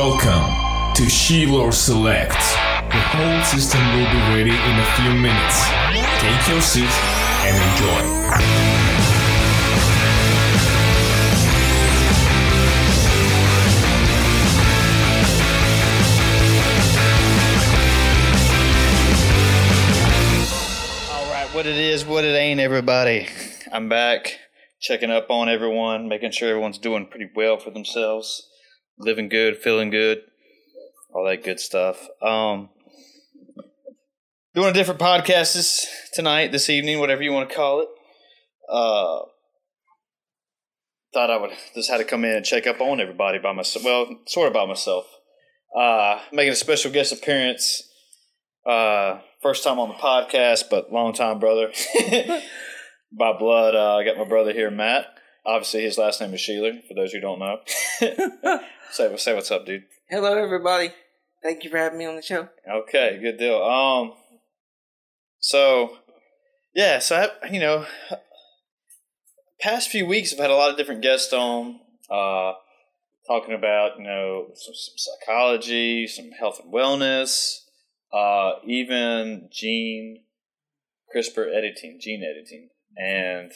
Welcome 0.00 0.94
to 0.94 1.10
Shiloh 1.10 1.72
Select. 1.72 2.30
The 2.30 3.00
whole 3.10 3.42
system 3.42 3.80
will 3.80 4.08
be 4.12 4.18
ready 4.32 4.50
in 4.50 4.78
a 4.78 4.84
few 4.94 5.10
minutes. 5.10 5.66
Take 6.20 6.48
your 6.48 6.60
seat 6.60 6.84
and 7.42 7.56
enjoy. 7.72 8.02
What 21.52 21.66
it 21.66 21.76
is, 21.76 22.06
what 22.06 22.22
it 22.22 22.36
ain't, 22.36 22.60
everybody. 22.60 23.26
I'm 23.72 23.88
back, 23.88 24.38
checking 24.78 25.10
up 25.10 25.28
on 25.28 25.48
everyone, 25.48 26.06
making 26.06 26.30
sure 26.30 26.50
everyone's 26.50 26.78
doing 26.78 27.06
pretty 27.06 27.30
well 27.34 27.56
for 27.56 27.70
themselves, 27.70 28.47
living 28.98 29.28
good, 29.28 29.56
feeling 29.56 29.90
good, 29.90 30.22
all 31.12 31.24
that 31.26 31.44
good 31.44 31.60
stuff. 31.60 32.06
Um, 32.22 32.70
doing 34.54 34.70
a 34.70 34.72
different 34.72 35.00
podcast 35.00 35.54
this 35.54 35.86
tonight, 36.12 36.52
this 36.52 36.68
evening, 36.68 36.98
whatever 36.98 37.22
you 37.22 37.32
want 37.32 37.48
to 37.48 37.54
call 37.54 37.80
it. 37.80 37.88
Uh, 38.68 39.20
thought 41.12 41.30
I 41.30 41.36
would 41.36 41.52
just 41.74 41.90
had 41.90 41.98
to 41.98 42.04
come 42.04 42.24
in 42.24 42.36
and 42.36 42.44
check 42.44 42.66
up 42.66 42.80
on 42.80 43.00
everybody 43.00 43.38
by 43.38 43.52
myself. 43.52 43.84
Well, 43.84 44.20
sort 44.26 44.48
of 44.48 44.52
by 44.54 44.66
myself. 44.66 45.06
Uh, 45.76 46.20
making 46.32 46.52
a 46.52 46.56
special 46.56 46.90
guest 46.90 47.12
appearance. 47.12 47.82
Uh, 48.66 49.20
first 49.40 49.64
time 49.64 49.78
on 49.78 49.88
the 49.88 49.94
podcast, 49.94 50.64
but 50.70 50.92
long 50.92 51.12
time 51.14 51.38
brother 51.38 51.72
by 53.12 53.32
blood. 53.38 53.74
Uh, 53.74 53.96
I 53.96 54.04
got 54.04 54.18
my 54.18 54.24
brother 54.24 54.52
here, 54.52 54.70
Matt. 54.70 55.06
Obviously, 55.48 55.82
his 55.82 55.96
last 55.96 56.20
name 56.20 56.34
is 56.34 56.40
Sheeler. 56.40 56.86
For 56.86 56.92
those 56.92 57.10
who 57.10 57.20
don't 57.20 57.38
know, 57.38 57.60
say 58.90 59.16
say 59.16 59.34
what's 59.34 59.50
up, 59.50 59.64
dude. 59.64 59.84
Hello, 60.10 60.36
everybody. 60.36 60.90
Thank 61.42 61.64
you 61.64 61.70
for 61.70 61.78
having 61.78 61.98
me 61.98 62.04
on 62.04 62.16
the 62.16 62.22
show. 62.22 62.50
Okay, 62.70 63.18
good 63.22 63.38
deal. 63.38 63.62
Um, 63.62 64.12
so 65.38 65.96
yeah, 66.74 66.98
so 66.98 67.30
I, 67.42 67.48
you 67.48 67.60
know, 67.60 67.86
past 69.58 69.88
few 69.88 70.04
weeks 70.04 70.34
I've 70.34 70.38
had 70.38 70.50
a 70.50 70.54
lot 70.54 70.70
of 70.70 70.76
different 70.76 71.00
guests 71.00 71.32
on, 71.32 71.80
uh, 72.10 72.52
talking 73.26 73.54
about 73.54 73.92
you 73.96 74.04
know 74.04 74.48
some, 74.54 74.74
some 74.74 74.96
psychology, 74.98 76.06
some 76.06 76.30
health 76.32 76.60
and 76.62 76.70
wellness, 76.70 77.60
uh, 78.12 78.60
even 78.66 79.48
gene 79.50 80.24
CRISPR 81.16 81.56
editing, 81.56 81.98
gene 81.98 82.22
editing, 82.22 82.68
and 82.98 83.50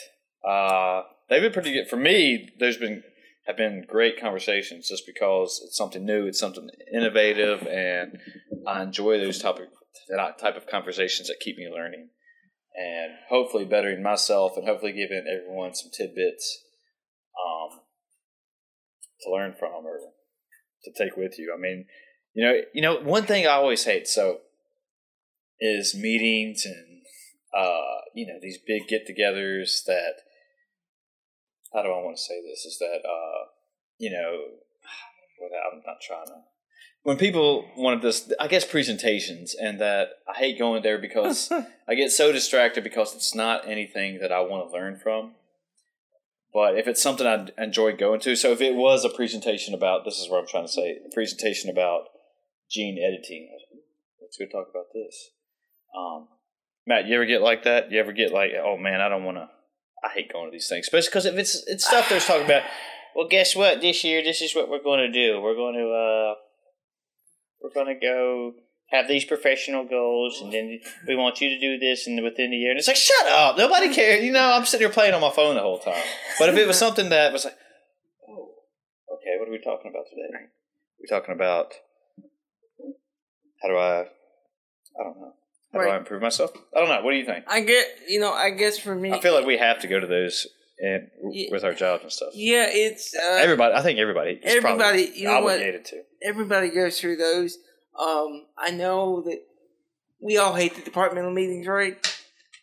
uh, 0.46 1.02
they've 1.28 1.42
been 1.42 1.52
pretty 1.52 1.72
good 1.72 1.88
for 1.88 1.96
me. 1.96 2.48
There's 2.58 2.76
been 2.76 3.02
have 3.46 3.56
been 3.56 3.84
great 3.88 4.20
conversations 4.20 4.88
just 4.88 5.04
because 5.04 5.60
it's 5.64 5.76
something 5.76 6.04
new, 6.04 6.26
it's 6.26 6.38
something 6.38 6.68
innovative, 6.92 7.66
and 7.66 8.18
I 8.66 8.82
enjoy 8.82 9.18
those 9.18 9.40
topic 9.40 9.68
that 10.08 10.38
type 10.38 10.56
of 10.56 10.66
conversations 10.66 11.28
that 11.28 11.40
keep 11.40 11.56
me 11.56 11.68
learning 11.72 12.08
and 12.74 13.12
hopefully 13.28 13.64
bettering 13.64 14.02
myself 14.02 14.56
and 14.56 14.66
hopefully 14.66 14.92
giving 14.92 15.24
everyone 15.30 15.74
some 15.74 15.90
tidbits 15.90 16.62
um, 17.38 17.80
to 19.20 19.30
learn 19.30 19.54
from 19.58 19.84
or 19.84 19.98
to 20.84 20.92
take 20.96 21.16
with 21.16 21.38
you. 21.38 21.54
I 21.56 21.60
mean, 21.60 21.86
you 22.34 22.44
know, 22.44 22.60
you 22.72 22.82
know, 22.82 23.00
one 23.00 23.24
thing 23.24 23.46
I 23.46 23.50
always 23.50 23.84
hate 23.84 24.08
so 24.08 24.38
is 25.60 25.94
meetings 25.94 26.64
and 26.64 27.02
uh, 27.56 28.00
you 28.14 28.26
know 28.26 28.38
these 28.40 28.58
big 28.66 28.88
get-togethers 28.88 29.84
that 29.84 30.14
how 31.74 31.82
do 31.82 31.88
I 31.88 32.02
want 32.02 32.16
to 32.16 32.22
say 32.22 32.40
this 32.42 32.64
is 32.64 32.78
that 32.78 33.00
uh, 33.06 33.46
you 33.98 34.10
know 34.10 34.38
I'm 35.72 35.82
not 35.86 36.00
trying 36.00 36.26
to 36.26 36.42
when 37.02 37.16
people 37.16 37.66
want 37.76 38.02
this 38.02 38.32
I 38.38 38.48
guess 38.48 38.64
presentations 38.64 39.54
and 39.54 39.80
that 39.80 40.10
I 40.28 40.38
hate 40.38 40.58
going 40.58 40.82
there 40.82 40.98
because 40.98 41.50
I 41.88 41.94
get 41.94 42.10
so 42.10 42.32
distracted 42.32 42.84
because 42.84 43.14
it's 43.14 43.34
not 43.34 43.68
anything 43.68 44.20
that 44.20 44.32
I 44.32 44.40
want 44.40 44.68
to 44.68 44.72
learn 44.72 44.98
from. 44.98 45.32
But 46.54 46.76
if 46.76 46.86
it's 46.86 47.02
something 47.02 47.26
I 47.26 47.48
enjoy 47.56 47.96
going 47.96 48.20
to, 48.20 48.36
so 48.36 48.52
if 48.52 48.60
it 48.60 48.74
was 48.74 49.06
a 49.06 49.08
presentation 49.08 49.72
about 49.72 50.04
this 50.04 50.18
is 50.18 50.28
what 50.28 50.38
I'm 50.38 50.46
trying 50.46 50.66
to 50.66 50.72
say, 50.72 50.98
a 51.04 51.14
presentation 51.14 51.70
about 51.70 52.08
gene 52.70 52.98
editing, 53.02 53.48
let's 54.20 54.36
go 54.36 54.44
talk 54.44 54.68
about 54.70 54.92
this. 54.92 55.30
Um, 55.96 56.28
Matt, 56.86 57.06
you 57.06 57.14
ever 57.14 57.24
get 57.24 57.40
like 57.40 57.64
that? 57.64 57.90
You 57.90 58.00
ever 58.00 58.12
get 58.12 58.32
like, 58.32 58.50
oh 58.62 58.76
man, 58.76 59.00
I 59.00 59.08
don't 59.08 59.24
want 59.24 59.38
to. 59.38 59.48
I 60.04 60.08
hate 60.08 60.32
going 60.32 60.46
to 60.46 60.52
these 60.52 60.68
things, 60.68 60.86
especially 60.86 61.08
because 61.08 61.26
if 61.26 61.36
it's 61.36 61.66
it's 61.66 61.86
stuff 61.86 62.08
there's 62.08 62.26
talking 62.26 62.44
about. 62.44 62.62
Well, 63.14 63.28
guess 63.28 63.54
what? 63.54 63.82
This 63.82 64.04
year, 64.04 64.22
this 64.22 64.40
is 64.40 64.54
what 64.54 64.70
we're 64.70 64.82
going 64.82 65.00
to 65.00 65.12
do. 65.12 65.40
We're 65.40 65.54
going 65.54 65.74
to 65.74 65.88
uh, 65.90 66.34
we're 67.60 67.74
going 67.74 67.94
to 67.94 68.00
go 68.00 68.54
have 68.92 69.08
these 69.08 69.24
professional 69.24 69.84
goals, 69.84 70.40
and 70.42 70.52
then 70.52 70.78
we 71.06 71.16
want 71.16 71.40
you 71.40 71.48
to 71.48 71.58
do 71.58 71.78
this, 71.78 72.06
and 72.06 72.22
within 72.22 72.50
the 72.50 72.56
year, 72.56 72.70
and 72.70 72.78
it's 72.78 72.88
like, 72.88 72.96
shut 72.96 73.26
up, 73.26 73.56
nobody 73.56 73.92
cares. 73.92 74.22
You 74.22 74.32
know, 74.32 74.52
I'm 74.52 74.66
sitting 74.66 74.86
here 74.86 74.92
playing 74.92 75.14
on 75.14 75.20
my 75.20 75.30
phone 75.30 75.54
the 75.54 75.62
whole 75.62 75.78
time. 75.78 76.02
But 76.38 76.50
if 76.50 76.56
it 76.56 76.66
was 76.66 76.78
something 76.78 77.08
that 77.08 77.32
was 77.32 77.44
like, 77.44 77.56
oh, 78.28 78.50
okay, 79.14 79.38
what 79.38 79.48
are 79.48 79.52
we 79.52 79.58
talking 79.58 79.90
about 79.90 80.04
today? 80.10 80.50
We're 81.00 81.18
talking 81.18 81.34
about 81.34 81.72
how 83.62 83.68
do 83.68 83.76
I, 83.76 84.00
I 84.00 85.04
don't 85.04 85.20
know. 85.20 85.34
How 85.72 85.82
do 85.82 85.88
I 85.88 85.96
improve 85.96 86.20
myself? 86.22 86.52
I 86.76 86.80
don't 86.80 86.88
know. 86.88 87.02
What 87.02 87.12
do 87.12 87.16
you 87.16 87.24
think? 87.24 87.44
I 87.48 87.60
get, 87.60 87.86
you 88.08 88.20
know, 88.20 88.32
I 88.32 88.50
guess 88.50 88.78
for 88.78 88.94
me, 88.94 89.12
I 89.12 89.20
feel 89.20 89.34
like 89.34 89.46
we 89.46 89.56
have 89.58 89.80
to 89.80 89.86
go 89.88 89.98
to 89.98 90.06
those 90.06 90.46
and 90.78 91.08
Yeah. 91.30 91.48
with 91.50 91.64
our 91.64 91.72
jobs 91.74 92.02
and 92.02 92.12
stuff. 92.12 92.30
yeah, 92.34 92.66
it's 92.68 93.14
uh, 93.14 93.36
Everybody, 93.36 93.74
I 93.74 93.82
think 93.82 93.98
everybody, 93.98 94.40
Everybody, 94.42 95.12
you 95.14 95.28
know 95.28 95.40
what? 95.42 95.58
to. 95.58 96.02
everybody 96.22 96.68
goes 96.70 97.00
through 97.00 97.16
those. 97.16 97.56
Um, 97.98 98.46
I 98.58 98.70
know 98.70 99.22
that 99.22 99.40
we 100.20 100.36
all 100.38 100.54
hate 100.54 100.74
the 100.74 100.82
departmental 100.82 101.30
meetings, 101.32 101.66
right? 101.66 101.94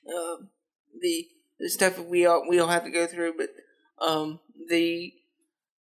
Um, 0.07 0.49
the 1.01 1.27
the 1.59 1.69
stuff 1.69 1.95
that 1.97 2.07
we 2.09 2.25
all 2.25 2.45
we 2.49 2.59
all 2.59 2.67
have 2.67 2.83
to 2.83 2.89
go 2.91 3.05
through, 3.07 3.33
but 3.37 3.49
um, 4.05 4.39
the 4.69 5.13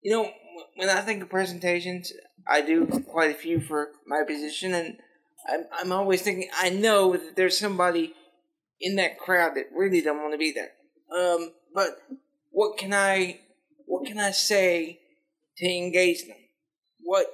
you 0.01 0.11
know 0.11 0.29
when 0.75 0.89
I 0.89 1.01
think 1.01 1.23
of 1.23 1.29
presentations, 1.29 2.11
I 2.47 2.61
do 2.61 2.85
quite 3.07 3.31
a 3.31 3.35
few 3.35 3.59
for 3.61 3.89
my 4.05 4.23
position, 4.27 4.73
and 4.73 4.97
I'm 5.47 5.65
I'm 5.77 5.91
always 5.91 6.21
thinking 6.21 6.49
I 6.57 6.69
know 6.69 7.13
that 7.13 7.35
there's 7.35 7.57
somebody 7.57 8.13
in 8.79 8.95
that 8.97 9.17
crowd 9.17 9.55
that 9.55 9.69
really 9.73 10.01
don't 10.01 10.21
want 10.21 10.33
to 10.33 10.37
be 10.37 10.53
there. 10.53 10.71
Um, 11.17 11.51
but 11.73 11.97
what 12.51 12.77
can 12.77 12.93
I 12.93 13.39
what 13.85 14.05
can 14.05 14.19
I 14.19 14.31
say 14.31 14.99
to 15.57 15.65
engage 15.65 16.27
them? 16.27 16.37
What 17.01 17.27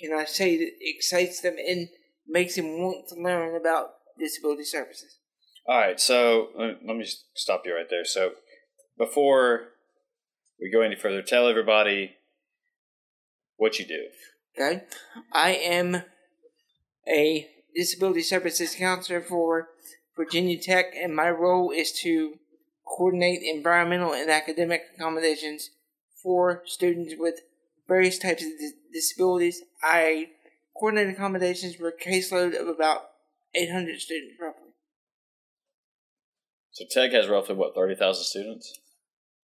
can 0.00 0.12
I 0.12 0.24
say 0.24 0.56
that 0.58 0.70
excites 0.80 1.40
them 1.40 1.56
and 1.58 1.88
makes 2.26 2.56
them 2.56 2.80
want 2.80 3.08
to 3.08 3.16
learn 3.16 3.54
about 3.54 3.90
disability 4.18 4.64
services? 4.64 5.18
All 5.66 5.78
right, 5.78 6.00
so 6.00 6.48
uh, 6.58 6.72
let 6.86 6.96
me 6.96 7.06
stop 7.34 7.62
you 7.64 7.74
right 7.74 7.88
there. 7.88 8.04
So 8.04 8.32
before 8.96 9.68
we 10.60 10.70
go 10.70 10.80
any 10.80 10.96
further, 10.96 11.22
tell 11.22 11.48
everybody 11.48 12.16
what 13.56 13.78
you 13.78 13.86
do. 13.86 14.06
Okay, 14.56 14.84
I 15.32 15.50
am 15.52 16.02
a 17.08 17.48
disability 17.74 18.22
services 18.22 18.74
counselor 18.74 19.20
for 19.20 19.68
Virginia 20.16 20.58
Tech, 20.60 20.86
and 20.94 21.14
my 21.14 21.30
role 21.30 21.70
is 21.70 21.92
to 22.02 22.34
coordinate 22.84 23.42
environmental 23.42 24.12
and 24.12 24.30
academic 24.30 24.82
accommodations 24.94 25.70
for 26.22 26.62
students 26.66 27.14
with 27.16 27.40
various 27.88 28.18
types 28.18 28.42
of 28.42 28.50
dis- 28.58 28.72
disabilities. 28.92 29.62
I 29.82 30.30
coordinate 30.78 31.14
accommodations 31.14 31.76
for 31.76 31.88
a 31.88 31.96
caseload 31.96 32.60
of 32.60 32.68
about 32.68 33.02
800 33.54 34.00
students, 34.00 34.34
roughly. 34.40 34.68
So 36.72 36.84
Tech 36.90 37.12
has 37.12 37.28
roughly 37.28 37.54
what 37.56 37.74
thirty 37.74 37.94
thousand 37.96 38.24
students, 38.24 38.78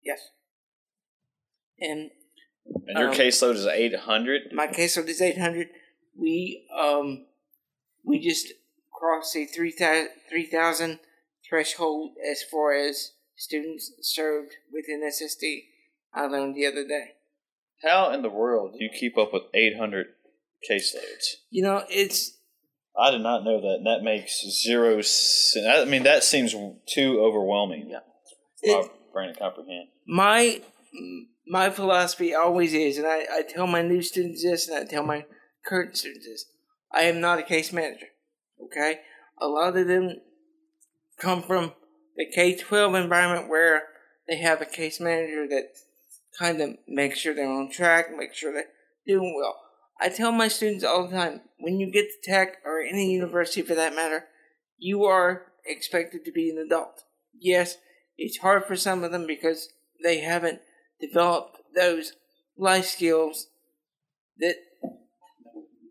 Yes. 0.05 0.19
And 1.81 2.11
and 2.87 2.99
your 2.99 3.09
Um, 3.09 3.15
caseload 3.15 3.55
is 3.55 3.67
eight 3.67 3.95
hundred. 3.95 4.53
my 4.53 4.67
caseload 4.67 5.09
is 5.09 5.21
800. 5.23 5.69
We 6.17 6.69
um 6.77 7.27
we 8.05 8.19
just 8.19 8.53
crossed 8.93 9.35
the 9.35 9.47
3,000 9.47 10.09
3,000 10.29 10.99
threshold 11.49 12.13
as 12.31 12.43
far 12.43 12.73
as 12.73 13.13
students 13.37 13.93
served 14.01 14.53
within 14.73 15.03
SSD. 15.03 15.65
I 16.15 16.27
learned 16.27 16.55
the 16.55 16.67
other 16.67 16.87
day. 16.87 17.13
How 17.83 18.13
in 18.13 18.23
the 18.23 18.31
world 18.31 18.75
do 18.79 18.85
you 18.85 18.91
keep 18.91 19.19
up 19.19 19.33
with 19.33 19.43
eight 19.55 19.77
hundred 19.77 20.07
caseloads? 20.71 21.37
You 21.51 21.63
know, 21.63 21.85
it's 21.91 22.39
I 22.97 23.11
did 23.11 23.23
not 23.23 23.45
know 23.45 23.61
that. 23.61 23.81
That 23.85 24.05
makes 24.05 24.43
zero 24.63 25.01
sense. 25.03 25.67
I 25.67 25.85
mean, 25.85 26.05
that 26.05 26.23
seems 26.23 26.55
too 26.87 27.21
overwhelming. 27.21 27.91
Yeah. 27.91 28.01
for 28.63 28.83
my 28.83 28.89
brain 29.13 29.35
to 29.35 29.39
comprehend. 29.39 29.89
my 30.07 30.61
my 31.47 31.71
philosophy 31.71 32.35
always 32.35 32.73
is, 32.73 32.99
and 32.99 33.07
I, 33.07 33.27
I 33.31 33.43
tell 33.43 33.67
my 33.67 33.83
new 33.83 34.03
students 34.03 34.43
this, 34.43 34.69
and 34.69 34.79
I 34.79 34.89
tell 34.89 35.05
my 35.05 35.25
current 35.67 35.97
students 35.97 36.27
this: 36.27 36.45
I 36.95 37.03
am 37.03 37.21
not 37.21 37.39
a 37.39 37.43
case 37.43 37.73
manager. 37.73 38.07
Okay, 38.65 39.01
a 39.41 39.47
lot 39.47 39.77
of 39.77 39.87
them 39.87 40.21
come 41.19 41.43
from 41.43 41.73
the 42.17 42.27
K 42.27 42.57
twelve 42.57 42.95
environment 42.95 43.49
where 43.49 43.85
they 44.29 44.37
have 44.37 44.61
a 44.61 44.67
case 44.67 45.01
manager 45.01 45.47
that 45.49 45.71
kind 46.39 46.61
of 46.61 46.77
makes 46.87 47.19
sure 47.19 47.35
they're 47.35 47.49
on 47.49 47.71
track, 47.71 48.07
make 48.17 48.35
sure 48.35 48.53
they're 48.53 48.67
doing 49.07 49.35
well. 49.37 49.57
I 50.01 50.09
tell 50.09 50.33
my 50.33 50.49
students 50.49 50.85
all 50.85 51.07
the 51.07 51.17
time: 51.17 51.41
when 51.59 51.81
you 51.81 51.91
get 51.91 52.09
to 52.09 52.31
tech 52.31 52.59
or 52.65 52.81
any 52.81 53.13
university 53.13 53.63
for 53.63 53.75
that 53.75 53.95
matter, 53.95 54.27
you 54.79 55.05
are 55.05 55.47
expected 55.67 56.25
to 56.25 56.33
be 56.33 56.51
an 56.51 56.59
adult. 56.59 57.05
Yes, 57.39 57.77
it's 58.17 58.39
hard 58.39 58.65
for 58.67 58.77
some 58.77 59.03
of 59.03 59.13
them 59.13 59.27
because 59.27 59.71
they 60.03 60.21
haven't 60.21 60.61
developed 61.01 61.59
those 61.75 62.13
life 62.57 62.87
skills 62.87 63.49
that 64.39 64.57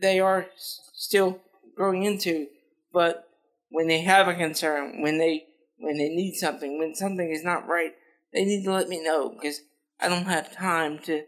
they 0.01 0.19
are 0.19 0.48
still 0.94 1.39
growing 1.75 2.03
into. 2.03 2.48
But 2.92 3.27
when 3.69 3.88
they 3.88 4.01
have 4.01 4.27
a 4.27 4.33
concern, 4.33 5.01
when 5.01 5.18
they 5.18 5.45
when 5.77 5.98
they 5.98 6.09
need 6.09 6.36
something, 6.36 6.77
when 6.77 6.95
something 6.95 7.31
is 7.31 7.44
not 7.44 7.68
right, 7.68 7.94
they 8.33 8.44
need 8.44 8.63
to 8.65 8.74
let 8.74 8.89
me 8.89 9.03
know 9.03 9.30
because 9.30 9.62
I 10.00 10.09
don't 10.09 10.25
have 10.25 10.56
time 10.56 11.00
to 11.00 11.24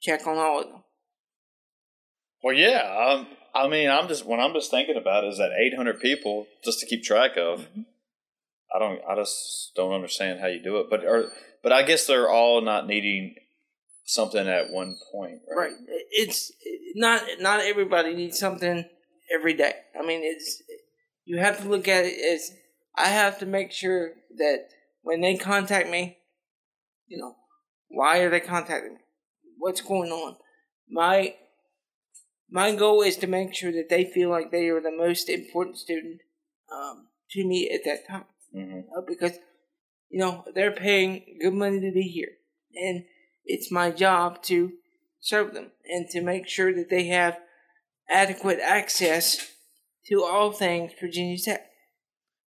check 0.00 0.26
on 0.26 0.36
all 0.36 0.60
of 0.60 0.68
them. 0.68 0.82
Well, 2.42 2.54
yeah. 2.54 2.82
Um, 2.82 3.26
I 3.54 3.68
mean, 3.68 3.90
I'm 3.90 4.08
just 4.08 4.24
when 4.24 4.40
I'm 4.40 4.52
just 4.52 4.70
thinking 4.70 4.96
about 4.96 5.24
is 5.24 5.38
that 5.38 5.50
800 5.52 6.00
people 6.00 6.46
just 6.64 6.80
to 6.80 6.86
keep 6.86 7.02
track 7.02 7.36
of. 7.36 7.66
I 8.74 8.78
don't. 8.78 9.00
I 9.08 9.14
just 9.16 9.72
don't 9.74 9.92
understand 9.92 10.40
how 10.40 10.46
you 10.46 10.62
do 10.62 10.78
it. 10.78 10.90
But 10.90 11.04
or, 11.04 11.32
but 11.62 11.72
I 11.72 11.82
guess 11.82 12.06
they're 12.06 12.28
all 12.28 12.60
not 12.60 12.86
needing 12.86 13.34
something 14.08 14.48
at 14.48 14.70
one 14.70 14.96
point, 15.12 15.42
right? 15.54 15.70
Right. 15.70 15.72
It's 16.10 16.50
not 16.94 17.22
not 17.40 17.60
everybody 17.60 18.14
needs 18.14 18.38
something 18.38 18.84
every 19.32 19.52
day. 19.52 19.74
I 19.98 20.04
mean, 20.04 20.20
it's 20.24 20.62
you 21.24 21.38
have 21.38 21.60
to 21.60 21.68
look 21.68 21.86
at 21.86 22.06
it 22.06 22.18
as 22.18 22.50
I 22.96 23.08
have 23.08 23.38
to 23.40 23.46
make 23.46 23.70
sure 23.70 24.12
that 24.38 24.68
when 25.02 25.20
they 25.20 25.36
contact 25.36 25.90
me, 25.90 26.18
you 27.06 27.18
know, 27.18 27.36
why 27.88 28.20
are 28.20 28.30
they 28.30 28.40
contacting 28.40 28.94
me? 28.94 29.00
What's 29.58 29.82
going 29.82 30.10
on? 30.10 30.36
My 30.88 31.34
my 32.50 32.74
goal 32.74 33.02
is 33.02 33.18
to 33.18 33.26
make 33.26 33.54
sure 33.54 33.72
that 33.72 33.90
they 33.90 34.04
feel 34.04 34.30
like 34.30 34.50
they 34.50 34.68
are 34.68 34.80
the 34.80 34.96
most 34.96 35.28
important 35.28 35.76
student 35.76 36.22
um, 36.72 37.08
to 37.32 37.46
me 37.46 37.68
at 37.70 37.84
that 37.84 38.08
time 38.08 38.24
hmm 38.54 38.80
uh, 38.96 39.02
because 39.06 39.38
you 40.08 40.18
know 40.18 40.44
they're 40.54 40.72
paying 40.72 41.36
good 41.42 41.52
money 41.52 41.78
to 41.78 41.92
be 41.92 42.00
here, 42.00 42.30
and 42.74 43.04
it's 43.48 43.72
my 43.72 43.90
job 43.90 44.42
to 44.42 44.72
serve 45.18 45.54
them 45.54 45.72
and 45.88 46.08
to 46.10 46.20
make 46.20 46.46
sure 46.46 46.72
that 46.74 46.90
they 46.90 47.06
have 47.06 47.38
adequate 48.08 48.60
access 48.60 49.52
to 50.06 50.22
all 50.22 50.52
things 50.52 50.92
Virginia 51.00 51.38
Tech, 51.38 51.66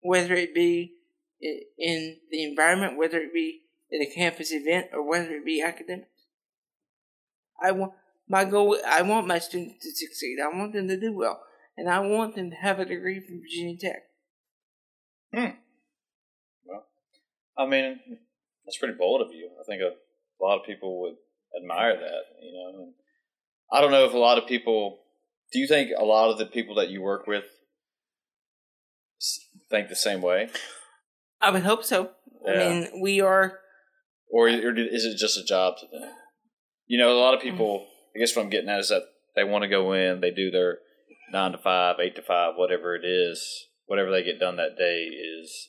whether 0.03 0.35
it 0.35 0.55
be 0.55 0.93
in 1.41 2.17
the 2.31 2.45
environment, 2.45 2.99
whether 2.99 3.19
it 3.19 3.33
be 3.33 3.63
at 3.93 4.07
a 4.07 4.13
campus 4.13 4.53
event, 4.53 4.89
or 4.93 5.09
whether 5.09 5.31
it 5.31 5.45
be 5.45 5.63
academics. 5.63 6.11
I 7.63 7.73
want 7.73 7.93
my 8.29 8.45
goal. 8.45 8.77
I 8.87 9.03
want 9.03 9.27
my 9.27 9.39
students 9.39 9.85
to 9.85 9.91
succeed. 9.91 10.39
I 10.43 10.55
want 10.55 10.73
them 10.73 10.89
to 10.89 11.01
do 11.01 11.17
well, 11.17 11.41
and 11.77 11.89
I 11.89 12.01
want 12.01 12.35
them 12.35 12.51
to 12.51 12.57
have 12.57 12.79
a 12.81 12.85
degree 12.85 13.21
from 13.21 13.41
Virginia 13.41 13.77
Tech. 13.79 14.03
Hmm. 15.33 15.57
Well, 16.65 16.87
I 17.57 17.67
mean, 17.67 18.01
that's 18.65 18.79
pretty 18.79 18.95
bold 18.95 19.23
of 19.23 19.33
you. 19.33 19.49
I 19.61 19.65
think 19.65 19.81
a 19.81 19.93
lot 20.45 20.59
of 20.59 20.67
people 20.67 21.01
would 21.03 21.15
admire 21.61 21.97
that. 21.97 22.23
You 22.43 22.53
know, 22.53 22.83
and 22.83 22.95
I 23.73 23.81
don't 23.81 23.91
know 23.91 24.05
if 24.05 24.15
a 24.15 24.19
lot 24.19 24.39
of 24.39 24.47
people. 24.47 25.01
Do 25.53 25.59
you 25.59 25.67
think 25.67 25.91
a 25.97 26.05
lot 26.05 26.31
of 26.31 26.39
the 26.39 26.47
people 26.47 26.75
that 26.75 26.91
you 26.91 27.01
work 27.01 27.27
with 27.27 27.45
think 29.71 29.89
the 29.89 29.97
same 29.97 30.21
way, 30.21 30.51
I 31.41 31.51
would 31.51 31.63
hope 31.63 31.85
so. 31.85 32.11
I 32.47 32.57
mean, 32.57 33.01
we 33.01 33.21
are. 33.21 33.59
or, 34.31 34.49
or 34.49 34.79
is 34.79 35.05
it 35.05 35.19
just 35.19 35.39
a 35.39 35.45
job 35.45 35.75
to 35.79 35.87
them? 35.87 36.11
You 36.87 36.99
know, 36.99 37.13
a 37.13 37.21
lot 37.21 37.35
of 37.35 37.41
people. 37.41 37.87
I 38.15 38.19
guess 38.19 38.35
what 38.35 38.43
I'm 38.43 38.51
getting 38.51 38.71
at 38.71 38.81
is 38.81 38.89
that 38.89 39.03
they 39.37 39.45
want 39.45 39.63
to 39.63 39.69
go 39.69 39.93
in, 39.93 40.21
they 40.21 40.31
do 40.31 40.51
their 40.51 40.79
nine 41.31 41.53
to 41.53 41.59
five, 41.59 41.97
eight 42.01 42.17
to 42.17 42.23
five, 42.23 42.55
whatever 42.57 42.97
it 42.97 43.05
is, 43.05 43.67
whatever 43.87 44.11
they 44.11 44.25
get 44.25 44.41
done 44.41 44.57
that 44.57 44.77
day 44.77 45.05
is 45.05 45.69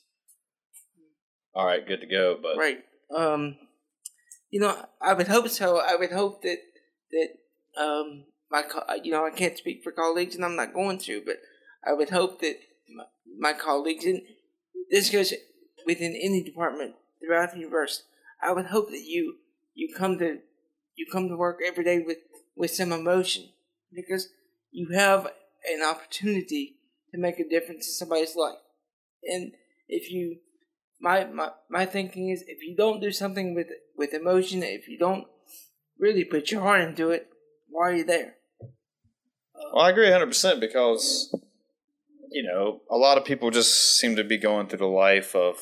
all 1.53 1.65
right, 1.65 1.85
good 1.85 2.01
to 2.01 2.07
go. 2.07 2.37
But 2.41 2.57
Right. 2.57 2.79
Um, 3.15 3.57
you 4.49 4.59
know, 4.59 4.85
I 5.01 5.13
would 5.13 5.27
hope 5.27 5.49
so. 5.49 5.79
I 5.79 5.95
would 5.95 6.11
hope 6.11 6.41
that 6.43 6.59
that 7.11 7.81
um, 7.81 8.25
my 8.51 8.63
co- 8.63 8.85
you 9.03 9.11
know 9.11 9.25
I 9.25 9.31
can't 9.31 9.57
speak 9.57 9.83
for 9.83 9.91
colleagues, 9.91 10.35
and 10.35 10.43
I'm 10.43 10.55
not 10.55 10.73
going 10.73 10.97
to, 10.99 11.21
but 11.25 11.37
I 11.85 11.93
would 11.93 12.09
hope 12.09 12.41
that 12.41 12.59
my, 12.93 13.03
my 13.37 13.53
colleagues, 13.53 14.05
and 14.05 14.21
this 14.89 15.09
goes 15.09 15.33
within 15.85 16.15
any 16.15 16.43
department 16.43 16.95
throughout 17.21 17.51
the 17.53 17.59
university. 17.59 18.05
I 18.41 18.51
would 18.53 18.67
hope 18.67 18.89
that 18.89 19.03
you 19.05 19.35
you 19.73 19.93
come 19.95 20.17
to 20.19 20.39
you 20.95 21.05
come 21.11 21.29
to 21.29 21.37
work 21.37 21.59
every 21.65 21.83
day 21.83 21.99
with 21.99 22.17
with 22.55 22.71
some 22.71 22.91
emotion 22.91 23.49
because 23.93 24.29
you 24.71 24.89
have 24.93 25.27
an 25.71 25.83
opportunity 25.83 26.75
to 27.11 27.19
make 27.19 27.39
a 27.39 27.47
difference 27.47 27.87
in 27.87 27.93
somebody's 27.93 28.35
life, 28.35 28.59
and 29.23 29.51
if 29.87 30.11
you 30.11 30.37
my, 31.01 31.25
my 31.25 31.49
my 31.69 31.85
thinking 31.85 32.29
is 32.29 32.43
if 32.47 32.61
you 32.61 32.75
don't 32.75 32.99
do 32.99 33.11
something 33.11 33.55
with 33.55 33.67
with 33.97 34.13
emotion, 34.13 34.63
if 34.63 34.87
you 34.87 34.97
don't 34.97 35.25
really 35.97 36.23
put 36.23 36.51
your 36.51 36.61
heart 36.61 36.81
into 36.81 37.11
it, 37.11 37.27
why 37.69 37.89
are 37.89 37.95
you 37.95 38.03
there? 38.03 38.35
Well, 39.73 39.83
I 39.83 39.89
agree 39.89 40.07
100% 40.07 40.59
because, 40.59 41.35
you 42.31 42.43
know, 42.43 42.81
a 42.89 42.95
lot 42.95 43.17
of 43.17 43.25
people 43.25 43.51
just 43.51 43.99
seem 43.99 44.15
to 44.15 44.23
be 44.23 44.37
going 44.37 44.67
through 44.67 44.79
the 44.79 44.85
life 44.85 45.35
of, 45.35 45.57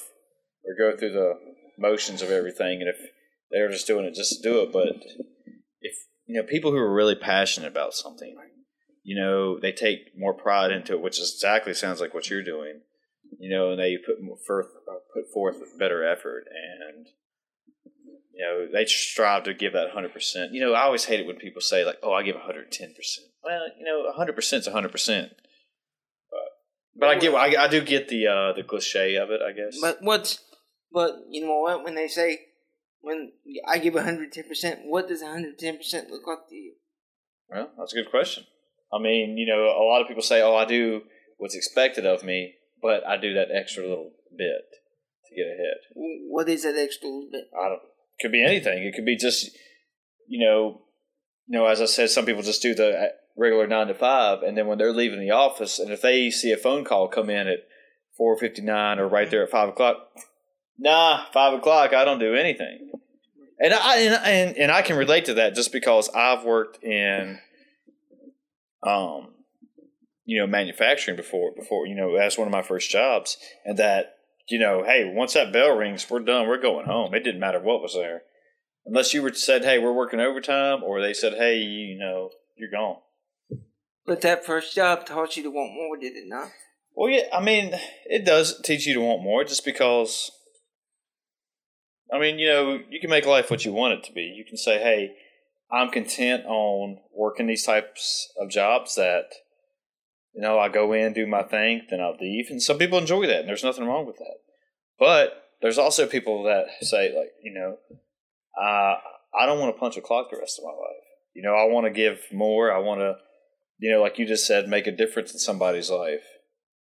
or 0.64 0.76
go 0.78 0.96
through 0.96 1.14
the 1.14 1.34
motions 1.78 2.22
of 2.22 2.30
everything. 2.30 2.80
And 2.82 2.90
if 2.90 2.98
they're 3.52 3.70
just 3.70 3.88
doing 3.88 4.06
it 4.06 4.14
just 4.14 4.42
to 4.42 4.50
do 4.50 4.62
it, 4.62 4.72
but 4.72 4.88
if, 5.82 5.96
you 6.26 6.36
know, 6.40 6.44
people 6.44 6.72
who 6.72 6.78
are 6.78 6.94
really 6.94 7.16
passionate 7.16 7.68
about 7.68 7.94
something, 7.94 8.36
you 9.04 9.20
know, 9.20 9.60
they 9.60 9.72
take 9.72 10.18
more 10.18 10.34
pride 10.34 10.72
into 10.72 10.94
it, 10.94 11.02
which 11.02 11.20
exactly 11.20 11.74
sounds 11.74 12.00
like 12.00 12.14
what 12.14 12.30
you're 12.30 12.44
doing, 12.44 12.82
you 13.40 13.50
know, 13.50 13.72
and 13.72 13.80
they 13.80 13.98
put 13.98 14.18
forth, 14.46 14.68
uh, 14.88 15.00
put 15.14 15.32
forth 15.34 15.58
better 15.78 16.08
effort 16.08 16.46
and, 16.50 17.08
you 18.34 18.46
know, 18.46 18.68
they 18.72 18.86
strive 18.86 19.44
to 19.44 19.54
give 19.54 19.74
that 19.74 19.88
100%. 19.96 20.50
You 20.52 20.62
know, 20.62 20.74
I 20.74 20.82
always 20.82 21.06
hate 21.06 21.20
it 21.20 21.28
when 21.28 21.38
people 21.38 21.62
say, 21.62 21.84
like, 21.84 21.98
oh, 22.04 22.14
I 22.14 22.24
give 22.24 22.36
110%. 22.36 22.94
Well, 23.44 23.68
you 23.78 23.86
know, 23.86 24.12
100% 24.18 24.54
is 24.54 24.68
100%. 24.68 25.30
But, 26.30 26.40
but 26.96 27.10
I 27.10 27.20
get, 27.20 27.34
I, 27.34 27.64
I 27.64 27.68
do 27.68 27.82
get 27.82 28.10
the 28.10 28.28
uh, 28.28 28.54
the 28.54 28.64
cliche 28.64 29.16
of 29.16 29.32
it, 29.32 29.42
I 29.42 29.54
guess. 29.54 29.80
But 29.82 30.00
what's 30.02 30.40
but 30.92 31.14
you 31.30 31.46
know 31.46 31.60
what 31.60 31.84
when 31.84 31.96
they 31.96 32.08
say 32.08 32.40
when 33.02 33.32
I 33.68 33.78
give 33.78 33.94
110 33.94 34.48
percent, 34.48 34.80
what 34.86 35.08
does 35.08 35.22
110 35.22 35.78
percent 35.78 36.10
look 36.10 36.28
like 36.28 36.48
to 36.50 36.56
you? 36.56 36.74
well, 37.50 37.70
that's 37.78 37.94
a 37.94 37.96
good 37.96 38.10
question. 38.10 38.44
I 38.94 39.00
mean, 39.00 39.38
you 39.38 39.46
know, 39.46 39.64
a 39.64 39.84
lot 39.84 40.02
of 40.02 40.08
people 40.08 40.24
say, 40.24 40.42
oh, 40.42 40.56
I 40.56 40.66
do 40.66 41.02
what's 41.38 41.56
expected 41.56 42.06
of 42.06 42.24
me, 42.24 42.56
but 42.82 43.06
I 43.06 43.18
do 43.18 43.34
that 43.34 43.48
extra 43.54 43.84
little 43.84 44.12
bit 44.38 44.62
to 45.28 45.36
get 45.36 45.48
ahead. 45.48 45.78
What 46.30 46.50
is 46.50 46.64
that 46.64 46.76
extra 46.78 47.08
little 47.08 47.30
bit? 47.32 47.46
I 47.58 47.70
don't. 47.70 47.82
Could 48.20 48.32
be 48.32 48.44
anything. 48.44 48.84
It 48.84 48.96
could 48.96 49.06
be 49.06 49.16
just, 49.16 49.52
you 50.28 50.44
know, 50.46 50.82
you 51.48 51.58
know, 51.58 51.68
as 51.68 51.82
I 51.82 51.86
said, 51.86 52.10
some 52.10 52.26
people 52.26 52.42
just 52.42 52.62
do 52.62 52.74
the 52.74 53.12
regular 53.38 53.68
nine 53.68 53.88
to 53.88 53.94
five, 53.94 54.42
and 54.42 54.58
then 54.58 54.68
when 54.68 54.78
they're 54.78 54.92
leaving 54.92 55.20
the 55.20 55.32
office, 55.32 55.80
and 55.80 55.92
if 55.92 56.02
they 56.02 56.32
see 56.32 56.52
a 56.52 56.58
phone 56.58 56.84
call 56.84 57.08
come 57.08 57.30
in 57.30 57.48
at 57.48 57.60
four 58.18 58.38
fifty 58.38 58.62
nine 58.62 59.00
or 59.00 59.08
right 59.08 59.30
there 59.30 59.44
at 59.44 59.52
five 59.52 59.70
o'clock, 59.70 59.98
nah, 60.80 61.26
five 61.32 61.54
o'clock, 61.54 61.94
I 61.94 62.04
don't 62.06 62.20
do 62.20 62.34
anything. 62.34 62.92
And 63.60 63.74
I 63.74 63.98
and, 63.98 64.16
and 64.26 64.58
and 64.58 64.72
I 64.72 64.82
can 64.82 64.98
relate 64.98 65.26
to 65.26 65.36
that 65.36 65.56
just 65.56 65.72
because 65.72 66.10
I've 66.10 66.44
worked 66.44 66.84
in, 66.84 67.40
um, 68.84 69.30
you 70.28 70.40
know, 70.40 70.46
manufacturing 70.46 71.18
before. 71.18 71.52
Before 71.56 71.88
you 71.88 71.96
know, 71.96 72.16
that's 72.16 72.38
one 72.38 72.48
of 72.48 72.52
my 72.52 72.62
first 72.62 72.92
jobs, 72.92 73.38
and 73.66 73.80
that 73.80 74.18
you 74.48 74.60
know, 74.60 74.84
hey, 74.84 75.12
once 75.12 75.34
that 75.34 75.52
bell 75.52 75.76
rings, 75.76 76.08
we're 76.10 76.20
done. 76.20 76.48
We're 76.48 76.62
going 76.62 76.86
home. 76.86 77.16
It 77.16 77.24
didn't 77.24 77.40
matter 77.40 77.60
what 77.60 77.82
was 77.82 77.96
there, 77.96 78.22
unless 78.86 79.14
you 79.14 79.24
were 79.24 79.34
said, 79.34 79.64
hey, 79.64 79.80
we're 79.80 79.94
working 79.94 80.20
overtime, 80.20 80.84
or 80.84 81.02
they 81.02 81.14
said, 81.14 81.34
hey, 81.34 81.58
you 81.58 81.98
know, 81.98 82.30
you're 82.56 82.70
gone. 82.70 82.98
But 84.06 84.22
that 84.22 84.46
first 84.46 84.76
job 84.76 85.06
taught 85.06 85.36
you 85.36 85.44
to 85.44 85.50
want 85.50 85.74
more, 85.74 85.98
did 85.98 86.16
it 86.16 86.28
not? 86.28 86.50
Well, 86.96 87.10
yeah, 87.10 87.24
I 87.34 87.42
mean, 87.42 87.74
it 88.06 88.26
does 88.26 88.62
teach 88.62 88.86
you 88.86 88.94
to 88.96 89.02
want 89.02 89.24
more, 89.24 89.44
just 89.44 89.66
because. 89.66 90.32
I 92.12 92.20
mean, 92.20 92.40
you 92.40 92.48
know, 92.48 92.80
you 92.90 93.02
can 93.02 93.10
make 93.10 93.26
life 93.26 93.52
what 93.52 93.66
you 93.66 93.74
want 93.74 93.96
it 93.96 94.04
to 94.06 94.14
be. 94.14 94.22
You 94.22 94.46
can 94.46 94.56
say, 94.56 94.78
hey, 94.78 95.12
I'm 95.70 95.90
content 95.90 96.46
on 96.46 97.00
working 97.14 97.48
these 97.48 97.66
types 97.66 98.32
of 98.40 98.50
jobs 98.50 98.96
that, 98.96 99.26
you 100.38 100.44
know, 100.44 100.60
I 100.60 100.70
go 100.70 100.94
in, 100.94 101.14
do 101.14 101.26
my 101.26 101.42
thing, 101.42 101.82
then 101.90 102.00
I'll 102.00 102.16
leave. 102.22 102.52
And 102.52 102.62
some 102.62 102.78
people 102.78 103.00
enjoy 103.00 103.26
that, 103.26 103.40
and 103.40 103.50
there's 103.50 103.64
nothing 103.64 103.88
wrong 103.88 104.06
with 104.06 104.18
that. 104.18 104.36
But 105.00 105.32
there's 105.64 105.80
also 105.80 106.06
people 106.06 106.44
that 106.44 106.68
say, 106.82 107.08
like, 107.08 107.32
you 107.44 107.52
know, 107.56 107.78
uh, 108.56 108.98
I 109.36 109.48
don't 109.48 109.60
want 109.60 109.76
to 109.76 109.80
punch 109.80 109.98
a 109.98 110.02
clock 110.02 110.28
the 110.30 110.38
rest 110.38 110.60
of 110.60 110.66
my 110.66 110.70
life. 110.70 111.04
You 111.34 111.42
know, 111.42 111.56
I 111.56 111.66
want 111.66 111.88
to 111.88 111.92
give 111.92 112.20
more. 112.32 112.72
I 112.72 112.78
want 112.78 113.02
to, 113.02 113.16
you 113.80 113.92
know, 113.92 114.00
like 114.00 114.20
you 114.20 114.28
just 114.28 114.46
said, 114.46 114.68
make 114.68 114.86
a 114.86 114.96
difference 114.96 115.34
in 115.34 115.40
somebody's 115.40 115.90
life. 115.90 116.22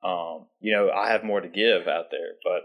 Um, 0.05 0.47
you 0.61 0.73
know, 0.73 0.89
I 0.89 1.11
have 1.11 1.25
more 1.25 1.41
to 1.41 1.49
give 1.49 1.89
out 1.89 2.07
there, 2.13 2.37
but 2.45 2.63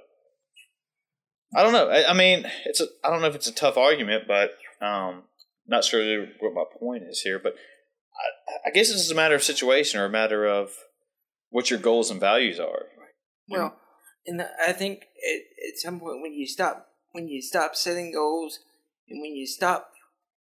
I 1.60 1.64
don't 1.64 1.74
know. 1.74 1.90
I, 1.90 2.12
I 2.12 2.14
mean, 2.14 2.46
it's 2.66 2.80
a, 2.80 2.86
I 3.04 3.10
don't 3.10 3.22
know 3.22 3.28
if 3.28 3.36
it's 3.36 3.50
a 3.50 3.56
tough 3.56 3.76
argument, 3.76 4.26
but 4.28 4.52
um, 4.86 5.24
not 5.66 5.84
sure 5.84 6.28
what 6.40 6.54
my 6.54 6.64
point 6.80 7.06
is 7.10 7.22
here. 7.22 7.40
But 7.42 7.56
I, 8.18 8.70
I 8.70 8.72
guess 8.72 8.90
it's 8.90 9.12
a 9.12 9.16
matter 9.16 9.36
of 9.36 9.44
situation 9.44 10.00
or 10.00 10.06
a 10.06 10.10
matter 10.10 10.46
of 10.46 10.72
what 11.50 11.70
your 11.70 11.80
goals 11.80 12.12
and 12.12 12.20
values 12.20 12.60
are. 12.60 12.86
Well, 13.48 13.78
and 14.26 14.42
I 14.66 14.74
think 14.74 15.02
at, 15.02 15.42
at 15.70 15.78
some 15.78 16.00
point 16.00 16.22
when 16.22 16.34
you 16.34 16.48
stop 16.48 16.88
when 17.12 17.28
you 17.28 17.42
stop 17.42 17.76
setting 17.76 18.12
goals 18.12 18.60
and 19.10 19.22
when 19.22 19.36
you 19.36 19.48
stop 19.48 19.92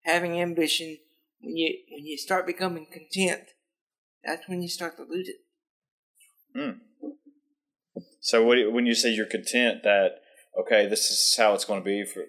having 0.04 0.40
ambition, 0.40 0.98
when 1.40 1.56
you 1.56 1.78
when 1.90 2.04
you 2.04 2.18
start 2.18 2.46
becoming 2.46 2.86
content, 2.92 3.42
that's 4.24 4.48
when 4.48 4.62
you 4.62 4.68
start 4.68 4.96
to 4.96 5.02
lose 5.02 5.28
it. 5.28 5.36
Mm. 6.56 6.78
So 8.20 8.44
what, 8.44 8.72
when 8.72 8.86
you 8.86 8.94
say 8.94 9.10
you're 9.10 9.26
content 9.26 9.82
that 9.84 10.20
okay, 10.58 10.86
this 10.86 11.10
is 11.10 11.34
how 11.36 11.54
it's 11.54 11.64
going 11.64 11.80
to 11.80 11.84
be 11.84 12.04
for 12.04 12.24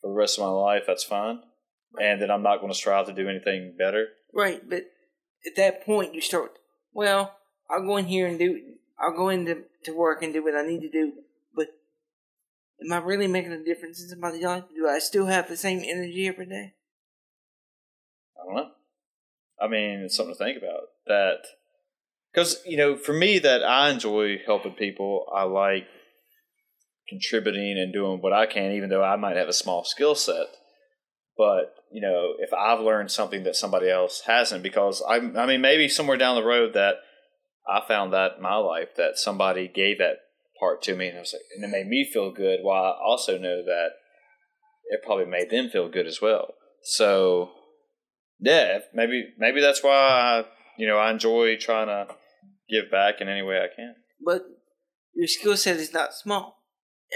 for 0.00 0.08
the 0.08 0.14
rest 0.14 0.38
of 0.38 0.44
my 0.44 0.50
life, 0.50 0.84
that's 0.86 1.04
fine, 1.04 1.40
and 1.98 2.20
that 2.20 2.30
I'm 2.30 2.42
not 2.42 2.60
going 2.60 2.72
to 2.72 2.78
strive 2.78 3.06
to 3.06 3.12
do 3.12 3.28
anything 3.28 3.74
better. 3.78 4.08
Right, 4.32 4.68
but 4.68 4.84
at 5.46 5.56
that 5.56 5.84
point 5.84 6.14
you 6.14 6.20
start. 6.20 6.58
Well, 6.92 7.36
I'll 7.70 7.86
go 7.86 7.96
in 7.96 8.06
here 8.06 8.26
and 8.26 8.38
do. 8.38 8.60
I'll 8.98 9.16
go 9.16 9.28
into 9.28 9.64
to 9.84 9.92
work 9.92 10.22
and 10.22 10.32
do 10.32 10.42
what 10.42 10.54
I 10.54 10.66
need 10.66 10.80
to 10.80 10.90
do. 10.90 11.12
But 11.54 11.68
am 12.84 12.92
I 12.92 12.98
really 12.98 13.26
making 13.26 13.52
a 13.52 13.64
difference 13.64 14.02
in 14.02 14.08
somebody's 14.08 14.44
life? 14.44 14.64
Do 14.74 14.88
I 14.88 14.98
still 14.98 15.26
have 15.26 15.48
the 15.48 15.56
same 15.56 15.82
energy 15.84 16.26
every 16.26 16.46
day? 16.46 16.74
I 18.40 18.46
don't 18.46 18.56
know. 18.56 18.70
I 19.60 19.68
mean, 19.68 20.00
it's 20.00 20.16
something 20.16 20.34
to 20.34 20.38
think 20.38 20.58
about. 20.58 20.88
That 21.06 21.38
because 22.32 22.60
you 22.66 22.76
know, 22.76 22.96
for 22.96 23.12
me, 23.12 23.38
that 23.40 23.62
I 23.62 23.90
enjoy 23.90 24.38
helping 24.46 24.72
people. 24.72 25.26
I 25.34 25.44
like 25.44 25.86
contributing 27.08 27.78
and 27.78 27.92
doing 27.92 28.20
what 28.20 28.32
I 28.32 28.46
can, 28.46 28.72
even 28.72 28.88
though 28.88 29.04
I 29.04 29.16
might 29.16 29.36
have 29.36 29.48
a 29.48 29.52
small 29.52 29.84
skill 29.84 30.14
set. 30.14 30.46
But 31.36 31.74
you 31.90 32.00
know, 32.00 32.34
if 32.38 32.52
I've 32.52 32.80
learned 32.80 33.10
something 33.10 33.44
that 33.44 33.56
somebody 33.56 33.88
else 33.88 34.22
hasn't, 34.26 34.62
because 34.62 35.02
I, 35.08 35.16
I 35.16 35.46
mean, 35.46 35.60
maybe 35.60 35.88
somewhere 35.88 36.16
down 36.16 36.36
the 36.36 36.44
road 36.44 36.74
that 36.74 36.96
I 37.68 37.80
found 37.86 38.12
that 38.12 38.36
in 38.36 38.42
my 38.42 38.56
life 38.56 38.94
that 38.96 39.18
somebody 39.18 39.68
gave 39.68 39.98
that 39.98 40.18
part 40.58 40.82
to 40.82 40.94
me, 40.94 41.08
and 41.08 41.18
I 41.18 41.20
was 41.20 41.32
like, 41.32 41.42
and 41.56 41.64
it 41.64 41.76
made 41.76 41.88
me 41.88 42.08
feel 42.10 42.32
good. 42.32 42.60
While 42.62 42.84
I 42.84 42.94
also 43.04 43.38
know 43.38 43.64
that 43.64 43.90
it 44.86 45.00
probably 45.04 45.26
made 45.26 45.50
them 45.50 45.70
feel 45.70 45.88
good 45.88 46.06
as 46.06 46.20
well. 46.20 46.54
So, 46.82 47.50
yeah, 48.40 48.80
maybe 48.92 49.32
maybe 49.38 49.60
that's 49.60 49.82
why 49.82 49.92
I, 49.92 50.44
you 50.78 50.86
know 50.86 50.98
I 50.98 51.10
enjoy 51.10 51.56
trying 51.56 51.86
to 51.86 52.14
give 52.68 52.90
back 52.90 53.20
in 53.20 53.28
any 53.28 53.42
way 53.42 53.58
I 53.58 53.74
can. 53.74 53.94
But 54.24 54.42
your 55.14 55.28
skill 55.28 55.56
set 55.56 55.76
is 55.76 55.92
not 55.92 56.14
small. 56.14 56.58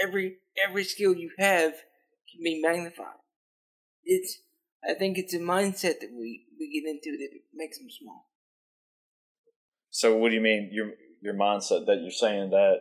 Every 0.01 0.37
every 0.67 0.83
skill 0.83 1.13
you 1.13 1.31
have 1.37 1.71
can 1.71 2.43
be 2.43 2.61
magnified. 2.61 3.15
It's 4.11 4.39
I 4.83 4.93
think 4.93 5.17
it's 5.17 5.33
a 5.33 5.39
mindset 5.39 5.99
that 6.01 6.11
we, 6.11 6.45
we 6.57 6.71
get 6.73 6.89
into 6.89 7.17
that 7.17 7.29
makes 7.53 7.77
them 7.77 7.89
small. 7.89 8.25
So 9.91 10.15
what 10.15 10.29
do 10.29 10.35
you 10.35 10.41
mean 10.41 10.69
your 10.71 10.91
your 11.21 11.35
mindset 11.35 11.85
that 11.85 11.99
you're 12.01 12.11
saying 12.11 12.49
that 12.49 12.77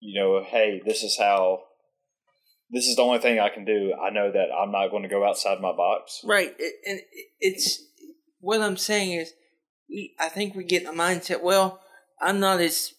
you 0.00 0.20
know, 0.20 0.42
hey, 0.44 0.82
this 0.84 1.02
is 1.02 1.16
how 1.18 1.60
this 2.70 2.86
is 2.86 2.96
the 2.96 3.02
only 3.02 3.18
thing 3.18 3.38
I 3.38 3.48
can 3.48 3.64
do. 3.64 3.94
I 3.94 4.10
know 4.10 4.30
that 4.32 4.48
I'm 4.52 4.72
not 4.72 4.90
going 4.90 5.04
to 5.04 5.08
go 5.08 5.26
outside 5.26 5.60
my 5.60 5.72
box. 5.72 6.20
Right, 6.24 6.52
and 6.86 7.00
it's 7.38 7.82
what 8.40 8.60
I'm 8.60 8.76
saying 8.76 9.12
is, 9.12 9.32
we 9.88 10.14
I 10.18 10.28
think 10.28 10.54
we 10.54 10.64
get 10.64 10.84
a 10.84 10.92
mindset. 10.92 11.42
Well, 11.42 11.80
I'm 12.20 12.40
not 12.40 12.60
as, 12.60 12.92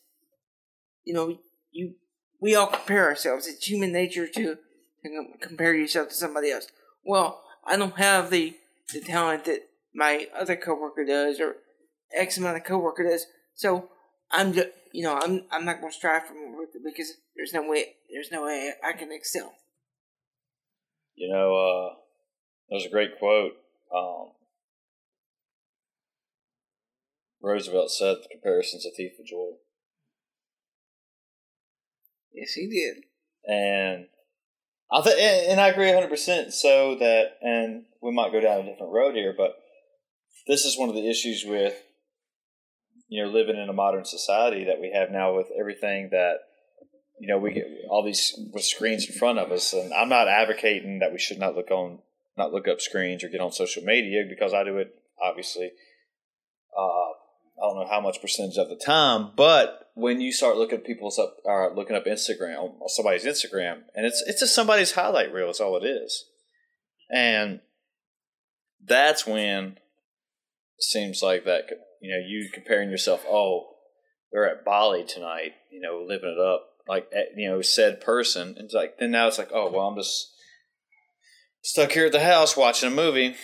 you 1.03 1.13
know, 1.13 1.38
you. 1.71 1.95
We 2.39 2.55
all 2.55 2.67
compare 2.67 3.05
ourselves. 3.05 3.47
It's 3.47 3.65
human 3.65 3.91
nature 3.91 4.27
to, 4.27 4.57
to 5.03 5.24
compare 5.41 5.74
yourself 5.74 6.09
to 6.09 6.13
somebody 6.13 6.51
else. 6.51 6.67
Well, 7.03 7.41
I 7.67 7.77
don't 7.77 7.97
have 7.97 8.29
the 8.29 8.55
the 8.93 9.01
talent 9.01 9.45
that 9.45 9.67
my 9.93 10.27
other 10.38 10.55
coworker 10.55 11.03
does, 11.05 11.39
or 11.39 11.57
X 12.15 12.38
amount 12.38 12.57
of 12.57 12.63
coworker 12.63 13.03
does. 13.03 13.25
So 13.55 13.89
I'm 14.31 14.53
just, 14.53 14.69
you 14.93 15.03
know, 15.03 15.19
I'm 15.21 15.43
I'm 15.51 15.65
not 15.65 15.81
going 15.81 15.91
to 15.91 15.97
strive 15.97 16.27
for 16.27 16.33
more 16.33 16.65
because 16.83 17.13
there's 17.36 17.53
no 17.53 17.67
way 17.67 17.95
there's 18.12 18.31
no 18.31 18.45
way 18.45 18.71
I 18.83 18.93
can 18.93 19.12
excel. 19.12 19.53
You 21.15 21.33
know, 21.33 21.55
uh, 21.55 21.95
was 22.69 22.86
a 22.86 22.89
great 22.89 23.17
quote. 23.17 23.53
Um, 23.95 24.31
Roosevelt 27.41 27.91
said, 27.91 28.17
"The 28.24 28.29
comparison's 28.29 28.86
a 28.86 28.91
thief 28.91 29.19
of 29.19 29.25
joy." 29.25 29.51
Yes, 32.33 32.53
he 32.53 32.67
did. 32.67 33.03
And 33.51 34.07
I 34.91 35.01
think, 35.01 35.20
and 35.20 35.60
I 35.60 35.67
agree 35.67 35.88
100. 35.88 36.10
percent 36.10 36.53
So 36.53 36.96
that, 36.96 37.38
and 37.41 37.86
we 38.01 38.12
might 38.12 38.32
go 38.32 38.39
down 38.39 38.62
a 38.62 38.72
different 38.72 38.94
road 38.94 39.15
here, 39.15 39.34
but 39.36 39.56
this 40.48 40.65
is 40.65 40.77
one 40.77 40.89
of 40.89 40.96
the 40.96 41.10
issues 41.10 41.44
with 41.46 41.74
you 43.08 43.24
know 43.24 43.29
living 43.29 43.58
in 43.58 43.70
a 43.70 43.74
modern 43.74 44.06
society 44.06 44.65
that 44.65 44.79
we 44.79 44.91
have 44.94 45.12
now 45.12 45.36
with 45.36 45.48
everything 45.60 46.10
that 46.12 46.36
you 47.20 47.27
know 47.27 47.38
we 47.38 47.53
get 47.53 47.65
all 47.89 48.03
these 48.03 48.38
with 48.53 48.63
screens 48.63 49.08
in 49.08 49.15
front 49.15 49.39
of 49.39 49.51
us 49.51 49.74
and 49.74 49.94
i'm 49.94 50.10
not 50.10 50.27
advocating 50.27 51.00
that 51.00 51.12
we 51.12 51.20
should 51.20 51.39
not 51.39 51.56
look 51.56 51.72
on 51.72 52.00
not 52.38 52.51
look 52.51 52.67
up 52.67 52.82
screens 52.82 53.24
or 53.24 53.29
get 53.29 53.41
on 53.41 53.51
social 53.51 53.84
media 53.84 54.24
because 54.27 54.53
i 54.53 54.63
do 54.63 54.77
it 54.77 54.94
obviously 55.22 55.72
i 57.62 57.68
don't 57.68 57.76
know 57.76 57.88
how 57.90 58.02
much 58.02 58.22
percentage 58.22 58.58
of 58.58 58.70
the 58.70 58.76
time 58.76 59.32
but 59.36 59.92
when 59.94 60.22
you 60.22 60.32
start 60.32 60.58
looking 60.58 60.80
people's 60.80 61.18
up 61.18 61.38
or 61.44 61.74
looking 61.76 61.96
up 61.96 62.06
instagram 62.06 62.72
somebody's 62.88 63.26
instagram 63.26 63.82
and 63.96 64.06
it's 64.06 64.24
it's 64.28 64.40
just 64.40 64.56
somebody's 64.56 64.94
highlight 64.94 65.34
reel 65.34 65.50
is 65.50 65.60
all 65.60 65.78
it 65.78 65.86
is 65.86 66.26
and 67.10 67.60
that's 68.86 69.26
when 69.26 69.78
it 70.78 70.84
seems 70.84 71.22
like 71.22 71.46
that 71.46 71.70
you 72.02 72.12
know, 72.12 72.26
you 72.26 72.50
comparing 72.54 72.90
yourself, 72.90 73.26
oh, 73.28 73.68
they're 74.32 74.50
at 74.50 74.66
Bali 74.66 75.04
tonight, 75.06 75.54
you 75.72 75.82
know, 75.82 76.04
living 76.08 76.30
it 76.30 76.40
up, 76.40 76.68
like, 76.88 77.08
eh, 77.14 77.24
you 77.36 77.50
know, 77.50 77.62
said 77.62 78.02
person. 78.02 78.50
And 78.50 78.66
it's 78.66 78.74
like, 78.74 78.98
then 79.00 79.12
now 79.12 79.28
it's 79.28 79.38
like, 79.38 79.52
oh, 79.54 79.72
well, 79.72 79.88
I'm 79.88 79.96
just 79.96 80.34
stuck 81.62 81.92
here 81.92 82.08
at 82.08 82.12
the 82.12 82.24
house 82.24 82.58
watching 82.58 82.92
a 82.92 82.96
movie. 82.96 83.36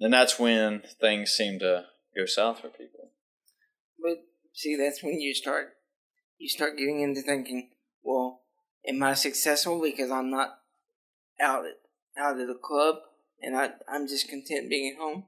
And 0.00 0.12
that's 0.12 0.38
when 0.38 0.82
things 1.00 1.30
seem 1.30 1.58
to 1.60 1.84
go 2.16 2.26
south 2.26 2.60
for 2.60 2.68
people. 2.68 3.01
But 4.02 4.24
see, 4.52 4.76
that's 4.76 5.02
when 5.02 5.20
you 5.20 5.34
start, 5.34 5.74
you 6.38 6.48
start 6.48 6.76
getting 6.76 7.00
into 7.00 7.22
thinking, 7.22 7.70
well, 8.02 8.40
am 8.86 9.02
I 9.02 9.14
successful 9.14 9.80
because 9.80 10.10
I'm 10.10 10.30
not 10.30 10.58
out 11.40 11.64
out 12.18 12.38
at 12.38 12.46
the 12.46 12.58
club 12.62 12.96
and 13.40 13.56
I, 13.56 13.70
I'm 13.88 14.06
just 14.06 14.28
content 14.28 14.68
being 14.68 14.92
at 14.94 15.00
home? 15.00 15.24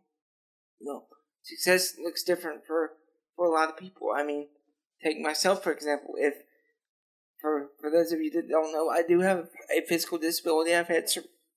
No 0.81 1.05
success 1.45 1.95
looks 2.03 2.25
different 2.25 2.63
for 2.67 2.93
for 3.37 3.47
a 3.47 3.51
lot 3.51 3.69
of 3.69 3.77
people. 3.77 4.11
I 4.17 4.25
mean, 4.25 4.49
take 5.03 5.21
myself 5.21 5.63
for 5.63 5.73
example. 5.73 6.15
If 6.17 6.35
for 7.41 7.69
for 7.81 7.91
those 7.91 8.11
of 8.11 8.21
you 8.21 8.31
that 8.33 8.49
don't 8.49 8.73
know, 8.73 8.89
I 8.89 9.03
do 9.07 9.21
have 9.21 9.49
a 9.75 9.83
physical 9.87 10.19
disability. 10.19 10.75
I've 10.75 10.89
had 10.89 11.09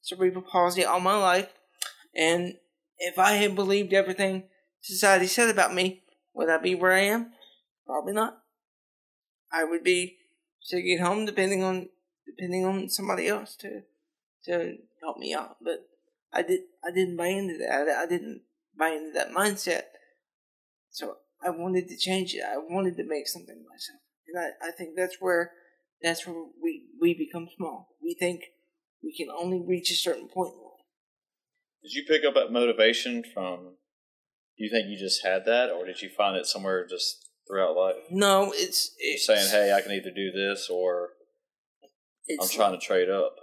cerebral 0.02 0.44
palsy 0.44 0.86
all 0.86 1.00
my 1.00 1.18
life, 1.18 1.54
and 2.16 2.56
if 3.00 3.18
I 3.18 3.34
had 3.34 3.56
believed 3.56 3.94
everything 3.94 4.44
society 4.82 5.28
said 5.28 5.50
about 5.50 5.74
me, 5.74 6.04
would 6.38 6.50
I 6.50 6.60
be 6.60 6.76
where 6.76 6.94
I 6.94 7.02
am? 7.02 7.32
Probably 7.86 8.14
not. 8.14 8.38
I 9.52 9.64
would 9.64 9.84
be 9.84 10.18
sitting 10.62 10.94
at 10.94 11.06
home, 11.06 11.26
depending 11.26 11.64
on 11.64 11.90
depending 12.26 12.64
on 12.64 12.90
somebody 12.90 13.28
else 13.28 13.56
to 13.58 13.82
to 14.46 14.76
help 15.02 15.18
me 15.18 15.34
out. 15.34 15.58
But 15.62 15.88
I 16.32 16.44
did 16.44 16.62
I 16.88 16.92
didn't 16.92 17.18
buy 17.18 17.28
into 17.28 17.58
that. 17.58 17.90
I 17.90 18.06
didn't 18.06 18.42
buy 18.78 18.90
into 18.90 19.12
that 19.16 19.32
mindset. 19.32 19.84
So 20.92 21.16
I 21.44 21.50
wanted 21.50 21.88
to 21.90 21.98
change 21.98 22.36
it. 22.36 22.44
I 22.48 22.58
wanted 22.58 22.98
to 22.98 23.04
make 23.04 23.28
something 23.28 23.66
myself, 23.70 24.00
and 24.28 24.40
I, 24.40 24.68
I 24.68 24.72
think 24.72 24.92
that's 24.96 25.18
where 25.20 25.52
that's 26.04 26.28
where 26.28 26.46
we 26.62 26.84
we 27.02 27.16
become 27.16 27.48
small. 27.58 27.90
We 28.04 28.14
think 28.14 28.42
we 29.04 29.16
can 29.16 29.30
only 29.30 29.64
reach 29.66 29.90
a 29.90 29.96
certain 29.96 30.28
point. 30.28 30.54
Did 31.82 31.94
you 31.94 32.04
pick 32.08 32.24
up 32.26 32.36
that 32.36 32.52
motivation 32.52 33.24
from? 33.34 33.78
Do 34.58 34.64
you 34.64 34.70
think 34.72 34.88
you 34.88 34.98
just 34.98 35.24
had 35.24 35.46
that, 35.46 35.70
or 35.70 35.86
did 35.86 36.02
you 36.02 36.10
find 36.10 36.36
it 36.36 36.46
somewhere 36.46 36.88
just 36.88 37.30
throughout 37.48 37.76
life? 37.76 37.96
No, 38.10 38.52
it's 38.56 38.92
it's 38.98 39.26
saying, 39.26 39.50
"Hey, 39.50 39.74
I 39.74 39.82
can 39.82 39.92
either 39.92 40.12
do 40.12 40.32
this, 40.32 40.70
or 40.70 41.10
I'm 42.42 42.48
trying 42.50 42.78
to 42.80 42.86
trade 42.86 43.10
up." 43.10 43.36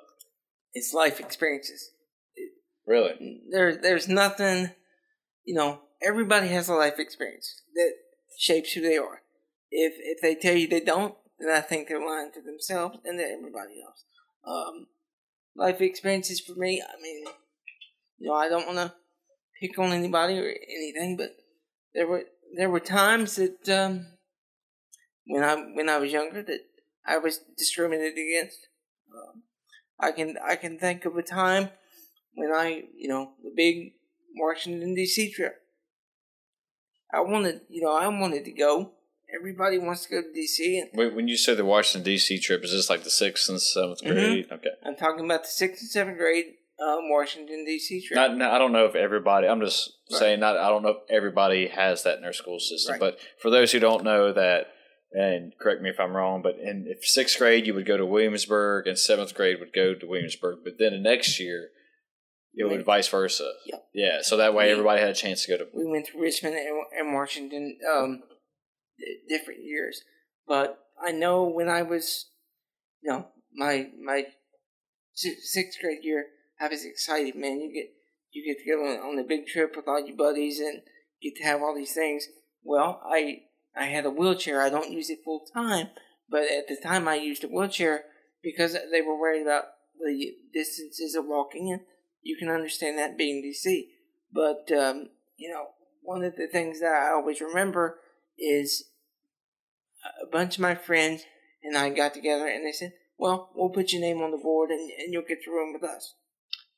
it's 0.75 0.93
life 0.93 1.21
experiences. 1.21 1.91
Really? 2.87 3.41
There 3.51 3.77
there's 3.81 4.09
nothing, 4.09 4.71
you 5.45 5.55
know. 5.55 5.81
Everybody 6.07 6.49
has 6.49 6.69
a 6.69 6.75
life 6.75 6.99
experience 6.99 7.63
that 7.75 7.93
shapes 8.39 8.73
who 8.73 8.83
they 8.83 8.99
are. 8.99 9.23
If 9.71 9.95
if 9.99 10.21
they 10.21 10.35
tell 10.35 10.57
you 10.57 10.69
they 10.69 10.81
don't, 10.81 11.15
then 11.39 11.51
I 11.51 11.61
think 11.61 11.89
they're 11.89 12.05
lying 12.05 12.31
to 12.35 12.43
themselves 12.43 12.99
and 13.05 13.19
to 13.19 13.25
everybody 13.25 13.81
else. 13.83 14.05
Um, 14.47 14.89
life 15.57 15.81
experiences 15.81 16.41
for 16.41 16.55
me. 16.57 16.83
I 16.83 17.01
mean, 17.01 17.25
you 18.19 18.29
know, 18.29 18.35
I 18.35 18.51
don't 18.51 18.67
want 18.67 18.79
to 18.79 18.93
pick 19.61 19.79
on 19.79 19.93
anybody 19.93 20.39
or 20.39 20.49
anything, 20.69 21.17
but 21.17 21.37
there 21.95 22.07
were 22.07 22.25
there 22.57 22.71
were 22.71 22.81
times 22.81 23.37
that 23.37 23.69
um, 23.69 24.07
when 25.27 25.43
I 25.45 25.55
when 25.75 25.89
I 25.89 25.99
was 25.99 26.13
younger 26.13 26.43
that 26.43 26.61
I 27.07 27.19
was 27.19 27.41
discriminated 27.57 28.19
against. 28.19 28.69
Um, 29.15 29.43
I 30.01 30.13
can 30.13 30.37
I 30.45 30.57
can 30.57 30.79
think 30.79 31.05
of 31.05 31.17
a 31.17 31.23
time 31.23 31.71
when 32.35 32.51
I 32.53 32.83
you 32.97 33.09
know 33.09 33.33
the 33.43 33.53
big 33.55 33.93
Washington 34.37 34.95
D.C. 34.95 35.33
trip. 35.33 35.55
I 37.13 37.21
wanted 37.21 37.61
you 37.69 37.83
know 37.83 37.97
I 37.97 38.09
wanted 38.09 38.45
to 38.45 38.53
go. 38.53 38.93
Everybody 39.37 39.79
wants 39.79 40.05
to 40.05 40.11
go 40.11 40.23
to 40.23 40.33
D.C. 40.33 40.79
and 40.79 40.91
Wait, 40.95 41.13
when 41.15 41.27
you 41.27 41.37
say 41.37 41.55
the 41.55 41.65
Washington 41.65 42.05
D.C. 42.05 42.39
trip, 42.39 42.63
is 42.63 42.71
this 42.71 42.89
like 42.89 43.03
the 43.03 43.11
sixth 43.11 43.49
and 43.49 43.59
7th 43.59 44.03
Mhm. 44.03 44.07
grade? 44.13 44.47
Okay. 44.53 44.71
I'm 44.85 44.95
talking 44.95 45.25
about 45.25 45.43
the 45.43 45.49
sixth 45.49 45.83
and 45.83 45.91
seventh 45.91 46.19
grade 46.19 46.55
um, 46.83 47.09
Washington 47.11 47.65
D.C. 47.65 48.07
trip. 48.07 48.17
Not, 48.17 48.43
I 48.51 48.59
don't 48.59 48.73
know 48.73 48.87
if 48.87 48.95
everybody. 48.95 49.47
I'm 49.47 49.61
just 49.61 49.91
Right. 50.11 50.19
saying. 50.19 50.41
Not. 50.41 50.57
I 50.57 50.69
don't 50.69 50.83
know 50.83 50.91
if 50.91 51.11
everybody 51.11 51.69
has 51.69 52.03
that 52.03 52.17
in 52.17 52.23
their 52.23 52.33
school 52.33 52.59
system. 52.61 52.93
Right. 52.93 53.01
But 53.01 53.19
for 53.41 53.51
those 53.51 53.73
who 53.73 53.79
don't 53.81 54.05
know 54.05 54.33
that, 54.33 54.67
and 55.13 55.53
correct 55.61 55.81
me 55.83 55.91
if 55.91 56.01
I'm 56.01 56.17
wrong, 56.17 56.43
but 56.43 56.57
in 56.57 56.87
if 56.89 57.05
sixth 57.07 57.39
grade 57.39 57.67
you 57.67 57.75
would 57.75 57.87
go 57.87 57.97
to 57.97 58.05
Williamsburg, 58.05 58.87
and 58.87 58.99
seventh 58.99 59.35
grade 59.35 59.61
would 59.61 59.73
go 59.73 59.95
to 59.95 60.07
Williamsburg. 60.07 60.59
But 60.65 60.75
then 60.79 60.93
the 60.93 60.99
next 60.99 61.39
year, 61.39 61.69
it 62.55 62.65
would 62.69 62.85
vice 62.85 63.09
versa. 63.09 63.53
Yep. 63.67 63.85
Yeah. 63.95 64.19
So 64.23 64.37
that 64.37 64.55
way 64.55 64.67
Yeah. 64.67 64.73
everybody 64.73 65.01
had 65.01 65.11
a 65.11 65.15
chance 65.15 65.45
to 65.45 65.51
go 65.53 65.59
to. 65.59 65.67
we 65.73 65.87
went 65.87 66.07
to 66.07 66.19
Richmond 66.21 66.57
and, 66.57 66.83
and 66.99 67.15
Washington 67.15 67.79
um, 67.93 68.23
di- 68.99 69.37
different 69.37 69.61
years. 69.65 70.03
But 70.47 70.79
I 71.05 71.13
know 71.13 71.45
when 71.45 71.69
I 71.69 71.83
was, 71.83 72.27
you 73.03 73.11
know, 73.11 73.29
my 73.55 73.87
my 74.05 74.25
sixth 75.15 75.81
grade 75.81 75.99
year, 76.03 76.27
I 76.61 76.69
was 76.69 76.85
excited, 76.85 77.35
man. 77.35 77.61
You 77.61 77.73
get 77.73 77.93
you 78.33 78.45
get 78.45 78.63
to 78.63 78.71
go 78.71 78.85
on, 78.85 79.13
on 79.13 79.19
a 79.19 79.25
big 79.25 79.47
trip 79.47 79.75
with 79.77 79.87
all 79.87 80.05
your 80.05 80.17
buddies 80.17 80.59
and 80.59 80.83
get 81.23 81.37
to 81.37 81.45
have 81.45 81.61
all 81.63 81.75
these 81.75 81.95
things. 81.95 82.29
Well, 82.63 83.01
I 83.05 83.43
I 83.77 83.85
had 83.85 84.07
a 84.07 84.11
wheelchair. 84.11 84.63
I 84.63 84.71
don't 84.71 84.91
use 84.91 85.11
it 85.11 85.21
full 85.25 85.45
time, 85.53 85.89
but 86.29 86.43
at 86.43 86.69
the 86.69 86.77
time 86.77 87.09
I 87.09 87.17
used 87.17 87.45
a 87.45 87.49
wheelchair 87.49 88.05
because 88.43 88.75
they 88.75 89.03
were 89.03 89.19
worried 89.19 89.43
about 89.43 89.65
the 89.99 90.35
distances 90.53 91.15
of 91.15 91.27
walking, 91.27 91.73
and 91.73 91.83
you 92.23 92.37
can 92.37 92.49
understand 92.49 92.99
that 92.99 93.19
being 93.19 93.43
DC. 93.43 93.87
But 94.33 94.71
um, 94.73 95.11
you 95.37 95.51
know, 95.51 95.69
one 96.03 96.23
of 96.25 96.37
the 96.37 96.47
things 96.47 96.81
that 96.81 96.93
I 96.93 97.13
always 97.13 97.41
remember 97.41 97.99
is 98.39 98.91
a 100.23 100.27
bunch 100.27 100.57
of 100.57 100.61
my 100.61 100.75
friends 100.75 101.25
and 101.63 101.79
I 101.79 101.89
got 101.91 102.15
together 102.15 102.47
and 102.47 102.67
they 102.67 102.73
said, 102.73 102.93
"Well, 103.17 103.51
we'll 103.55 103.71
put 103.71 103.93
your 103.93 104.03
name 104.03 104.21
on 104.21 104.31
the 104.31 104.39
board 104.39 104.71
and, 104.71 104.91
and 104.99 105.13
you'll 105.13 105.23
get 105.23 105.43
to 105.45 105.51
room 105.51 105.73
with 105.73 105.83
us." 105.83 106.15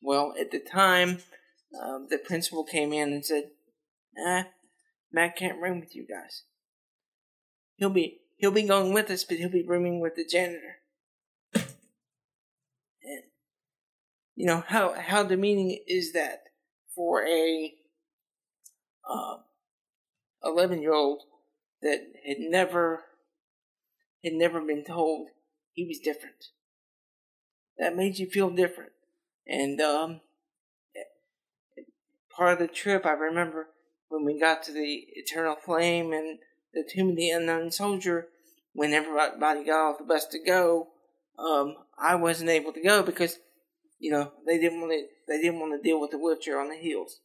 Well, 0.00 0.34
at 0.38 0.50
the 0.50 0.60
time, 0.60 1.22
um, 1.80 2.06
the 2.10 2.18
principal 2.18 2.64
came 2.64 2.92
in 2.92 3.12
and 3.12 3.24
said, 3.24 3.50
"Nah, 4.16 4.44
Matt 5.10 5.36
can't 5.36 5.60
room 5.60 5.80
with 5.80 5.94
you 5.94 6.06
guys. 6.06 6.44
He'll 7.76 7.90
be 7.90 8.20
he'll 8.36 8.50
be 8.50 8.62
going 8.62 8.92
with 8.92 9.10
us, 9.10 9.24
but 9.24 9.38
he'll 9.38 9.48
be 9.48 9.62
rooming 9.62 10.00
with 10.00 10.14
the 10.16 10.24
janitor." 10.24 10.82
And 11.54 13.22
you 14.34 14.46
know 14.46 14.64
how 14.66 14.92
how 14.94 15.22
demeaning 15.22 15.82
is 15.86 16.12
that 16.12 16.44
for 16.94 17.24
a 17.26 17.74
eleven 20.46 20.80
year 20.80 20.94
old 20.94 21.22
that 21.82 22.00
had 22.26 22.38
never 22.38 23.04
had 24.24 24.32
never 24.32 24.60
been 24.60 24.84
told 24.84 25.28
he 25.72 25.84
was 25.86 25.98
different. 25.98 26.46
That 27.78 27.96
made 27.96 28.18
you 28.18 28.26
feel 28.26 28.50
different, 28.50 28.92
and 29.46 29.80
um, 29.80 30.20
part 32.36 32.54
of 32.54 32.58
the 32.58 32.72
trip 32.72 33.06
I 33.06 33.12
remember 33.12 33.68
when 34.08 34.24
we 34.24 34.38
got 34.38 34.62
to 34.64 34.72
the 34.72 35.04
Eternal 35.14 35.56
Flame 35.56 36.12
and 36.12 36.38
the 36.72 36.84
Tomb 36.88 37.10
of 37.10 37.16
the 37.16 37.30
Unknown 37.30 37.70
Soldier. 37.70 38.28
When 38.72 38.92
everybody 38.92 39.64
got 39.64 39.90
off 39.90 39.98
the 39.98 40.04
bus 40.04 40.26
to 40.26 40.38
go, 40.38 40.88
um, 41.38 41.76
I 41.98 42.14
wasn't 42.14 42.50
able 42.50 42.74
to 42.74 42.82
go 42.82 43.02
because 43.02 43.38
you 43.98 44.10
know 44.10 44.32
they 44.46 44.58
didn't 44.58 44.80
want 44.80 44.92
to 44.92 45.06
they 45.26 45.40
didn't 45.40 45.60
want 45.60 45.72
to 45.72 45.88
deal 45.88 46.00
with 46.00 46.10
the 46.10 46.18
wheelchair 46.18 46.60
on 46.60 46.68
the 46.68 46.76
heels. 46.76 47.20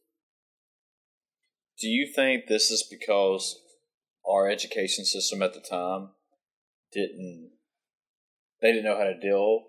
Do 1.78 1.88
you 1.88 2.10
think 2.10 2.46
this 2.46 2.70
is 2.70 2.86
because 2.88 3.60
our 4.28 4.48
education 4.48 5.04
system 5.04 5.42
at 5.42 5.52
the 5.52 5.60
time 5.60 6.10
didn't 6.92 7.50
they 8.62 8.72
didn't 8.72 8.84
know 8.84 8.96
how 8.96 9.04
to 9.04 9.18
deal 9.18 9.64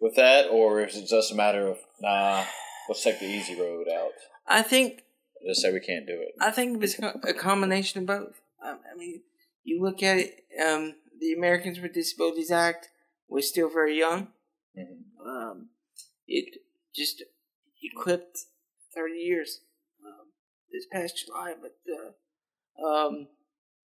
with 0.00 0.16
that, 0.16 0.48
or 0.50 0.82
is 0.84 0.96
it 0.96 1.06
just 1.08 1.32
a 1.32 1.34
matter 1.34 1.66
of 1.66 1.78
nah, 2.00 2.44
let's 2.88 3.02
take 3.02 3.20
the 3.20 3.26
easy 3.26 3.58
road 3.58 3.86
out? 3.88 4.12
I 4.46 4.62
think 4.62 5.02
Just 5.46 5.62
say 5.62 5.72
we 5.72 5.80
can't 5.80 6.06
do 6.06 6.14
it. 6.14 6.34
I 6.40 6.50
think 6.50 6.74
it 6.76 6.80
was 6.80 6.98
a 6.98 7.34
combination 7.34 8.00
of 8.00 8.06
both. 8.06 8.40
Um, 8.64 8.78
I 8.92 8.96
mean, 8.96 9.22
you 9.62 9.82
look 9.82 10.02
at 10.02 10.18
it. 10.18 10.44
Um, 10.64 10.94
the 11.20 11.32
Americans 11.32 11.80
with 11.80 11.92
Disabilities 11.94 12.50
Act 12.50 12.88
was 13.28 13.48
still 13.48 13.68
very 13.70 13.98
young. 13.98 14.28
Mhm. 14.78 15.26
Um, 15.26 15.68
it 16.26 16.60
just 16.94 17.22
equipped 17.82 18.38
thirty 18.94 19.18
years 19.18 19.60
um, 20.04 20.26
this 20.72 20.86
past 20.90 21.24
July, 21.24 21.54
but 21.60 21.76
uh, 21.92 22.86
um, 22.86 23.28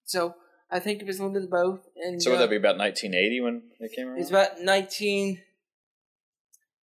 so 0.05 0.35
I 0.71 0.79
think 0.81 1.01
it 1.01 1.07
was 1.07 1.19
a 1.19 1.23
little 1.23 1.35
bit 1.35 1.45
of 1.45 1.51
both. 1.51 1.87
And 1.97 2.23
So 2.23 2.31
would 2.31 2.37
uh, 2.39 2.43
that 2.43 2.51
be 2.51 2.57
about 2.57 2.79
1980 2.79 3.41
when 3.41 3.63
it 3.79 3.93
came 3.95 4.09
around? 4.09 4.19
It's 4.19 4.31
about 4.31 4.61
nineteen. 4.61 5.43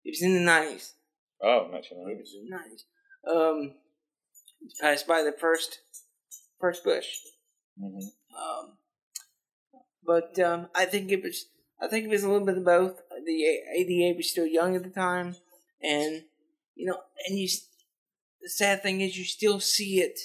It 0.07 0.11
was 0.11 0.21
in 0.21 0.33
the 0.33 0.39
nineties. 0.39 0.93
oh, 1.43 1.67
not 1.69 1.83
sure. 1.83 2.09
It 2.09 2.17
was 2.17 2.33
in 2.33 2.49
the 2.49 2.55
nineties. 2.55 2.85
Um, 3.29 3.73
passed 4.79 5.05
by 5.05 5.21
the 5.21 5.33
first 5.37 5.79
first 6.61 6.83
Bush. 6.85 7.07
hmm 7.77 7.99
Um, 8.43 8.77
but 10.05 10.39
um, 10.39 10.67
I 10.73 10.85
think 10.85 11.11
it 11.11 11.21
was 11.21 11.47
I 11.81 11.87
think 11.89 12.05
it 12.05 12.09
was 12.09 12.23
a 12.23 12.29
little 12.29 12.45
bit 12.45 12.57
of 12.57 12.63
both. 12.63 13.01
The 13.25 13.59
ADA 13.75 14.15
was 14.15 14.31
still 14.31 14.47
young 14.47 14.77
at 14.77 14.83
the 14.83 14.89
time, 14.89 15.35
and 15.81 16.23
you 16.75 16.85
know, 16.87 16.99
and 17.27 17.37
you. 17.37 17.49
The 18.41 18.49
sad 18.49 18.81
thing 18.81 19.01
is, 19.01 19.17
you 19.17 19.25
still 19.25 19.59
see 19.59 19.99
it. 19.99 20.17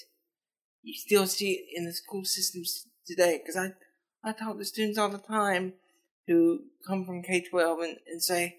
You 0.82 0.94
still 0.94 1.26
see 1.26 1.52
it 1.54 1.64
in 1.74 1.86
the 1.86 1.92
school 1.92 2.24
systems 2.24 2.86
today. 3.04 3.40
Because 3.40 3.56
I, 3.56 3.72
I 4.22 4.32
talk 4.32 4.58
to 4.58 4.64
students 4.64 4.98
all 4.98 5.08
the 5.08 5.18
time 5.18 5.72
who 6.28 6.60
come 6.86 7.04
from 7.04 7.22
K 7.22 7.42
twelve 7.50 7.80
and, 7.80 7.96
and 8.06 8.22
say, 8.22 8.58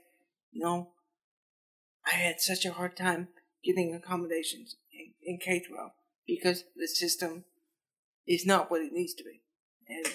you 0.52 0.64
know, 0.66 0.90
I 2.06 2.16
had 2.16 2.42
such 2.42 2.66
a 2.66 2.74
hard 2.74 2.98
time 2.98 3.30
getting 3.64 3.94
accommodations 3.94 4.76
in, 4.92 5.14
in 5.34 5.40
K 5.40 5.62
twelve 5.62 5.92
because 6.28 6.64
the 6.76 6.88
system 6.88 7.46
is 8.28 8.46
not 8.46 8.70
what 8.70 8.82
it 8.82 8.94
needs 8.94 9.14
to 9.16 9.24
be, 9.24 9.42
and 9.88 10.06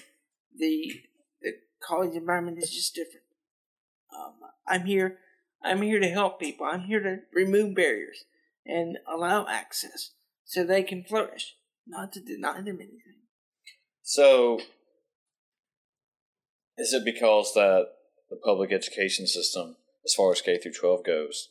the 0.56 1.02
the 1.40 1.52
college 1.86 2.14
environment 2.14 2.58
is 2.58 2.70
just 2.70 2.94
different. 2.94 3.24
Um, 4.14 4.34
I'm 4.66 4.86
here. 4.86 5.18
I'm 5.62 5.82
here 5.82 6.00
to 6.00 6.08
help 6.08 6.40
people. 6.40 6.66
I'm 6.66 6.82
here 6.82 7.02
to 7.02 7.18
remove 7.32 7.74
barriers 7.74 8.24
and 8.64 8.98
allow 9.12 9.46
access 9.48 10.12
so 10.44 10.64
they 10.64 10.82
can 10.82 11.04
flourish, 11.04 11.56
not 11.86 12.12
to 12.12 12.20
deny 12.20 12.58
them 12.60 12.76
anything. 12.80 13.18
So, 14.02 14.60
is 16.76 16.92
it 16.92 17.04
because 17.04 17.52
that 17.54 17.86
the 18.30 18.36
public 18.36 18.72
education 18.72 19.26
system, 19.26 19.76
as 20.04 20.14
far 20.14 20.32
as 20.32 20.40
K 20.40 20.58
through 20.58 20.72
12 20.72 21.04
goes, 21.04 21.48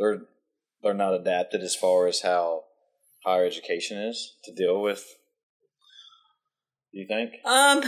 they're 0.00 0.22
they're 0.82 0.94
not 0.94 1.14
adapted 1.14 1.60
as 1.62 1.76
far 1.76 2.08
as 2.08 2.22
how 2.22 2.64
higher 3.24 3.44
education 3.44 3.98
is 3.98 4.34
to 4.44 4.52
deal 4.54 4.80
with? 4.80 5.04
Do 6.92 6.98
you 6.98 7.06
think, 7.06 7.34
Um, 7.44 7.82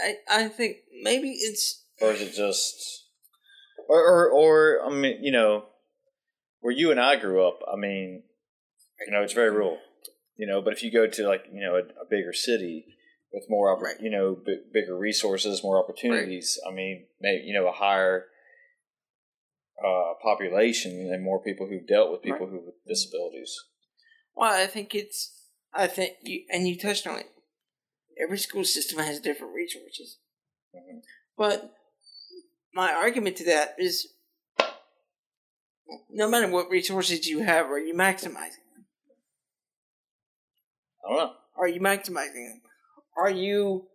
I 0.00 0.14
I 0.28 0.48
think 0.48 0.78
maybe 1.02 1.30
it's 1.30 1.84
or 2.00 2.12
is 2.12 2.20
it 2.22 2.34
just, 2.34 3.04
or 3.88 4.00
or, 4.00 4.28
or 4.30 4.84
I 4.84 4.90
mean, 4.92 5.22
you 5.22 5.30
know, 5.30 5.66
where 6.60 6.72
you 6.74 6.90
and 6.90 6.98
I 6.98 7.16
grew 7.16 7.46
up? 7.46 7.60
I 7.72 7.76
mean, 7.76 8.24
you 9.06 9.12
know, 9.12 9.22
it's 9.22 9.34
very 9.34 9.50
rural. 9.50 9.78
You 10.36 10.48
know, 10.48 10.60
but 10.60 10.72
if 10.72 10.82
you 10.82 10.90
go 10.90 11.06
to 11.06 11.28
like 11.28 11.44
you 11.52 11.60
know 11.60 11.76
a, 11.76 11.80
a 11.80 12.06
bigger 12.10 12.32
city 12.32 12.86
with 13.32 13.44
more, 13.48 13.68
oppor- 13.76 13.82
Right. 13.82 14.00
you 14.00 14.10
know, 14.10 14.36
b- 14.44 14.62
bigger 14.72 14.96
resources, 14.96 15.62
more 15.62 15.78
opportunities. 15.82 16.58
I 16.68 16.72
mean, 16.72 17.06
maybe 17.20 17.44
you 17.44 17.54
know 17.54 17.68
a 17.68 17.72
higher 17.72 18.24
uh, 19.82 20.14
population 20.22 21.10
and 21.12 21.22
more 21.22 21.42
people 21.42 21.66
who've 21.66 21.86
dealt 21.86 22.10
with 22.12 22.22
people 22.22 22.46
who 22.46 22.60
with 22.64 22.74
disabilities. 22.86 23.54
Well, 24.34 24.52
I 24.52 24.66
think 24.66 24.94
it's. 24.94 25.32
I 25.72 25.86
think 25.86 26.14
you 26.22 26.44
and 26.50 26.68
you 26.68 26.78
touched 26.78 27.06
on 27.06 27.18
it. 27.18 27.30
Every 28.22 28.38
school 28.38 28.64
system 28.64 28.98
has 29.00 29.20
different 29.20 29.54
resources, 29.54 30.18
Mhm. 30.74 31.02
but 31.36 31.74
my 32.72 32.92
argument 32.92 33.36
to 33.38 33.44
that 33.44 33.74
is, 33.78 34.12
no 36.10 36.28
matter 36.28 36.48
what 36.48 36.70
resources 36.70 37.26
you 37.26 37.40
have, 37.40 37.66
are 37.66 37.78
you 37.78 37.94
maximizing 37.94 38.62
them? 38.72 38.86
I 41.04 41.08
don't 41.08 41.16
know. 41.18 41.36
Are 41.56 41.68
you 41.68 41.80
maximizing 41.80 42.48
them? 42.50 42.62
Are 43.16 43.30
you 43.30 43.88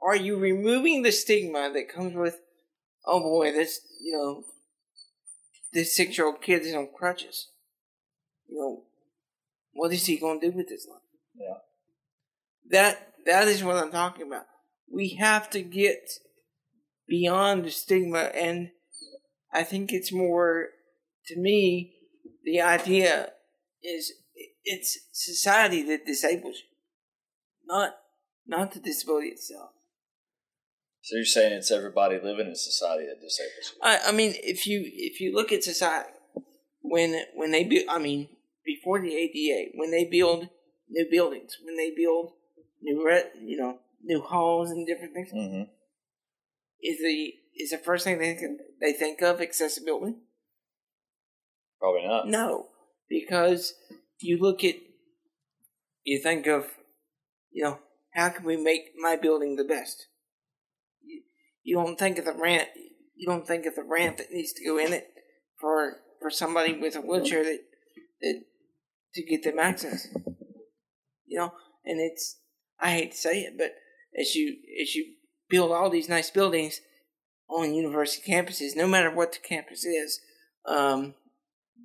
are 0.00 0.16
you 0.16 0.36
removing 0.36 1.02
the 1.02 1.12
stigma 1.12 1.70
that 1.72 1.88
comes 1.88 2.14
with, 2.14 2.40
oh 3.06 3.20
boy, 3.20 3.52
this 3.52 3.80
you 4.02 4.12
know, 4.12 4.44
this 5.74 5.94
six 5.94 6.16
year 6.16 6.26
old 6.26 6.40
kid 6.40 6.62
is 6.62 6.74
on 6.74 6.88
crutches. 6.96 7.48
You 8.48 8.58
know, 8.58 8.82
what 9.72 9.92
is 9.92 10.06
he 10.06 10.16
going 10.16 10.40
to 10.40 10.50
do 10.50 10.56
with 10.56 10.70
his 10.70 10.86
life? 10.90 11.02
Yeah. 11.34 11.58
That 12.70 13.12
that 13.26 13.48
is 13.48 13.62
what 13.62 13.76
I'm 13.76 13.90
talking 13.90 14.26
about. 14.26 14.46
We 14.90 15.16
have 15.20 15.50
to 15.50 15.60
get 15.60 16.10
beyond 17.08 17.64
the 17.64 17.70
stigma, 17.70 18.30
and 18.34 18.70
I 19.52 19.64
think 19.64 19.92
it's 19.92 20.12
more 20.12 20.68
to 21.26 21.38
me 21.38 21.94
the 22.44 22.60
idea 22.60 23.30
is 23.82 24.12
it's 24.64 24.98
society 25.12 25.82
that 25.82 26.06
disables 26.06 26.56
you, 26.56 26.76
not 27.66 27.96
not 28.46 28.72
the 28.72 28.80
disability 28.80 29.28
itself. 29.28 29.70
So 31.04 31.16
you're 31.16 31.26
saying 31.26 31.52
it's 31.52 31.70
everybody 31.70 32.14
living 32.16 32.46
in 32.46 32.54
society 32.56 33.04
that 33.04 33.20
disables 33.20 33.74
you? 33.74 33.78
I, 33.82 34.08
I 34.08 34.12
mean, 34.12 34.32
if 34.42 34.66
you 34.66 34.82
if 34.86 35.20
you 35.20 35.34
look 35.34 35.52
at 35.52 35.62
society, 35.62 36.08
when 36.80 37.22
when 37.34 37.50
they 37.50 37.62
build, 37.64 37.84
I 37.90 37.98
mean, 37.98 38.28
before 38.64 39.02
the 39.02 39.14
ADA, 39.14 39.72
when 39.74 39.90
they 39.90 40.06
build 40.06 40.48
new 40.88 41.06
buildings, 41.10 41.58
when 41.62 41.76
they 41.76 41.92
build 41.94 42.32
new 42.80 43.06
re- 43.06 43.30
you 43.38 43.58
know 43.58 43.80
new 44.02 44.22
halls 44.22 44.70
and 44.70 44.86
different 44.86 45.12
things, 45.12 45.30
Mm-hmm. 45.30 45.64
is 46.82 46.98
the 47.00 47.34
is 47.54 47.70
the 47.70 47.78
first 47.84 48.04
thing 48.04 48.18
they 48.18 48.32
think, 48.34 48.60
they 48.80 48.94
think 48.94 49.20
of 49.20 49.42
accessibility? 49.42 50.16
Probably 51.78 52.06
not. 52.08 52.28
No, 52.28 52.68
because 53.10 53.74
you 54.20 54.38
look 54.40 54.64
at 54.64 54.76
you 56.02 56.18
think 56.18 56.46
of 56.46 56.64
you 57.52 57.62
know 57.62 57.78
how 58.14 58.30
can 58.30 58.46
we 58.46 58.56
make 58.56 58.92
my 58.98 59.16
building 59.16 59.56
the 59.56 59.64
best? 59.64 60.06
You, 61.64 61.76
don't 61.76 61.98
think 61.98 62.18
of 62.18 62.24
the 62.24 62.34
ramp. 62.34 62.68
You 63.16 63.26
don't 63.26 63.46
think 63.46 63.66
of 63.66 63.74
the 63.74 63.82
ramp 63.82 64.18
that 64.18 64.30
needs 64.30 64.52
to 64.52 64.64
go 64.64 64.78
in 64.78 64.92
it 64.92 65.08
for 65.60 65.96
for 66.20 66.30
somebody 66.30 66.78
with 66.78 66.96
a 66.96 67.00
wheelchair 67.00 67.42
that 67.42 67.58
that 68.20 68.42
to 69.14 69.22
get 69.22 69.42
them 69.42 69.58
access. 69.58 70.08
You 71.26 71.38
know, 71.38 71.52
and 71.84 72.00
it's 72.00 72.38
I 72.80 72.90
hate 72.90 73.12
to 73.12 73.18
say 73.18 73.40
it, 73.40 73.54
but 73.58 73.74
as 74.18 74.34
you 74.34 74.56
as 74.80 74.94
you 74.94 75.14
build 75.48 75.72
all 75.72 75.90
these 75.90 76.08
nice 76.08 76.30
buildings 76.30 76.80
on 77.48 77.74
university 77.74 78.30
campuses, 78.30 78.76
no 78.76 78.86
matter 78.86 79.10
what 79.10 79.32
the 79.32 79.38
campus 79.38 79.84
is, 79.84 80.20
um, 80.66 81.14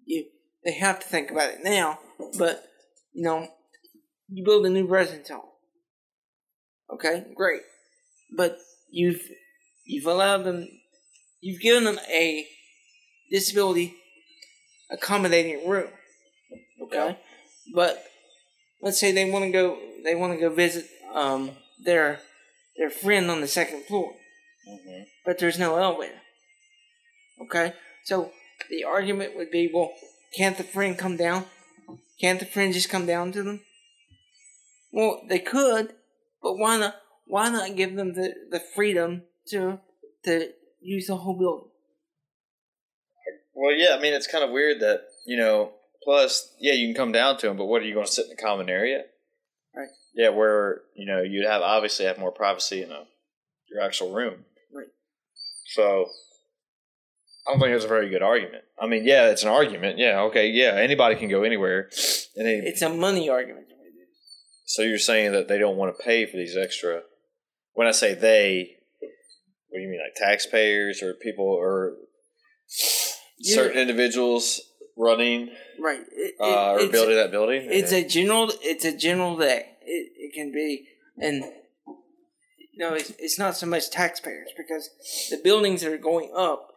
you 0.05 0.25
they 0.65 0.73
have 0.73 0.99
to 0.99 1.07
think 1.07 1.31
about 1.31 1.51
it 1.51 1.59
now. 1.63 1.99
But 2.37 2.65
you 3.13 3.23
know, 3.23 3.47
you 4.27 4.43
build 4.43 4.65
a 4.65 4.69
new 4.69 4.87
residence 4.87 5.29
hall. 5.29 5.59
Okay, 6.93 7.25
great, 7.35 7.61
but 8.35 8.57
you've 8.89 9.21
you've 9.89 10.05
allowed 10.05 10.43
them, 10.43 10.67
you've 11.41 11.61
given 11.61 11.83
them 11.83 11.99
a 12.09 12.45
disability 13.31 13.95
accommodating 14.91 15.67
room. 15.67 15.89
Okay, 16.83 17.17
but 17.73 18.03
let's 18.81 18.99
say 18.99 19.11
they 19.11 19.29
want 19.29 19.45
to 19.45 19.51
go, 19.51 19.77
they 20.03 20.15
want 20.15 20.33
to 20.33 20.39
go 20.39 20.53
visit 20.53 20.85
um, 21.13 21.51
their 21.83 22.19
their 22.77 22.89
friend 22.89 23.29
on 23.29 23.41
the 23.41 23.47
second 23.47 23.83
floor, 23.85 24.13
Mm-hmm. 24.69 25.03
but 25.25 25.39
there's 25.39 25.57
no 25.57 25.77
elevator. 25.77 26.21
Okay, 27.41 27.73
so 28.03 28.31
the 28.69 28.83
argument 28.83 29.35
would 29.35 29.49
be, 29.49 29.69
well, 29.73 29.91
can't 30.37 30.57
the 30.57 30.63
friend 30.63 30.97
come 30.97 31.17
down? 31.17 31.45
Can't 32.21 32.39
the 32.39 32.45
friend 32.45 32.73
just 32.73 32.89
come 32.89 33.05
down 33.07 33.31
to 33.31 33.41
them? 33.41 33.61
Well, 34.91 35.21
they 35.27 35.39
could, 35.39 35.93
but 36.43 36.57
why 36.57 36.77
not? 36.77 36.95
Why 37.25 37.49
not 37.49 37.75
give 37.75 37.95
them 37.95 38.13
the, 38.13 38.33
the 38.51 38.59
freedom 38.59 39.23
to 39.49 39.79
to 40.25 40.49
use 40.81 41.07
the 41.07 41.17
whole 41.17 41.37
building? 41.37 41.69
Well, 43.53 43.73
yeah. 43.75 43.95
I 43.97 44.01
mean, 44.01 44.13
it's 44.13 44.27
kind 44.27 44.43
of 44.43 44.51
weird 44.51 44.79
that 44.81 45.01
you 45.25 45.37
know. 45.37 45.73
Plus, 46.01 46.55
yeah, 46.61 46.71
you 46.71 46.87
can 46.87 46.95
come 46.95 47.11
down 47.11 47.37
to 47.37 47.47
them, 47.47 47.57
but 47.57 47.65
what 47.65 47.81
are 47.81 47.85
you 47.85 47.93
going 47.93 48.05
to 48.05 48.11
sit 48.11 48.23
in 48.23 48.29
the 48.29 48.41
common 48.41 48.69
area? 48.69 49.03
Right. 49.75 49.89
Yeah, 50.15 50.29
where 50.29 50.81
you 50.95 51.05
know 51.05 51.21
you'd 51.21 51.45
have 51.45 51.61
obviously 51.61 52.05
have 52.05 52.17
more 52.17 52.31
privacy 52.31 52.81
in 52.81 52.91
a 52.91 53.03
your 53.69 53.81
actual 53.81 54.13
room. 54.13 54.45
Right. 54.73 54.87
So 55.65 56.07
I 57.47 57.51
don't 57.51 57.61
think 57.61 57.75
it's 57.75 57.85
a 57.85 57.89
very 57.89 58.09
good 58.09 58.21
argument. 58.21 58.63
I 58.79 58.87
mean, 58.87 59.05
yeah, 59.05 59.29
it's 59.29 59.43
an 59.43 59.49
argument. 59.49 59.97
Yeah, 59.97 60.21
okay, 60.23 60.49
yeah, 60.49 60.75
anybody 60.75 61.15
can 61.15 61.29
go 61.29 61.43
anywhere. 61.43 61.89
And 62.35 62.47
they, 62.47 62.53
It's 62.53 62.81
a 62.81 62.89
money 62.89 63.27
argument. 63.27 63.65
so 64.65 64.83
you're 64.83 64.97
saying 64.97 65.33
that 65.33 65.49
they 65.49 65.57
don't 65.57 65.75
want 65.75 65.97
to 65.97 66.03
pay 66.03 66.25
for 66.25 66.37
these 66.37 66.55
extra? 66.55 67.01
When 67.73 67.85
I 67.85 67.91
say 67.91 68.13
they, 68.13 68.77
what 69.69 69.79
do 69.79 69.83
you 69.83 69.89
mean, 69.89 69.99
like 69.99 70.15
taxpayers 70.15 71.01
or 71.01 71.13
people 71.13 71.45
or 71.45 71.95
Yeah. 73.39 73.55
certain 73.55 73.77
individuals 73.79 74.61
running 74.97 75.49
Right. 75.79 76.01
It, 76.11 76.35
uh, 76.39 76.73
or 76.73 76.87
building 76.87 77.15
that 77.15 77.31
building? 77.31 77.67
It's 77.71 77.93
a 77.93 78.05
general. 78.05 78.51
It's 78.61 78.83
a 78.83 78.95
general 78.95 79.37
day. 79.37 79.77
It, 79.81 80.11
it 80.17 80.33
can 80.33 80.51
be, 80.51 80.89
and 81.17 81.43
you 81.85 82.77
know, 82.77 82.93
it's, 82.95 83.11
it's 83.17 83.39
not 83.39 83.55
so 83.55 83.65
much 83.65 83.89
taxpayers 83.89 84.49
because 84.57 84.89
the 85.29 85.37
buildings 85.37 85.81
that 85.81 85.93
are 85.93 85.97
going 85.97 86.33
up 86.35 86.67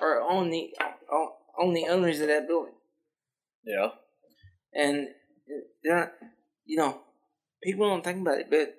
are 0.00 0.20
on 0.20 0.50
the 0.50 0.74
on, 1.10 1.28
on 1.58 1.72
the 1.74 1.86
owners 1.88 2.20
of 2.20 2.28
that 2.28 2.46
building, 2.46 2.74
yeah. 3.64 3.88
and 4.74 5.08
they're 5.82 5.96
not, 5.96 6.12
you 6.66 6.76
know, 6.76 7.00
people 7.62 7.88
don't 7.88 8.04
think 8.04 8.20
about 8.20 8.38
it, 8.38 8.50
but 8.50 8.74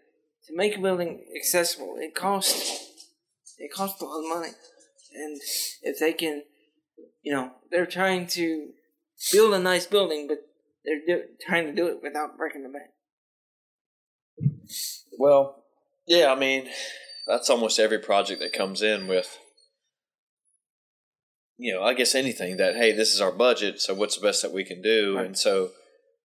to 0.47 0.55
make 0.55 0.77
a 0.77 0.81
building 0.81 1.25
accessible, 1.35 1.95
it 1.97 2.13
costs 2.13 2.91
it 3.57 3.71
costs 3.73 4.01
a 4.01 4.05
lot 4.05 4.19
of 4.19 4.29
money, 4.29 4.53
and 5.13 5.39
if 5.81 5.99
they 5.99 6.13
can, 6.13 6.43
you 7.21 7.33
know, 7.33 7.51
they're 7.71 7.85
trying 7.85 8.27
to 8.27 8.69
build 9.31 9.53
a 9.53 9.59
nice 9.59 9.85
building, 9.85 10.27
but 10.27 10.39
they're 10.83 11.01
do, 11.05 11.23
trying 11.45 11.65
to 11.65 11.73
do 11.73 11.87
it 11.87 12.01
without 12.03 12.37
breaking 12.37 12.63
the 12.63 12.69
bank. 12.69 12.91
Well, 15.17 15.63
yeah, 16.07 16.31
I 16.31 16.35
mean, 16.35 16.69
that's 17.27 17.49
almost 17.49 17.79
every 17.79 17.99
project 17.99 18.41
that 18.41 18.53
comes 18.53 18.81
in 18.81 19.07
with, 19.07 19.39
you 21.57 21.73
know, 21.73 21.83
I 21.83 21.93
guess 21.93 22.13
anything 22.13 22.57
that, 22.57 22.75
hey, 22.75 22.91
this 22.91 23.13
is 23.13 23.21
our 23.21 23.31
budget, 23.31 23.79
so 23.79 23.93
what's 23.93 24.17
the 24.17 24.25
best 24.25 24.41
that 24.41 24.53
we 24.53 24.63
can 24.63 24.81
do? 24.81 25.15
Right. 25.15 25.25
And 25.25 25.37
so 25.37 25.71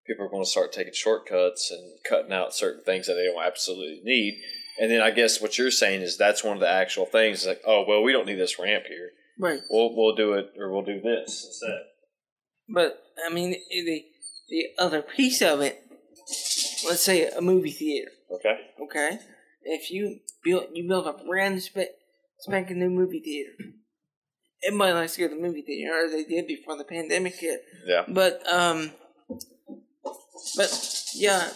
people 0.07 0.25
are 0.25 0.29
going 0.29 0.43
to 0.43 0.49
start 0.49 0.73
taking 0.73 0.93
shortcuts 0.93 1.71
and 1.71 1.99
cutting 2.09 2.33
out 2.33 2.55
certain 2.55 2.83
things 2.83 3.07
that 3.07 3.13
they 3.13 3.25
don't 3.25 3.45
absolutely 3.45 4.01
need. 4.03 4.41
And 4.79 4.89
then 4.89 5.01
I 5.01 5.11
guess 5.11 5.41
what 5.41 5.57
you're 5.57 5.71
saying 5.71 6.01
is 6.01 6.17
that's 6.17 6.43
one 6.43 6.55
of 6.55 6.61
the 6.61 6.69
actual 6.69 7.05
things 7.05 7.45
like, 7.45 7.61
oh, 7.65 7.83
well, 7.87 8.01
we 8.01 8.13
don't 8.13 8.25
need 8.25 8.39
this 8.39 8.57
ramp 8.57 8.85
here. 8.87 9.11
Right. 9.37 9.59
We'll, 9.69 9.95
we'll 9.95 10.15
do 10.15 10.33
it 10.33 10.51
or 10.57 10.71
we'll 10.71 10.83
do 10.83 11.01
this 11.01 11.45
instead. 11.45 11.81
But 12.73 13.01
I 13.25 13.33
mean, 13.33 13.51
the 13.51 14.05
the 14.49 14.65
other 14.77 15.01
piece 15.01 15.41
of 15.41 15.61
it, 15.61 15.83
let's 16.87 17.01
say 17.01 17.27
a 17.27 17.41
movie 17.41 17.71
theater. 17.71 18.11
Okay. 18.31 18.57
Okay, 18.83 19.19
if 19.63 19.91
you 19.91 20.19
build 20.43 20.65
you 20.73 20.87
build 20.87 21.07
a 21.07 21.13
brand 21.13 21.61
sp- 21.65 21.97
spanking 22.39 22.79
new 22.79 22.89
movie 22.89 23.21
theater, 23.21 23.51
likes 24.71 25.15
to 25.15 25.21
go 25.21 25.27
to 25.29 25.35
the 25.35 25.41
movie 25.41 25.63
theater, 25.63 25.93
or 25.93 26.09
they 26.09 26.23
did 26.23 26.47
before 26.47 26.77
the 26.77 26.83
pandemic 26.83 27.35
hit. 27.35 27.61
Yeah. 27.85 28.03
But 28.07 28.47
um, 28.51 28.91
but 30.55 31.05
yeah, 31.15 31.49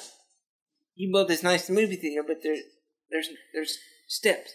you 0.95 1.11
build 1.11 1.27
this 1.27 1.43
nice 1.43 1.69
movie 1.69 1.95
theater, 1.95 2.23
but 2.27 2.37
there 2.41 2.55
there's 3.13 3.29
there's 3.53 3.77
steps, 4.07 4.51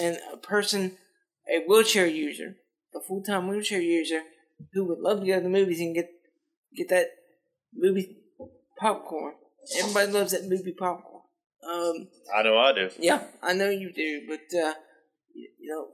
and 0.00 0.18
a 0.32 0.36
person, 0.38 0.96
a 1.52 1.58
wheelchair 1.66 2.06
user, 2.06 2.56
a 2.94 3.00
full 3.00 3.22
time 3.22 3.48
wheelchair 3.48 3.80
user 3.80 4.22
who 4.72 4.84
would 4.86 5.00
love 5.00 5.20
to 5.20 5.26
go 5.26 5.36
to 5.36 5.42
the 5.42 5.48
movies 5.48 5.80
and 5.80 5.94
get 5.94 6.08
get 6.74 6.88
that 6.88 7.08
movie 7.74 8.16
popcorn. 8.78 9.34
Everybody 9.78 10.12
loves 10.12 10.32
that 10.32 10.48
movie 10.48 10.72
popcorn. 10.72 11.22
Um, 11.68 12.08
I 12.34 12.42
know 12.42 12.56
I 12.58 12.72
do. 12.72 12.90
yeah, 12.98 13.24
I 13.42 13.52
know 13.54 13.70
you 13.70 13.92
do, 13.92 14.22
but 14.28 14.58
uh, 14.58 14.74
you, 15.34 15.48
you 15.58 15.70
know, 15.70 15.88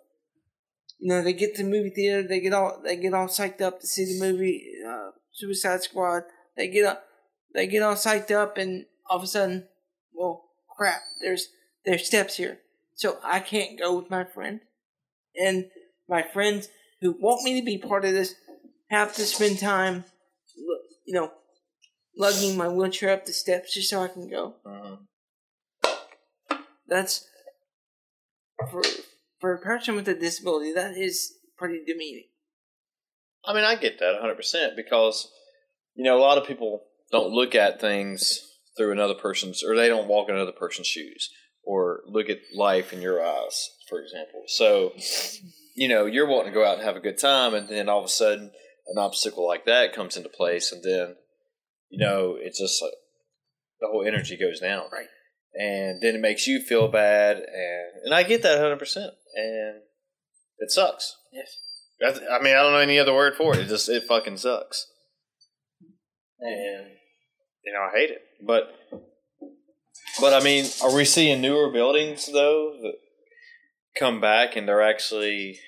you 0.99 1.09
know, 1.09 1.23
they 1.23 1.33
get 1.33 1.55
to 1.57 1.63
the 1.63 1.69
movie 1.71 1.91
theater, 1.91 2.27
they 2.27 2.41
get 2.41 2.53
all 2.53 2.81
they 2.85 2.97
get 2.97 3.15
all 3.15 3.29
psyched 3.29 3.63
up 3.63 3.81
to 3.81 3.87
see 3.87 4.05
the 4.05 4.21
movie 4.21 4.73
uh, 4.87 5.11
Suicide 5.33 5.83
Squad. 5.83 6.25
They 6.57 6.69
get 6.69 6.85
up, 6.85 7.05
they 7.55 7.67
get 7.67 7.83
all 7.83 7.95
psyched 7.95 8.31
up, 8.31 8.59
and 8.59 8.85
all 9.09 9.19
of 9.19 9.23
a 9.23 9.27
sudden, 9.27 9.69
well, 10.13 10.50
crap, 10.81 11.03
there's 11.21 11.49
there's 11.85 12.07
steps 12.07 12.37
here, 12.37 12.61
so 12.95 13.19
I 13.23 13.41
can't 13.41 13.79
go 13.79 13.99
with 13.99 14.11
my 14.11 14.25
friend, 14.25 14.61
and 15.39 15.67
my 16.09 16.23
friends 16.23 16.69
who 17.03 17.13
want 17.21 17.45
me 17.45 17.61
to 17.61 17.65
be 17.65 17.77
part 17.77 18.07
of 18.07 18.13
this 18.13 18.35
have 18.91 19.15
to 19.17 19.23
spend 19.23 19.59
time, 19.59 20.05
you 21.07 21.15
know, 21.15 21.33
lugging 22.17 22.57
my 22.57 22.69
wheelchair 22.69 23.13
up 23.13 23.27
the 23.27 23.33
steps 23.33 23.75
just 23.75 23.91
so 23.91 24.03
I 24.03 24.09
can 24.09 24.31
go. 24.31 24.55
Uh-huh. 24.65 24.97
That's 26.89 27.27
for 28.71 28.83
for 29.39 29.53
a 29.53 29.61
person 29.61 29.97
with 29.97 30.09
a 30.09 30.15
disability. 30.15 30.73
That 30.73 30.97
is 30.97 31.35
pretty 31.59 31.81
demeaning. 31.87 32.29
I 33.45 33.55
mean, 33.55 33.65
I 33.65 33.75
get 33.75 33.99
that 34.01 34.21
100% 34.23 34.77
because, 34.77 35.31
you 35.95 36.05
know, 36.05 36.19
a 36.19 36.21
lot 36.21 36.37
of 36.37 36.47
people 36.47 36.83
don't 37.11 37.33
look 37.33 37.55
at 37.55 37.81
things 37.81 38.50
through 38.81 38.93
another 38.93 39.15
person's, 39.15 39.63
or 39.63 39.77
they 39.77 39.89
don't 39.89 40.09
walk 40.09 40.31
in 40.31 40.35
another 40.35 40.53
person's 40.53 40.87
shoes, 40.87 41.29
or 41.63 42.01
look 42.07 42.31
at 42.31 42.39
life 42.55 42.95
in 42.95 43.03
your 43.03 43.23
eyes, 43.23 43.69
for 43.91 44.01
example. 44.01 44.45
So, 44.47 44.95
you 45.77 45.87
know, 45.87 46.07
you're 46.07 46.27
wanting 46.27 46.51
to 46.51 46.59
go 46.59 46.65
out 46.65 46.79
and 46.79 46.87
have 46.87 46.97
a 46.97 47.01
good 47.01 47.19
time, 47.19 47.53
and 47.53 47.69
then 47.69 47.91
all 47.91 47.99
of 47.99 48.07
a 48.07 48.09
sudden, 48.09 48.53
an 48.87 48.97
obstacle 48.97 49.47
like 49.47 49.67
that 49.67 49.93
comes 49.93 50.17
into 50.17 50.31
place, 50.31 50.73
and 50.73 50.83
then, 50.83 51.17
you 51.91 51.99
know, 52.03 52.39
it's 52.41 52.59
just 52.59 52.81
like 52.81 52.95
the 53.81 53.89
whole 53.89 54.03
energy 54.07 54.39
goes 54.39 54.61
down. 54.61 54.85
Right. 54.91 55.09
And 55.53 56.01
then 56.01 56.15
it 56.15 56.23
makes 56.23 56.47
you 56.47 56.63
feel 56.63 56.89
bad, 56.89 57.37
and, 57.37 58.05
and 58.07 58.15
I 58.15 58.23
get 58.23 58.43
that 58.43 58.59
100%. 58.59 58.97
And 58.97 59.83
it 60.59 60.71
sucks. 60.71 61.19
Yes. 61.35 61.55
That's, 62.01 62.19
I 62.19 62.43
mean, 62.43 62.57
I 62.57 62.63
don't 62.63 62.73
know 62.73 62.79
any 62.79 62.99
other 62.99 63.13
word 63.13 63.35
for 63.37 63.53
it. 63.53 63.61
It 63.61 63.69
just 63.69 63.91
it 63.91 64.05
fucking 64.05 64.39
sucks, 64.39 64.87
and 66.39 66.87
you 67.63 67.75
know 67.75 67.81
I 67.81 67.91
hate 67.95 68.09
it. 68.09 68.23
But 68.43 68.75
but 70.21 70.33
I 70.35 70.43
mean, 70.45 70.67
are 70.83 70.95
we 70.95 71.05
seeing 71.05 71.41
newer 71.41 71.71
buildings 71.71 72.27
though 72.33 72.77
that 72.83 72.95
come 73.99 74.21
back 74.21 74.57
and 74.57 74.67
they're 74.69 74.83
actually 74.83 75.59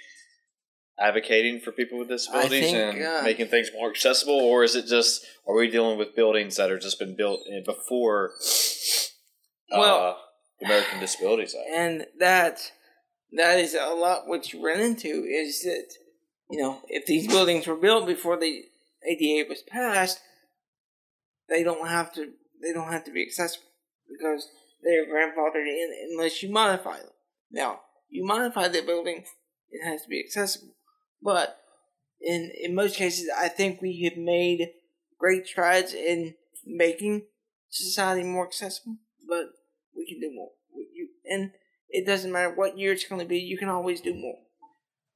advocating 0.99 1.61
for 1.61 1.73
people 1.73 1.99
with 1.99 2.09
disabilities 2.09 2.71
think, 2.71 2.77
and 2.77 3.05
uh, 3.05 3.23
making 3.25 3.47
things 3.49 3.71
more 3.75 3.91
accessible, 3.91 4.39
or 4.39 4.63
is 4.63 4.75
it 4.77 4.87
just 4.87 5.25
are 5.47 5.55
we 5.55 5.69
dealing 5.69 5.99
with 5.99 6.15
buildings 6.15 6.57
that 6.57 6.71
are 6.71 6.79
just 6.79 6.99
been 6.99 7.17
built 7.17 7.41
before? 7.67 8.33
Well- 9.71 10.09
uh, 10.11 10.15
the 10.61 10.67
American 10.67 11.01
Disabilities 11.01 11.57
Act. 11.59 11.69
and 11.75 12.07
that 12.21 12.73
that 13.33 13.59
is 13.59 13.75
a 13.75 13.95
lot 13.95 14.29
what 14.29 14.53
you 14.53 14.65
run 14.65 14.79
into 14.81 15.25
is 15.25 15.63
that 15.63 15.87
you 16.51 16.61
know 16.61 16.81
if 16.89 17.05
these 17.07 17.27
buildings 17.27 17.67
were 17.67 17.75
built 17.77 18.07
before 18.07 18.39
the 18.39 18.63
ADA 19.09 19.49
was 19.49 19.63
passed, 19.63 20.21
they 21.49 21.65
don't 21.65 21.89
have 21.89 22.13
to 22.15 22.33
they 22.63 22.73
don't 22.73 22.93
have 22.93 23.05
to 23.05 23.11
be 23.13 23.23
accessible 23.23 23.67
because 24.09 24.49
they're 24.83 25.07
grandfathered 25.07 25.67
in 25.67 25.93
unless 26.13 26.43
you 26.43 26.51
modify 26.51 26.99
them. 26.99 27.11
Now 27.51 27.81
you 28.09 28.25
modify 28.25 28.69
the 28.69 28.83
building, 28.83 29.25
it 29.71 29.85
has 29.85 30.03
to 30.03 30.09
be 30.09 30.21
accessible, 30.21 30.75
but 31.23 31.59
in 32.21 32.51
in 32.63 32.75
most 32.75 32.97
cases, 32.97 33.29
I 33.37 33.49
think 33.49 33.81
we 33.83 34.03
have 34.09 34.17
made 34.23 34.71
great 35.19 35.47
strides 35.47 35.93
in 35.95 36.35
making 36.65 37.23
society 37.69 38.23
more 38.23 38.47
accessible, 38.47 38.97
but 39.29 39.47
we 39.97 40.07
can 40.07 40.21
do 40.21 40.35
more. 40.35 40.51
You- 40.95 41.09
And 41.25 41.53
it 41.89 42.07
doesn't 42.07 42.33
matter 42.33 42.55
what 42.55 42.79
year 42.79 42.93
it's 42.93 43.05
going 43.09 43.21
to 43.21 43.27
be, 43.27 43.39
you 43.39 43.59
can 43.59 43.69
always 43.69 44.01
do 44.01 44.15
more. 44.15 44.39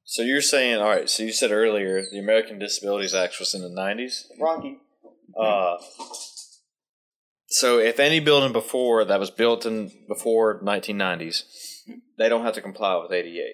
So 0.03 0.21
you're 0.21 0.41
saying, 0.41 0.79
all 0.79 0.89
right? 0.89 1.09
So 1.09 1.23
you 1.23 1.31
said 1.33 1.51
earlier 1.51 2.01
the 2.01 2.19
American 2.19 2.59
Disabilities 2.59 3.13
Act 3.13 3.39
was 3.39 3.53
in 3.53 3.61
the 3.61 3.69
'90s. 3.69 4.25
Rocky. 4.39 4.77
Uh, 5.37 5.77
so 7.47 7.79
if 7.79 7.99
any 7.99 8.19
building 8.19 8.51
before 8.53 9.03
that 9.05 9.19
was 9.19 9.31
built 9.31 9.65
in 9.65 9.91
before 10.07 10.59
1990s, 10.61 11.43
they 12.17 12.29
don't 12.29 12.43
have 12.45 12.53
to 12.55 12.61
comply 12.61 12.95
with 12.97 13.11
ADA 13.11 13.53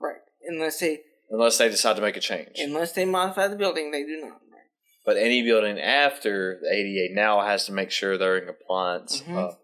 Right. 0.00 0.20
Unless 0.46 0.80
they 0.80 1.00
unless 1.30 1.58
they 1.58 1.68
decide 1.68 1.96
to 1.96 2.02
make 2.02 2.16
a 2.16 2.20
change. 2.20 2.56
unless 2.58 2.92
they 2.92 3.04
modify 3.04 3.48
the 3.48 3.56
building, 3.56 3.90
they 3.90 4.02
do 4.04 4.20
not. 4.20 4.40
Right. 4.52 4.68
but 5.06 5.16
any 5.16 5.42
building 5.42 5.78
after 5.78 6.58
the 6.62 6.68
ADA 6.72 7.14
now 7.14 7.40
has 7.40 7.66
to 7.66 7.72
make 7.72 7.90
sure 7.90 8.16
they're 8.18 8.38
in 8.38 8.46
compliance. 8.46 9.22
Mhm. 9.22 9.36
Uh, 9.36 9.54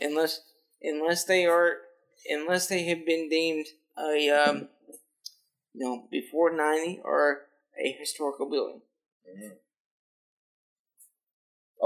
Unless 0.00 0.40
unless 0.82 1.24
they 1.24 1.44
are 1.46 1.78
unless 2.28 2.66
they 2.68 2.82
have 2.84 3.04
been 3.06 3.28
deemed 3.30 3.66
a 3.98 4.28
um 4.30 4.68
you 5.72 5.84
know 5.84 6.06
before 6.10 6.54
ninety 6.54 7.00
or 7.02 7.46
a 7.82 7.92
historical 7.98 8.48
building. 8.48 8.82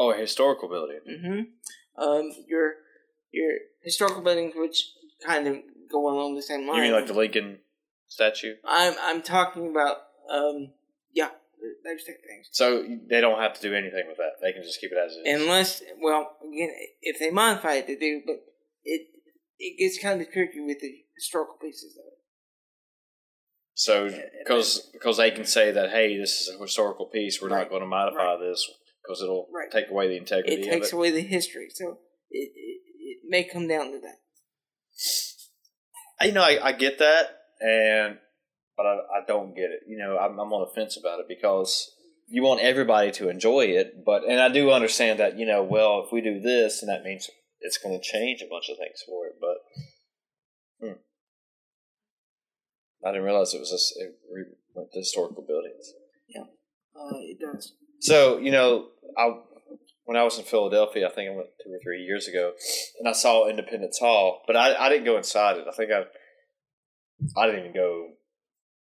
Oh, 0.00 0.12
a 0.12 0.16
historical 0.16 0.68
building. 0.68 1.00
Mm-hmm. 1.08 2.02
Um, 2.02 2.32
your 2.48 2.74
your 3.32 3.52
historical 3.82 4.22
buildings, 4.22 4.54
which 4.56 4.90
kind 5.24 5.46
of 5.46 5.56
go 5.90 6.08
along 6.08 6.34
the 6.34 6.42
same 6.42 6.66
line. 6.66 6.76
You 6.76 6.82
mean 6.82 6.92
like 6.92 7.06
the 7.06 7.12
Lincoln 7.12 7.58
statue? 8.08 8.54
I'm 8.64 8.94
I'm 9.00 9.22
talking 9.22 9.70
about 9.70 9.98
um 10.30 10.70
yeah 11.12 11.28
those 11.84 12.04
type 12.04 12.16
of 12.16 12.24
things. 12.28 12.48
So 12.50 12.84
they 13.08 13.20
don't 13.20 13.38
have 13.40 13.54
to 13.54 13.62
do 13.62 13.74
anything 13.74 14.04
with 14.08 14.16
that. 14.16 14.40
They 14.40 14.52
can 14.52 14.62
just 14.62 14.80
keep 14.80 14.92
it 14.92 14.98
as 14.98 15.12
is. 15.12 15.42
Unless 15.42 15.82
well 16.00 16.36
again 16.42 16.70
if 17.02 17.18
they 17.18 17.30
modify 17.30 17.74
it 17.74 17.86
they 17.86 17.96
do, 17.96 18.22
but 18.26 18.42
it 18.84 19.08
it 19.58 19.78
gets 19.78 20.02
kind 20.02 20.20
of 20.20 20.32
tricky 20.32 20.60
with 20.60 20.80
the 20.80 21.04
historical 21.14 21.56
pieces 21.60 21.96
of 21.96 22.04
it. 22.06 22.18
So 23.74 24.10
because 24.38 24.90
because 24.92 25.16
they 25.18 25.30
can 25.30 25.44
say 25.44 25.70
that 25.70 25.90
hey, 25.90 26.16
this 26.18 26.40
is 26.40 26.54
a 26.54 26.62
historical 26.62 27.06
piece, 27.06 27.40
we're 27.40 27.48
Right. 27.48 27.60
not 27.60 27.68
going 27.70 27.82
to 27.82 27.86
modify 27.86 28.34
Right. 28.34 28.40
this 28.40 28.70
because 29.10 29.22
it'll 29.22 29.48
Right. 29.52 29.70
take 29.70 29.90
away 29.90 30.06
the 30.06 30.16
integrity 30.16 30.62
It 30.62 30.70
takes 30.70 30.88
it. 30.88 30.94
away 30.94 31.10
the 31.10 31.20
history, 31.20 31.68
so 31.70 31.98
it, 32.30 32.52
it 32.54 32.80
it 33.00 33.18
may 33.24 33.42
come 33.42 33.66
down 33.66 33.90
to 33.90 33.98
that. 33.98 34.18
You 36.22 36.32
know, 36.32 36.42
I, 36.42 36.68
I 36.68 36.72
get 36.72 36.98
that, 36.98 37.40
and 37.60 38.18
but 38.76 38.86
I, 38.86 38.94
I 38.94 39.26
don't 39.26 39.54
get 39.54 39.70
it. 39.70 39.80
You 39.88 39.98
know, 39.98 40.16
I'm, 40.16 40.38
I'm 40.38 40.52
on 40.52 40.68
the 40.68 40.74
fence 40.74 40.96
about 40.96 41.18
it 41.18 41.26
because 41.28 41.90
you 42.28 42.42
want 42.42 42.60
everybody 42.60 43.10
to 43.12 43.28
enjoy 43.28 43.66
it, 43.66 44.04
but 44.04 44.24
and 44.24 44.38
I 44.40 44.48
do 44.48 44.70
understand 44.70 45.18
that. 45.18 45.36
You 45.36 45.46
know, 45.46 45.62
well, 45.64 46.04
if 46.06 46.12
we 46.12 46.20
do 46.20 46.40
this, 46.40 46.82
and 46.82 46.88
that 46.88 47.02
means 47.02 47.28
it's 47.60 47.78
going 47.78 47.98
to 47.98 48.04
change 48.04 48.42
a 48.42 48.48
bunch 48.48 48.68
of 48.68 48.76
things 48.76 49.02
for 49.04 49.26
it. 49.26 49.36
But 49.40 49.56
hmm. 50.80 50.98
I 53.04 53.10
didn't 53.10 53.24
realize 53.24 53.54
it 53.54 53.60
was 53.60 53.72
this. 53.72 53.92
It 53.96 54.14
re- 54.32 54.54
went 54.74 54.92
to 54.92 54.98
historical 55.00 55.42
buildings. 55.42 55.94
Yeah, 56.28 56.44
uh, 56.94 57.16
it 57.16 57.40
does. 57.40 57.72
So 58.00 58.38
you 58.38 58.50
know, 58.50 58.88
I 59.16 59.30
when 60.04 60.16
I 60.16 60.24
was 60.24 60.38
in 60.38 60.44
Philadelphia, 60.44 61.06
I 61.06 61.10
think 61.12 61.30
I 61.30 61.34
went 61.36 61.48
two 61.64 61.70
or 61.72 61.78
three 61.82 62.02
years 62.02 62.26
ago, 62.26 62.52
and 62.98 63.08
I 63.08 63.12
saw 63.12 63.48
Independence 63.48 63.98
Hall, 63.98 64.42
but 64.46 64.56
I, 64.56 64.74
I 64.74 64.88
didn't 64.88 65.04
go 65.04 65.16
inside 65.16 65.56
it. 65.58 65.66
I 65.68 65.72
think 65.72 65.90
I 65.92 66.04
I 67.40 67.46
didn't 67.46 67.60
even 67.60 67.74
go 67.74 68.08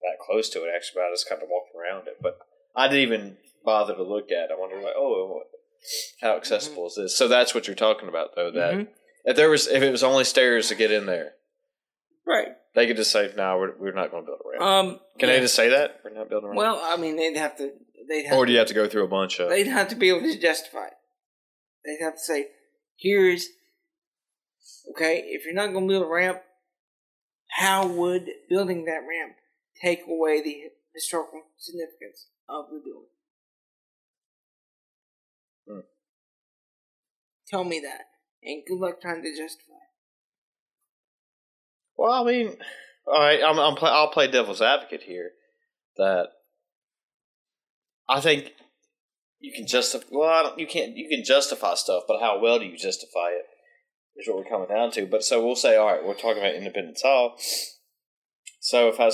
that 0.03 0.19
close 0.25 0.49
to 0.51 0.61
it 0.65 0.71
actually. 0.75 1.01
But 1.03 1.05
I 1.09 1.13
just 1.13 1.29
kind 1.29 1.43
of 1.43 1.49
walked 1.51 1.71
around 1.77 2.09
it, 2.09 2.19
but 2.21 2.39
I 2.75 2.89
didn't 2.89 3.03
even 3.03 3.37
bother 3.65 3.95
to 3.95 4.03
look 4.03 4.31
at. 4.31 4.51
it. 4.51 4.55
I 4.55 4.59
wondered 4.59 4.83
like, 4.83 4.95
oh, 4.97 5.43
how 6.21 6.37
accessible 6.37 6.87
is 6.87 6.95
this? 6.97 7.17
So 7.17 7.29
that's 7.29 7.55
what 7.55 7.67
you're 7.67 7.77
talking 7.77 8.09
about, 8.09 8.35
though. 8.35 8.51
That 8.51 8.75
Mhm. 8.75 8.89
if 9.25 9.37
there 9.37 9.51
was 9.51 9.67
if 9.69 9.83
it 9.83 9.91
was 9.91 10.03
only 10.03 10.25
stairs 10.25 10.69
to 10.69 10.75
get 10.75 10.91
in 10.91 11.07
there, 11.07 11.35
Right. 12.27 12.57
They 12.75 12.87
could 12.87 12.97
just 12.97 13.13
say, 13.13 13.33
no, 13.37 13.57
we're, 13.59 13.77
we're 13.79 13.93
not 13.93 14.11
going 14.11 14.25
to 14.25 14.27
build 14.27 14.41
a 14.45 14.51
ramp. 14.51 14.63
Um. 14.63 15.01
Can 15.19 15.29
yeah. 15.29 15.37
they 15.37 15.41
just 15.41 15.55
say 15.55 15.69
that 15.69 16.01
we're 16.05 16.13
not 16.13 16.29
building 16.29 16.47
a 16.47 16.51
ramp? 16.51 16.59
Well, 16.59 16.81
I 16.83 16.97
mean, 16.97 17.17
they'd 17.17 17.37
have 17.37 17.57
to. 17.59 17.73
They'd 18.09 18.27
have. 18.27 18.37
or 18.37 18.47
do 18.47 18.53
you 18.53 18.59
have 18.59 18.69
to 18.69 18.75
go 18.75 18.89
through 18.89 19.05
a 19.05 19.09
bunch 19.09 19.39
of? 19.39 19.49
They'd 19.49 19.69
have 19.69 19.89
to 19.89 19.97
be 19.97 20.09
able 20.09 20.23
to 20.23 20.39
justify 20.39 20.87
it. 20.87 20.95
They'd 21.85 22.05
have 22.05 22.15
to 22.15 22.21
say, 22.21 22.49
"Here's 22.99 23.49
okay. 24.91 25.23
If 25.27 25.45
you're 25.45 25.55
not 25.55 25.73
going 25.73 25.89
to 25.89 25.93
build 25.93 26.05
a 26.05 26.09
ramp, 26.09 26.43
how 27.51 27.87
would 27.87 28.29
building 28.49 28.85
that 28.87 29.03
ramp 29.09 29.37
take 29.81 30.01
away 30.09 30.43
the 30.43 30.65
historical 30.93 31.43
significance 31.57 32.27
of 32.49 32.67
the 32.71 32.83
building?" 32.85 33.09
Hmm. 35.67 35.87
Tell 37.49 37.65
me 37.65 37.81
that, 37.81 38.07
and 38.43 38.63
good 38.67 38.79
luck 38.79 39.01
trying 39.01 39.23
to 39.23 39.35
justify. 39.35 39.84
Well, 41.97 42.13
I 42.13 42.25
mean, 42.25 42.57
all 43.07 43.21
right, 43.21 43.41
I'm, 43.45 43.59
I'm 43.59 43.77
play, 43.77 43.91
I'll 43.91 44.11
play 44.11 44.31
devil's 44.31 44.63
advocate 44.63 45.03
here. 45.03 45.31
That 45.97 46.29
I 48.09 48.21
think 48.21 48.53
you 49.41 49.53
can 49.53 49.67
justify. 49.67 50.07
Well, 50.11 50.29
I 50.29 50.43
don't, 50.43 50.59
you 50.59 50.67
can't. 50.67 50.97
You 50.97 51.09
can 51.09 51.25
justify 51.25 51.75
stuff, 51.75 52.05
but 52.09 52.21
how 52.21 52.41
well 52.41 52.59
do 52.59 52.65
you 52.65 52.77
justify 52.77 53.31
it? 53.31 53.45
Is 54.17 54.29
what 54.29 54.39
we're 54.39 54.51
coming 54.51 54.69
down 54.69 54.91
to. 54.93 55.07
But 55.07 55.25
so 55.25 55.45
we'll 55.45 55.57
say, 55.57 55.77
all 55.77 55.87
right, 55.87 56.05
we're 56.05 56.15
talking 56.15 56.39
about 56.39 56.55
Independence 56.55 57.03
Hall. 57.03 57.37
So 58.61 58.89
if 58.89 59.01
I, 59.01 59.11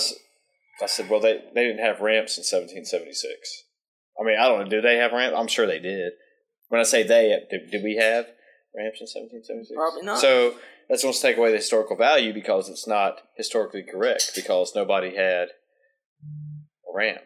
I 0.81 0.87
said, 0.87 1.09
well, 1.09 1.19
they 1.19 1.41
they 1.53 1.63
didn't 1.63 1.85
have 1.85 2.01
ramps 2.01 2.37
in 2.37 2.43
1776. 2.43 3.63
I 4.19 4.23
mean, 4.23 4.37
I 4.39 4.47
don't 4.47 4.59
know. 4.59 4.69
Do 4.69 4.81
they 4.81 4.97
have 4.97 5.11
ramps? 5.11 5.37
I'm 5.37 5.47
sure 5.47 5.67
they 5.67 5.79
did. 5.79 6.13
When 6.69 6.79
I 6.79 6.83
say 6.83 7.03
they, 7.03 7.37
did, 7.49 7.69
did 7.69 7.83
we 7.83 7.97
have 7.97 8.25
ramps 8.75 9.01
in 9.01 9.07
1776? 9.07 9.75
Probably 9.75 10.03
not. 10.03 10.19
So 10.19 10.55
that's 10.91 11.03
going 11.03 11.13
to 11.13 11.21
take 11.21 11.37
away 11.37 11.51
the 11.51 11.57
historical 11.57 11.95
value 11.95 12.33
because 12.33 12.67
it's 12.67 12.85
not 12.85 13.21
historically 13.37 13.81
correct 13.81 14.33
because 14.35 14.73
nobody 14.75 15.15
had 15.15 15.47
a 15.47 16.93
ramp. 16.93 17.21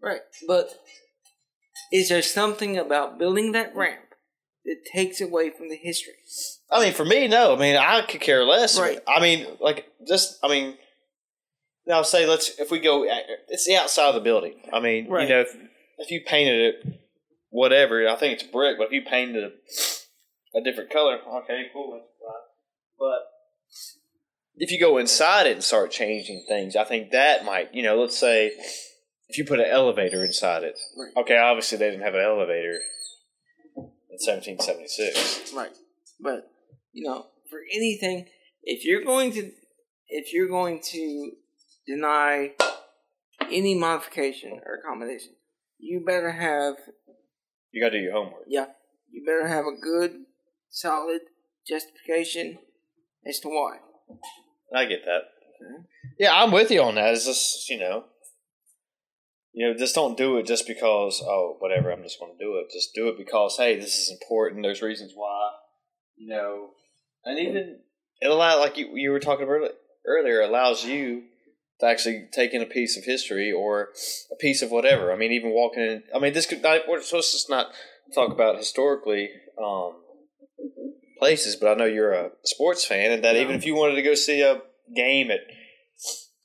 Right, 0.00 0.20
but 0.46 0.70
is 1.92 2.08
there 2.08 2.22
something 2.22 2.78
about 2.78 3.18
building 3.18 3.50
that 3.52 3.74
ramp 3.74 4.14
that 4.64 4.76
takes 4.92 5.20
away 5.20 5.50
from 5.50 5.68
the 5.68 5.76
history? 5.76 6.14
I 6.70 6.84
mean, 6.84 6.92
for 6.92 7.04
me, 7.04 7.26
no. 7.26 7.56
I 7.56 7.58
mean, 7.58 7.74
I 7.74 8.02
could 8.02 8.20
care 8.20 8.44
less. 8.44 8.78
Right. 8.78 9.00
I 9.08 9.20
mean, 9.20 9.44
like 9.60 9.86
just. 10.06 10.38
I 10.44 10.48
mean, 10.48 10.76
now 11.88 12.02
say 12.02 12.24
let's 12.24 12.60
if 12.60 12.70
we 12.70 12.78
go. 12.78 13.04
It's 13.48 13.66
the 13.66 13.74
outside 13.76 14.10
of 14.10 14.14
the 14.14 14.20
building. 14.20 14.60
I 14.72 14.78
mean, 14.78 15.08
Right. 15.08 15.28
you 15.28 15.34
know, 15.34 15.40
if, 15.40 15.56
if 15.98 16.10
you 16.12 16.20
painted 16.24 16.60
it, 16.60 17.00
whatever. 17.50 18.08
I 18.08 18.14
think 18.14 18.34
it's 18.34 18.44
brick, 18.44 18.76
but 18.78 18.84
if 18.84 18.92
you 18.92 19.02
painted 19.02 19.42
it 19.42 19.54
a 20.54 20.62
different 20.62 20.90
color, 20.90 21.18
okay, 21.42 21.66
cool. 21.72 22.00
But 22.98 23.26
if 24.56 24.70
you 24.70 24.80
go 24.80 24.98
inside 24.98 25.46
it 25.46 25.52
and 25.52 25.62
start 25.64 25.90
changing 25.90 26.44
things, 26.48 26.74
I 26.76 26.84
think 26.84 27.12
that 27.12 27.44
might, 27.44 27.74
you 27.74 27.82
know, 27.82 28.00
let's 28.00 28.18
say 28.18 28.52
if 29.28 29.38
you 29.38 29.44
put 29.44 29.60
an 29.60 29.66
elevator 29.70 30.24
inside 30.24 30.64
it. 30.64 30.78
Right. 30.98 31.22
Okay, 31.22 31.36
obviously 31.36 31.78
they 31.78 31.90
didn't 31.90 32.04
have 32.04 32.14
an 32.14 32.22
elevator 32.24 32.78
in 33.76 34.18
1776. 34.26 35.52
Right. 35.54 35.70
But 36.20 36.50
you 36.92 37.06
know, 37.08 37.26
for 37.50 37.60
anything, 37.72 38.26
if 38.62 38.84
you're 38.84 39.04
going 39.04 39.32
to 39.32 39.50
if 40.08 40.32
you're 40.32 40.48
going 40.48 40.80
to 40.92 41.32
deny 41.86 42.52
any 43.50 43.74
modification 43.74 44.60
or 44.66 44.80
accommodation, 44.82 45.32
you 45.78 46.02
better 46.04 46.32
have 46.32 46.74
You 47.70 47.82
got 47.82 47.90
to 47.90 47.98
do 47.98 48.02
your 48.02 48.12
homework. 48.12 48.44
yeah, 48.48 48.66
you 49.10 49.24
better 49.24 49.46
have 49.46 49.66
a 49.66 49.76
good, 49.80 50.24
solid 50.70 51.20
justification 51.66 52.58
as 53.28 53.40
to 53.40 53.48
why. 53.48 53.78
I 54.74 54.84
get 54.86 55.04
that. 55.04 55.22
Yeah, 56.18 56.34
I'm 56.34 56.52
with 56.52 56.70
you 56.70 56.82
on 56.82 56.94
that. 56.96 57.12
It's 57.14 57.26
just 57.26 57.68
you 57.68 57.78
know, 57.78 58.04
you 59.52 59.66
know, 59.66 59.78
just 59.78 59.94
don't 59.94 60.16
do 60.16 60.36
it 60.38 60.46
just 60.46 60.66
because 60.66 61.22
oh 61.24 61.56
whatever. 61.58 61.90
I'm 61.90 62.02
just 62.02 62.18
going 62.18 62.36
to 62.36 62.44
do 62.44 62.56
it. 62.58 62.72
Just 62.72 62.94
do 62.94 63.08
it 63.08 63.18
because 63.18 63.56
hey, 63.56 63.76
this 63.76 63.96
is 63.98 64.10
important. 64.10 64.62
There's 64.62 64.82
reasons 64.82 65.12
why. 65.14 65.50
You 66.16 66.28
know, 66.28 66.70
and 67.24 67.38
even 67.38 67.78
it 68.20 68.30
allows 68.30 68.60
like 68.60 68.76
you 68.76 68.90
you 68.94 69.10
were 69.10 69.20
talking 69.20 69.46
about 69.46 69.70
earlier 70.06 70.40
allows 70.40 70.84
you 70.84 71.24
to 71.80 71.86
actually 71.86 72.28
take 72.32 72.54
in 72.54 72.62
a 72.62 72.66
piece 72.66 72.96
of 72.96 73.04
history 73.04 73.52
or 73.52 73.90
a 74.32 74.36
piece 74.36 74.62
of 74.62 74.70
whatever. 74.70 75.12
I 75.12 75.16
mean, 75.16 75.32
even 75.32 75.50
walking 75.50 75.82
in. 75.82 76.02
I 76.14 76.18
mean, 76.18 76.32
this 76.32 76.46
could. 76.46 76.64
I, 76.64 76.80
we're 76.88 77.00
supposed 77.02 77.30
to 77.30 77.36
just 77.36 77.50
not 77.50 77.68
talk 78.14 78.32
about 78.32 78.56
historically. 78.56 79.30
Um, 79.62 79.94
places, 81.18 81.56
but 81.56 81.70
I 81.70 81.74
know 81.74 81.84
you're 81.84 82.12
a 82.12 82.30
sports 82.44 82.84
fan, 82.84 83.12
and 83.12 83.24
that 83.24 83.36
even 83.36 83.54
if 83.56 83.66
you 83.66 83.74
wanted 83.74 83.96
to 83.96 84.02
go 84.02 84.14
see 84.14 84.40
a 84.42 84.60
game 84.94 85.30
at 85.30 85.40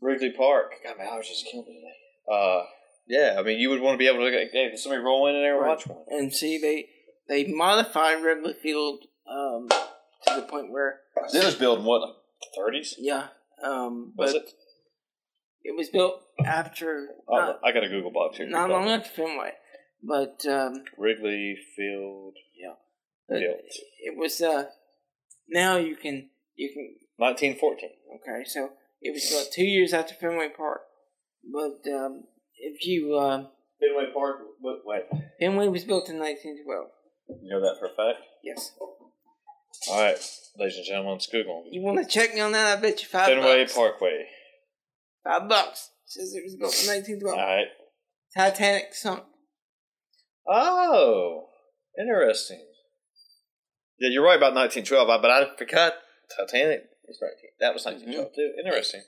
Wrigley 0.02 0.32
Park, 0.32 0.72
God, 0.84 0.96
my 0.98 1.06
allergies 1.06 1.44
killing 1.50 1.66
me 1.68 1.76
today. 1.82 2.36
Uh, 2.36 2.64
yeah, 3.08 3.36
I 3.40 3.44
mean, 3.44 3.60
you 3.60 3.70
would 3.70 3.82
want 3.82 3.96
to 3.96 3.98
be 3.98 4.08
able 4.08 4.20
to 4.20 4.32
hey, 4.32 4.50
can 4.70 4.78
somebody 4.78 5.02
roll 5.04 5.28
in 5.28 5.34
there 5.34 5.58
and 5.58 5.68
watch 5.68 5.88
one. 5.88 6.04
And 6.10 6.34
see, 6.34 6.58
they 6.58 6.88
they 7.28 7.52
modified 7.52 8.24
Wrigley 8.24 8.54
Field 8.62 9.00
um, 9.30 9.68
to 9.70 10.36
the 10.36 10.44
point 10.44 10.72
where 10.72 11.00
It 11.34 11.44
was 11.46 11.56
built 11.56 11.80
in 11.80 11.86
what, 11.86 12.02
like 12.02 12.16
thirties? 12.56 12.96
yeah, 12.98 13.28
um, 13.64 14.14
Was 14.18 14.34
it? 14.34 14.50
it 15.64 15.76
was 15.78 15.90
built 15.90 16.22
after 16.46 17.08
Oh, 17.28 17.36
not, 17.36 17.60
I 17.64 17.72
got 17.72 17.84
a 17.84 17.90
Google 17.90 18.12
box 18.12 18.38
here. 18.38 18.48
not 18.50 18.70
long 18.70 18.88
after 18.90 19.10
Fenway, 19.10 19.52
but 20.02 20.46
um, 20.50 20.84
Wrigley 20.98 21.58
Field 21.76 22.34
but 22.60 22.78
built 23.30 23.42
it 23.42 24.18
was 24.18 24.42
uh 24.42 24.66
now 25.50 25.78
you 25.78 25.96
can 25.96 26.30
you 26.56 26.70
can 26.74 26.96
1914. 27.18 27.90
okay 28.16 28.44
so 28.46 28.70
it 29.04 29.14
was 29.14 29.30
built 29.30 29.52
two 29.52 29.66
years 29.66 29.94
after 29.94 30.16
Fenway 30.16 30.50
Park, 30.56 30.82
but 31.52 31.92
um, 31.92 32.24
if 32.56 32.86
you 32.86 33.16
uh, 33.16 33.46
Fenway 33.82 34.14
Park. 34.14 34.38
Wait, 34.62 34.80
wait, 34.86 35.22
Fenway 35.42 35.68
was 35.68 35.84
built 35.84 36.10
in 36.10 36.18
1912. 36.20 36.88
you 37.42 37.50
know 37.52 37.60
that 37.60 37.76
for 37.80 37.88
a 37.88 37.90
fact? 37.90 38.26
Yes, 38.44 38.72
All 39.90 40.02
right, 40.02 40.18
ladies 40.58 40.78
and 40.78 40.86
gentlemen, 40.86 41.14
let's 41.14 41.28
Google. 41.28 41.66
you 41.70 41.82
want 41.82 42.00
to 42.00 42.06
check 42.06 42.34
me 42.34 42.40
on 42.40 42.54
that? 42.54 42.78
I 42.78 42.82
bet 42.82 43.02
you 43.02 43.08
five 43.10 43.28
Fenway 43.28 43.64
bucks. 43.64 43.76
Parkway. 43.76 44.26
Five 45.26 45.50
bucks 45.50 45.90
says 46.06 46.34
it 46.34 46.44
was 46.46 46.56
built 46.56 46.74
in 46.82 46.88
1912. 46.88 47.38
All 47.38 47.46
right. 47.46 47.68
Titanic 48.36 48.94
sunk. 48.94 49.24
Oh, 50.48 51.48
interesting. 52.00 52.64
Yeah, 54.04 54.10
you're 54.10 54.24
right 54.26 54.36
about 54.36 54.54
1912, 54.54 55.22
but 55.22 55.32
I 55.32 55.56
forgot 55.56 55.94
Titanic 56.36 56.90
was 57.08 57.20
19. 57.22 57.56
That 57.62 57.74
was 57.74 57.86
1912 57.86 58.36
too. 58.36 58.52
Interesting. 58.60 59.00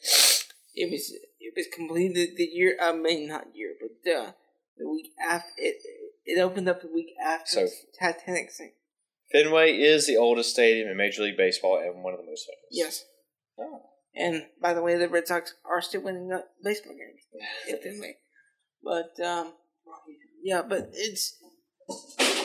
It 0.73 0.89
was 0.89 1.11
it 1.37 1.53
was 1.53 1.67
completed 1.75 2.37
the 2.37 2.45
year. 2.45 2.77
I 2.81 2.93
mean, 2.93 3.27
not 3.27 3.47
year, 3.53 3.73
but 3.77 4.09
uh, 4.09 4.31
the 4.77 4.89
week 4.89 5.11
after 5.21 5.49
it. 5.57 5.75
It 6.23 6.39
opened 6.39 6.69
up 6.69 6.81
the 6.81 6.87
week 6.87 7.13
after 7.21 7.67
So- 7.67 7.73
Titanic 7.99 8.51
sank. 8.51 8.71
Fenway 9.33 9.77
is 9.77 10.07
the 10.07 10.15
oldest 10.15 10.51
stadium 10.51 10.87
in 10.87 10.95
Major 10.95 11.23
League 11.23 11.35
Baseball 11.35 11.77
and 11.77 12.01
one 12.01 12.13
of 12.13 12.19
the 12.21 12.25
most 12.25 12.47
famous. 12.47 12.69
Yes. 12.71 13.05
Oh. 13.59 13.81
And 14.15 14.45
by 14.61 14.73
the 14.73 14.81
way, 14.81 14.97
the 14.97 15.09
Red 15.09 15.27
Sox 15.27 15.55
are 15.69 15.81
still 15.81 16.01
winning 16.03 16.31
baseball 16.63 16.93
games 16.93 17.21
at 17.69 17.83
Fenway. 17.83 18.15
But 18.81 19.19
um, 19.25 19.55
yeah, 20.41 20.61
but 20.61 20.89
it's 20.93 21.35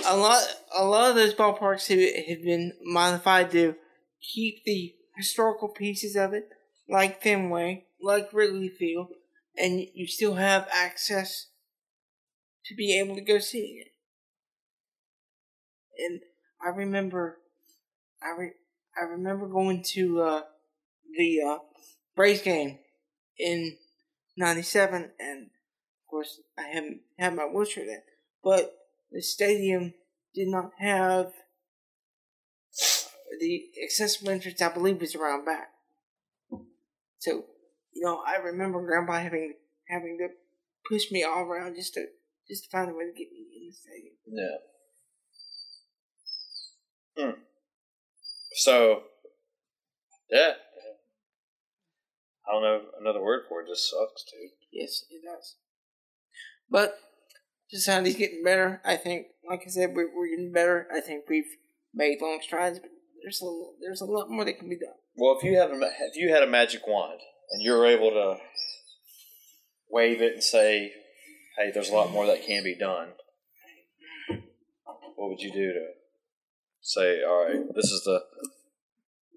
a 0.06 0.16
lot. 0.16 0.42
A 0.76 0.84
lot 0.84 1.10
of 1.10 1.16
those 1.16 1.34
ballparks 1.34 1.88
have, 1.88 2.26
have 2.26 2.44
been 2.44 2.72
modified 2.82 3.50
to 3.52 3.74
keep 4.20 4.64
the 4.64 4.94
historical 5.16 5.68
pieces 5.68 6.16
of 6.16 6.32
it, 6.32 6.48
like 6.88 7.22
Fenway, 7.22 7.84
like 8.02 8.32
Wrigley 8.32 8.68
Field, 8.68 9.08
and 9.56 9.86
you 9.94 10.06
still 10.06 10.34
have 10.34 10.68
access 10.72 11.48
to 12.66 12.74
be 12.74 12.98
able 12.98 13.14
to 13.14 13.20
go 13.20 13.38
see 13.38 13.82
it. 13.84 13.88
And 15.98 16.20
I 16.64 16.68
remember, 16.68 17.38
I 18.22 18.38
re- 18.38 18.54
I 19.00 19.04
remember 19.04 19.46
going 19.46 19.82
to 19.94 20.22
uh, 20.22 20.42
the 21.16 21.40
uh, 21.42 21.58
Braves 22.16 22.42
game 22.42 22.78
in 23.38 23.76
'97, 24.36 25.10
and 25.18 25.42
of 25.46 26.10
course 26.10 26.40
I 26.58 26.62
haven't 26.74 27.00
had 27.18 27.34
my 27.34 27.44
wheelchair 27.44 27.86
then, 27.86 28.02
but 28.42 28.79
the 29.10 29.22
stadium 29.22 29.94
did 30.34 30.48
not 30.48 30.70
have 30.78 31.32
the 33.40 33.64
accessible 33.82 34.30
entrance. 34.30 34.60
I 34.62 34.72
believe 34.72 35.00
was 35.00 35.14
around 35.14 35.44
back. 35.44 35.68
So, 37.18 37.44
you 37.92 38.02
know, 38.02 38.22
I 38.26 38.36
remember 38.36 38.84
Grandpa 38.84 39.20
having 39.20 39.54
having 39.88 40.18
to 40.18 40.28
push 40.88 41.10
me 41.10 41.24
all 41.24 41.42
around 41.42 41.74
just 41.74 41.94
to 41.94 42.06
just 42.48 42.64
to 42.64 42.70
find 42.70 42.90
a 42.90 42.94
way 42.94 43.04
to 43.04 43.12
get 43.12 43.30
me 43.32 43.46
in 43.56 43.66
the 43.66 43.72
stadium. 43.72 44.14
Yeah. 44.26 44.56
Hmm. 47.24 47.40
So, 48.54 49.02
yeah. 50.30 50.52
I 52.48 52.52
don't 52.52 52.62
know 52.62 52.80
another 53.00 53.22
word 53.22 53.42
for 53.48 53.62
it. 53.62 53.68
Just 53.68 53.88
sucks, 53.90 54.24
dude. 54.24 54.50
Yes, 54.72 55.04
it 55.10 55.22
does. 55.24 55.56
But 56.68 56.98
society's 57.70 58.16
getting 58.16 58.42
better. 58.42 58.80
I 58.84 58.96
think, 58.96 59.26
like 59.48 59.62
I 59.66 59.70
said, 59.70 59.94
we're, 59.94 60.14
we're 60.14 60.28
getting 60.28 60.52
better. 60.52 60.86
I 60.94 61.00
think 61.00 61.28
we've 61.28 61.56
made 61.94 62.20
long 62.20 62.40
strides, 62.42 62.78
but 62.78 62.90
there's 63.22 63.42
a 63.42 63.62
there's 63.80 64.00
a 64.00 64.06
lot 64.06 64.30
more 64.30 64.44
that 64.44 64.58
can 64.58 64.68
be 64.68 64.78
done. 64.78 64.94
Well, 65.16 65.36
if 65.38 65.44
you 65.44 65.56
have 65.58 65.70
a, 65.70 65.74
if 65.76 66.16
you 66.16 66.32
had 66.32 66.42
a 66.42 66.46
magic 66.46 66.86
wand 66.86 67.20
and 67.52 67.62
you're 67.62 67.86
able 67.86 68.10
to 68.10 68.36
wave 69.88 70.20
it 70.22 70.34
and 70.34 70.42
say, 70.42 70.92
"Hey, 71.58 71.70
there's 71.72 71.90
a 71.90 71.94
lot 71.94 72.10
more 72.10 72.26
that 72.26 72.44
can 72.44 72.64
be 72.64 72.74
done," 72.74 73.08
what 75.16 75.30
would 75.30 75.40
you 75.40 75.52
do 75.52 75.72
to 75.72 75.86
say, 76.80 77.22
"All 77.22 77.44
right, 77.44 77.74
this 77.74 77.90
is 77.90 78.02
the 78.04 78.24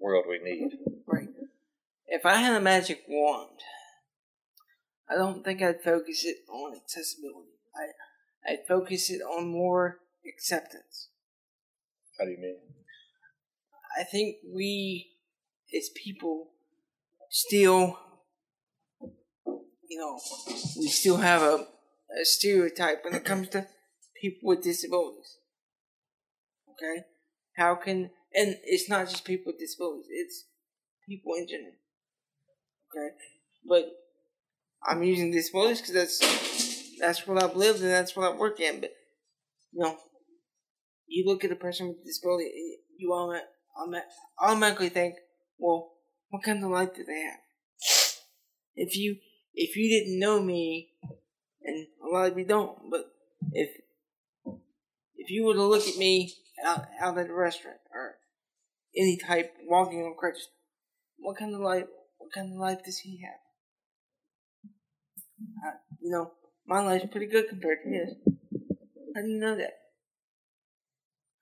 world 0.00 0.24
we 0.28 0.38
need"? 0.38 0.72
Right. 1.06 1.28
If 2.06 2.24
I 2.24 2.36
had 2.36 2.54
a 2.54 2.60
magic 2.60 3.02
wand, 3.08 3.60
I 5.08 5.16
don't 5.16 5.44
think 5.44 5.60
I'd 5.60 5.82
focus 5.82 6.24
it 6.24 6.38
on 6.48 6.76
accessibility. 6.76 7.50
I 7.74 7.88
I'd 8.46 8.66
focus 8.68 9.10
it 9.10 9.22
on 9.22 9.48
more 9.48 10.00
acceptance. 10.26 11.08
How 12.18 12.24
do 12.24 12.30
you 12.30 12.38
mean? 12.38 12.56
I 13.98 14.04
think 14.04 14.36
we, 14.52 15.12
as 15.76 15.88
people, 15.94 16.48
still, 17.30 17.98
you 19.88 19.98
know, 19.98 20.18
we 20.78 20.88
still 20.88 21.18
have 21.18 21.42
a, 21.42 21.66
a 22.20 22.24
stereotype 22.24 23.04
when 23.04 23.14
it 23.14 23.24
comes 23.24 23.48
to 23.50 23.66
people 24.20 24.48
with 24.48 24.62
disabilities. 24.62 25.38
Okay? 26.70 27.04
How 27.56 27.76
can, 27.76 28.10
and 28.34 28.56
it's 28.64 28.88
not 28.88 29.08
just 29.08 29.24
people 29.24 29.52
with 29.52 29.60
disabilities, 29.60 30.06
it's 30.10 30.44
people 31.08 31.34
in 31.34 31.46
general. 31.48 31.72
Okay? 32.90 33.14
But 33.66 33.92
I'm 34.84 35.02
using 35.02 35.30
disabilities 35.30 35.80
because 35.80 35.94
that's, 35.94 36.63
that's 36.98 37.26
what 37.26 37.42
I've 37.42 37.56
lived 37.56 37.80
and 37.80 37.90
that's 37.90 38.16
what 38.16 38.30
I 38.30 38.36
work 38.36 38.60
in, 38.60 38.80
but, 38.80 38.92
you 39.72 39.82
know, 39.82 39.96
you 41.06 41.24
look 41.26 41.44
at 41.44 41.52
a 41.52 41.56
person 41.56 41.88
with 41.88 42.04
disability, 42.04 42.78
you 42.96 43.12
automatically 44.40 44.88
think, 44.88 45.14
well, 45.58 45.92
what 46.30 46.42
kind 46.42 46.62
of 46.64 46.70
life 46.70 46.94
do 46.94 47.04
they 47.04 47.20
have? 47.20 47.38
If 48.74 48.96
you 48.96 49.16
if 49.54 49.76
you 49.76 49.88
didn't 49.88 50.18
know 50.18 50.42
me, 50.42 50.90
and 51.62 51.86
a 52.04 52.08
lot 52.12 52.32
of 52.32 52.38
you 52.38 52.44
don't, 52.44 52.76
but 52.90 53.04
if 53.52 53.70
if 55.16 55.30
you 55.30 55.44
were 55.44 55.54
to 55.54 55.62
look 55.62 55.86
at 55.86 55.96
me 55.96 56.34
out 56.64 56.86
out 57.00 57.18
at 57.18 57.30
a 57.30 57.34
restaurant 57.34 57.78
or 57.94 58.16
any 58.96 59.16
type 59.16 59.54
walking 59.68 60.02
on 60.02 60.16
crutches, 60.18 60.48
what 61.18 61.36
kind 61.36 61.54
of 61.54 61.60
life? 61.60 61.86
What 62.18 62.32
kind 62.32 62.52
of 62.52 62.58
life 62.58 62.84
does 62.84 62.98
he 62.98 63.20
have? 63.22 63.40
Uh, 65.66 65.78
you 66.00 66.10
know, 66.10 66.32
my 66.66 66.80
life's 66.80 67.06
pretty 67.10 67.26
good 67.26 67.48
compared 67.48 67.78
to 67.84 67.90
his. 67.90 68.14
How 69.14 69.22
do 69.22 69.28
you 69.28 69.38
know 69.38 69.56
that? 69.56 69.74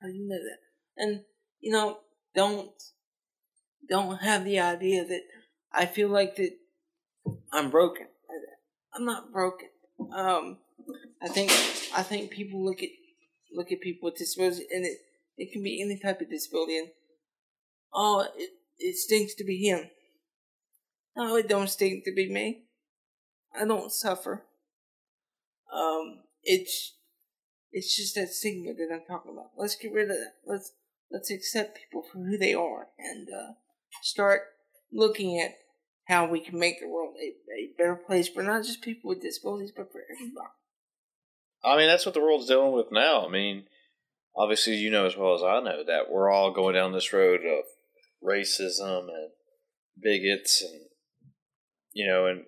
How 0.00 0.08
do 0.08 0.14
you 0.14 0.28
know 0.28 0.36
that? 0.36 0.58
And 0.96 1.20
you 1.60 1.72
know, 1.72 1.98
don't 2.34 2.70
don't 3.88 4.18
have 4.18 4.44
the 4.44 4.58
idea 4.60 5.04
that 5.04 5.22
I 5.72 5.86
feel 5.86 6.08
like 6.08 6.36
that 6.36 6.52
I'm 7.52 7.70
broken. 7.70 8.06
I'm 8.94 9.04
not 9.04 9.32
broken. 9.32 9.68
Um, 10.14 10.58
I 11.22 11.28
think 11.28 11.50
I 11.94 12.02
think 12.02 12.30
people 12.30 12.64
look 12.64 12.82
at 12.82 12.90
look 13.54 13.72
at 13.72 13.80
people 13.80 14.06
with 14.08 14.18
disabilities, 14.18 14.66
and 14.70 14.84
it 14.84 14.98
it 15.38 15.52
can 15.52 15.62
be 15.62 15.80
any 15.80 15.98
type 15.98 16.20
of 16.20 16.30
disability, 16.30 16.78
and 16.78 16.88
oh, 17.94 18.26
it 18.36 18.50
it 18.78 18.96
stinks 18.96 19.34
to 19.34 19.44
be 19.44 19.58
him. 19.58 19.88
No, 21.16 21.36
it 21.36 21.48
don't 21.48 21.68
stink 21.68 22.04
to 22.04 22.12
be 22.14 22.30
me. 22.30 22.64
I 23.54 23.64
don't 23.64 23.92
suffer. 23.92 24.44
Um, 25.74 26.20
it's 26.42 26.96
it's 27.72 27.96
just 27.96 28.14
that 28.14 28.28
stigma 28.28 28.74
that 28.74 28.92
I'm 28.92 29.06
talking 29.08 29.32
about. 29.32 29.52
Let's 29.56 29.76
get 29.76 29.92
rid 29.92 30.10
of 30.10 30.16
that. 30.16 30.34
Let's 30.46 30.72
let's 31.10 31.30
accept 31.30 31.78
people 31.78 32.02
for 32.02 32.18
who 32.18 32.36
they 32.36 32.54
are 32.54 32.88
and 32.98 33.28
uh, 33.28 33.52
start 34.02 34.42
looking 34.92 35.40
at 35.40 35.52
how 36.06 36.26
we 36.26 36.40
can 36.40 36.58
make 36.58 36.80
the 36.80 36.88
world 36.88 37.14
a, 37.20 37.28
a 37.28 37.70
better 37.78 37.96
place 37.96 38.28
for 38.28 38.42
not 38.42 38.64
just 38.64 38.82
people 38.82 39.08
with 39.08 39.22
disabilities, 39.22 39.72
but 39.74 39.90
for 39.92 40.02
everybody. 40.10 40.50
I 41.64 41.76
mean, 41.76 41.86
that's 41.86 42.04
what 42.04 42.14
the 42.14 42.20
world's 42.20 42.48
dealing 42.48 42.72
with 42.72 42.90
now. 42.90 43.24
I 43.24 43.30
mean, 43.30 43.64
obviously, 44.36 44.74
you 44.74 44.90
know 44.90 45.06
as 45.06 45.16
well 45.16 45.34
as 45.34 45.42
I 45.42 45.60
know 45.60 45.84
that 45.84 46.10
we're 46.10 46.30
all 46.30 46.52
going 46.52 46.74
down 46.74 46.92
this 46.92 47.12
road 47.12 47.40
of 47.44 47.64
racism 48.22 49.08
and 49.08 49.30
bigots, 50.02 50.62
and 50.62 50.80
you 51.92 52.06
know, 52.06 52.26
and 52.26 52.44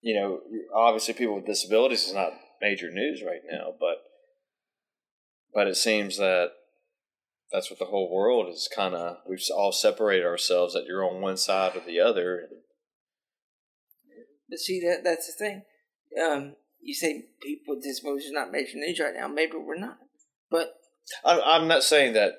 you 0.00 0.14
know, 0.18 0.40
obviously, 0.74 1.14
people 1.14 1.36
with 1.36 1.46
disabilities 1.46 2.08
is 2.08 2.14
not 2.14 2.32
major 2.60 2.90
news 2.90 3.22
right 3.24 3.42
now, 3.50 3.74
but 3.78 3.96
but 5.52 5.66
it 5.66 5.76
seems 5.76 6.16
that 6.18 6.50
that's 7.52 7.70
what 7.70 7.78
the 7.78 7.86
whole 7.86 8.10
world 8.10 8.48
is 8.48 8.68
kind 8.74 8.94
of. 8.94 9.16
We've 9.26 9.42
all 9.54 9.72
separated 9.72 10.24
ourselves 10.24 10.74
that 10.74 10.84
you're 10.86 11.04
on 11.04 11.20
one 11.20 11.36
side 11.36 11.76
or 11.76 11.80
the 11.84 12.00
other. 12.00 12.48
But 14.48 14.58
see, 14.58 14.80
that 14.80 15.02
that's 15.02 15.26
the 15.26 15.32
thing. 15.32 15.62
Um, 16.22 16.54
you 16.80 16.94
say 16.94 17.24
people 17.42 17.76
disabilities 17.82 18.30
are 18.30 18.40
not 18.40 18.52
major 18.52 18.76
news 18.76 19.00
right 19.00 19.14
now. 19.14 19.28
Maybe 19.28 19.52
we're 19.56 19.78
not, 19.78 19.98
but 20.50 20.74
I'm, 21.24 21.40
I'm 21.44 21.68
not 21.68 21.82
saying 21.82 22.14
that 22.14 22.34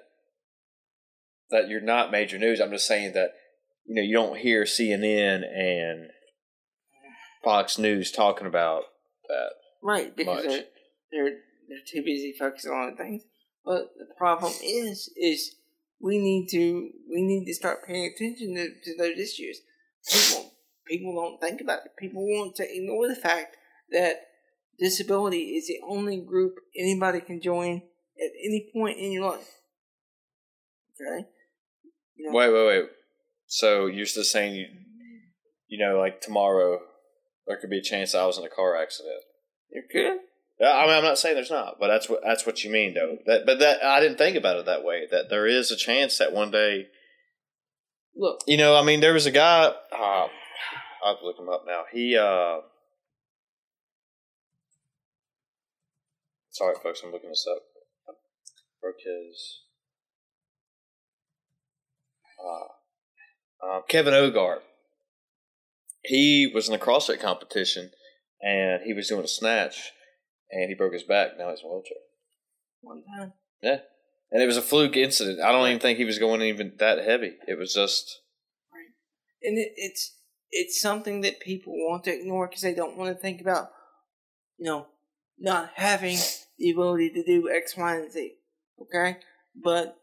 that 1.49 1.67
you're 1.67 1.81
not 1.81 2.11
major 2.11 2.37
news. 2.37 2.59
I'm 2.59 2.71
just 2.71 2.87
saying 2.87 3.13
that 3.13 3.31
you 3.85 3.95
know 3.95 4.01
you 4.01 4.15
don't 4.15 4.39
hear 4.39 4.63
CNN 4.63 5.43
and 5.43 6.09
Fox 7.43 7.77
News 7.77 8.11
talking 8.11 8.47
about 8.47 8.83
that. 9.27 9.51
Right 9.81 10.15
because 10.15 10.43
they're 10.43 10.63
they're 11.11 11.37
they're 11.67 11.85
too 11.87 12.03
busy 12.03 12.33
focusing 12.37 12.71
on 12.71 12.95
things. 12.95 13.23
But 13.63 13.91
the 13.97 14.07
problem 14.17 14.53
is, 14.63 15.09
is 15.15 15.55
we 15.99 16.17
need 16.17 16.47
to 16.49 16.89
we 17.09 17.21
need 17.21 17.45
to 17.45 17.53
start 17.53 17.85
paying 17.85 18.11
attention 18.13 18.55
to, 18.55 18.67
to 18.83 18.97
those 18.97 19.17
issues. 19.17 19.61
People 20.11 20.53
people 20.87 21.15
don't 21.15 21.39
think 21.39 21.61
about 21.61 21.85
it. 21.85 21.91
People 21.97 22.23
want 22.23 22.55
to 22.55 22.63
ignore 22.63 23.07
the 23.07 23.15
fact 23.15 23.57
that 23.91 24.27
disability 24.79 25.55
is 25.55 25.67
the 25.67 25.79
only 25.87 26.17
group 26.17 26.55
anybody 26.75 27.21
can 27.21 27.41
join 27.41 27.83
at 28.17 28.31
any 28.43 28.69
point 28.73 28.97
in 28.97 29.11
your 29.11 29.31
life. 29.31 29.47
Okay. 30.99 31.27
You 32.15 32.25
know, 32.29 32.37
Wait, 32.37 32.51
wait, 32.51 32.67
wait. 32.67 32.89
So 33.47 33.85
you're 33.87 34.05
just 34.05 34.31
saying 34.31 34.55
you, 34.55 34.65
you 35.67 35.77
know, 35.77 35.99
like 35.99 36.21
tomorrow 36.21 36.79
there 37.47 37.57
could 37.57 37.69
be 37.69 37.79
a 37.79 37.83
chance 37.83 38.15
I 38.15 38.25
was 38.25 38.37
in 38.37 38.43
a 38.43 38.49
car 38.49 38.75
accident. 38.81 39.23
Good. 39.91 40.19
Yeah, 40.59 40.73
I 40.73 40.85
mean, 40.85 40.95
I'm 40.95 41.03
not 41.03 41.17
saying 41.17 41.35
there's 41.35 41.49
not, 41.49 41.79
but 41.79 41.87
that's 41.87 42.07
what 42.07 42.21
that's 42.23 42.45
what 42.45 42.63
you 42.63 42.71
mean, 42.71 42.93
though. 42.93 43.17
That, 43.25 43.45
but 43.45 43.59
that 43.59 43.83
I 43.83 43.99
didn't 43.99 44.17
think 44.17 44.35
about 44.35 44.57
it 44.57 44.65
that 44.65 44.83
way. 44.83 45.07
That 45.09 45.29
there 45.29 45.47
is 45.47 45.71
a 45.71 45.75
chance 45.75 46.17
that 46.19 46.33
one 46.33 46.51
day, 46.51 46.87
Look, 48.15 48.41
you 48.45 48.57
know, 48.57 48.75
I 48.75 48.83
mean, 48.83 48.99
there 48.99 49.13
was 49.13 49.25
a 49.25 49.31
guy. 49.31 49.71
Uh, 49.91 50.27
I'll 51.03 51.13
have 51.13 51.19
to 51.19 51.25
look 51.25 51.39
him 51.39 51.49
up 51.49 51.63
now. 51.65 51.83
He, 51.91 52.17
uh, 52.17 52.59
sorry, 56.49 56.75
folks, 56.83 57.01
I'm 57.03 57.11
looking 57.11 57.29
this 57.29 57.47
up. 57.49 57.63
I 58.09 58.13
broke 58.81 58.97
his. 59.03 59.61
Uh, 62.43 63.67
uh, 63.67 63.81
Kevin 63.87 64.13
Ogar. 64.13 64.59
He 66.03 66.51
was 66.53 66.67
in 66.67 66.75
a 66.75 66.79
CrossFit 66.79 67.19
competition, 67.19 67.91
and 68.41 68.81
he 68.83 68.93
was 68.93 69.07
doing 69.07 69.23
a 69.23 69.27
snatch, 69.27 69.91
and 70.51 70.69
he 70.69 70.75
broke 70.75 70.93
his 70.93 71.03
back. 71.03 71.37
Now 71.37 71.49
he's 71.49 71.59
in 71.61 71.67
a 71.67 71.69
wheelchair. 71.69 71.97
one 72.81 73.03
time. 73.03 73.33
Yeah. 73.61 73.79
And 74.31 74.41
it 74.41 74.47
was 74.47 74.57
a 74.57 74.61
fluke 74.61 74.95
incident. 74.95 75.41
I 75.41 75.51
don't 75.51 75.67
even 75.67 75.79
think 75.79 75.97
he 75.97 76.05
was 76.05 76.17
going 76.17 76.41
even 76.41 76.73
that 76.79 77.03
heavy. 77.03 77.33
It 77.47 77.57
was 77.57 77.73
just 77.73 78.21
Right, 78.73 78.87
and 79.43 79.57
it, 79.57 79.73
it's 79.75 80.15
it's 80.51 80.81
something 80.81 81.21
that 81.21 81.41
people 81.41 81.73
want 81.73 82.05
to 82.05 82.13
ignore 82.17 82.47
because 82.47 82.61
they 82.61 82.73
don't 82.73 82.97
want 82.97 83.13
to 83.13 83.21
think 83.21 83.41
about, 83.41 83.69
you 84.57 84.65
know, 84.65 84.87
not 85.37 85.71
having 85.75 86.17
the 86.57 86.71
ability 86.71 87.09
to 87.11 87.23
do 87.23 87.49
X, 87.49 87.75
Y, 87.75 87.95
and 87.95 88.11
Z. 88.11 88.35
Okay, 88.81 89.17
but 89.61 89.97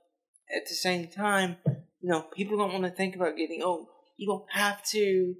at 0.54 0.68
the 0.68 0.74
same 0.74 1.08
time, 1.08 1.56
you 1.66 2.10
know, 2.10 2.22
people 2.34 2.58
don't 2.58 2.72
want 2.72 2.84
to 2.84 2.90
think 2.90 3.16
about 3.16 3.36
getting 3.36 3.62
old. 3.62 3.86
You 4.18 4.26
don't 4.26 4.46
have 4.50 4.84
to. 4.90 5.34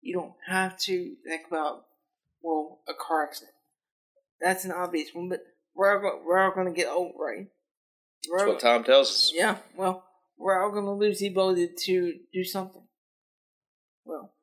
You 0.00 0.14
don't 0.14 0.34
have 0.46 0.76
to 0.80 1.14
think 1.26 1.42
about 1.46 1.84
well 2.44 2.80
a 2.86 2.92
car 2.94 3.24
accident. 3.24 3.54
That's 4.40 4.64
an 4.64 4.72
obvious 4.72 5.08
one, 5.14 5.28
but 5.28 5.40
we're 5.74 5.90
all, 6.04 6.20
we're 6.24 6.38
all 6.38 6.52
going 6.54 6.66
to 6.66 6.72
get 6.80 6.88
old, 6.88 7.12
right? 7.18 7.46
We're 8.30 8.38
that's 8.38 8.46
all- 8.46 8.52
what 8.54 8.60
Tom 8.60 8.84
tells 8.84 9.08
us. 9.10 9.32
yeah, 9.34 9.56
well, 9.76 10.04
we're 10.38 10.62
all 10.62 10.70
going 10.70 10.84
to 10.84 10.92
lose 10.92 11.18
the 11.20 11.28
ability 11.28 11.70
to 11.86 12.14
do 12.32 12.44
something. 12.44 12.82
Well, 14.04 14.34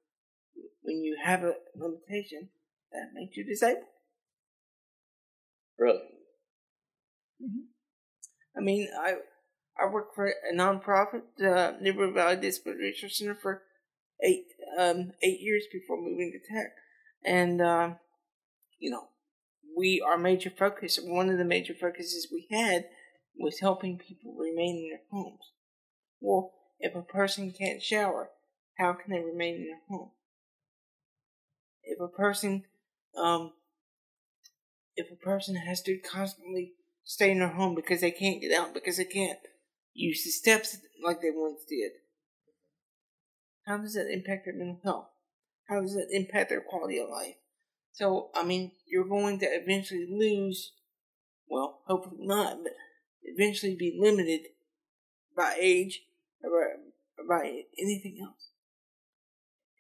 when 0.81 0.97
you 1.03 1.17
have 1.23 1.43
a 1.43 1.53
limitation, 1.75 2.49
that 2.91 3.09
makes 3.13 3.37
you 3.37 3.45
disabled. 3.45 3.85
Really? 5.77 6.01
I 8.57 8.59
mean, 8.61 8.89
I 8.99 9.15
I 9.77 9.91
work 9.91 10.13
for 10.13 10.27
a 10.27 10.53
nonprofit, 10.55 11.21
uh, 11.43 11.73
Neighborhood 11.81 12.13
Valley 12.13 12.35
Disability 12.35 12.83
Research 12.83 13.13
Center, 13.15 13.35
for 13.35 13.63
eight 14.23 14.45
um, 14.79 15.13
eight 15.23 15.39
years 15.39 15.63
before 15.71 15.97
moving 15.97 16.31
to 16.33 16.53
tech, 16.53 16.71
and 17.25 17.61
um, 17.61 17.97
you 18.79 18.91
know, 18.91 19.07
we 19.77 20.03
our 20.05 20.17
major 20.17 20.49
focus, 20.49 20.99
one 21.01 21.29
of 21.29 21.37
the 21.37 21.45
major 21.45 21.73
focuses 21.73 22.27
we 22.31 22.47
had, 22.51 22.85
was 23.37 23.59
helping 23.59 23.97
people 23.97 24.35
remain 24.37 24.77
in 24.77 24.89
their 24.89 25.01
homes. 25.11 25.51
Well, 26.19 26.51
if 26.79 26.95
a 26.95 27.01
person 27.01 27.53
can't 27.57 27.81
shower, 27.81 28.29
how 28.77 28.93
can 28.93 29.11
they 29.11 29.19
remain 29.19 29.55
in 29.55 29.67
their 29.67 29.81
home? 29.89 30.11
If 31.83 31.99
a 31.99 32.07
person, 32.07 32.63
um, 33.17 33.53
if 34.95 35.11
a 35.11 35.15
person 35.15 35.55
has 35.55 35.81
to 35.83 35.97
constantly 35.97 36.73
stay 37.03 37.31
in 37.31 37.39
their 37.39 37.49
home 37.49 37.75
because 37.75 38.01
they 38.01 38.11
can't 38.11 38.41
get 38.41 38.57
out 38.57 38.73
because 38.73 38.97
they 38.97 39.05
can't 39.05 39.39
use 39.93 40.23
the 40.23 40.31
steps 40.31 40.77
like 41.03 41.21
they 41.21 41.31
once 41.31 41.61
did. 41.67 41.91
How 43.65 43.77
does 43.77 43.93
that 43.93 44.11
impact 44.11 44.45
their 44.45 44.55
mental 44.55 44.79
health? 44.83 45.07
How 45.69 45.81
does 45.81 45.93
that 45.93 46.07
impact 46.11 46.49
their 46.49 46.61
quality 46.61 46.99
of 46.99 47.09
life? 47.09 47.35
So, 47.93 48.29
I 48.33 48.43
mean, 48.43 48.71
you're 48.87 49.07
going 49.07 49.39
to 49.39 49.45
eventually 49.45 50.07
lose, 50.09 50.71
well, 51.49 51.81
hopefully 51.85 52.17
not, 52.19 52.63
but 52.63 52.73
eventually 53.23 53.75
be 53.75 53.97
limited 53.99 54.41
by 55.35 55.55
age 55.59 56.01
or 56.43 56.49
by, 57.27 57.35
by 57.35 57.63
anything 57.79 58.19
else 58.21 58.49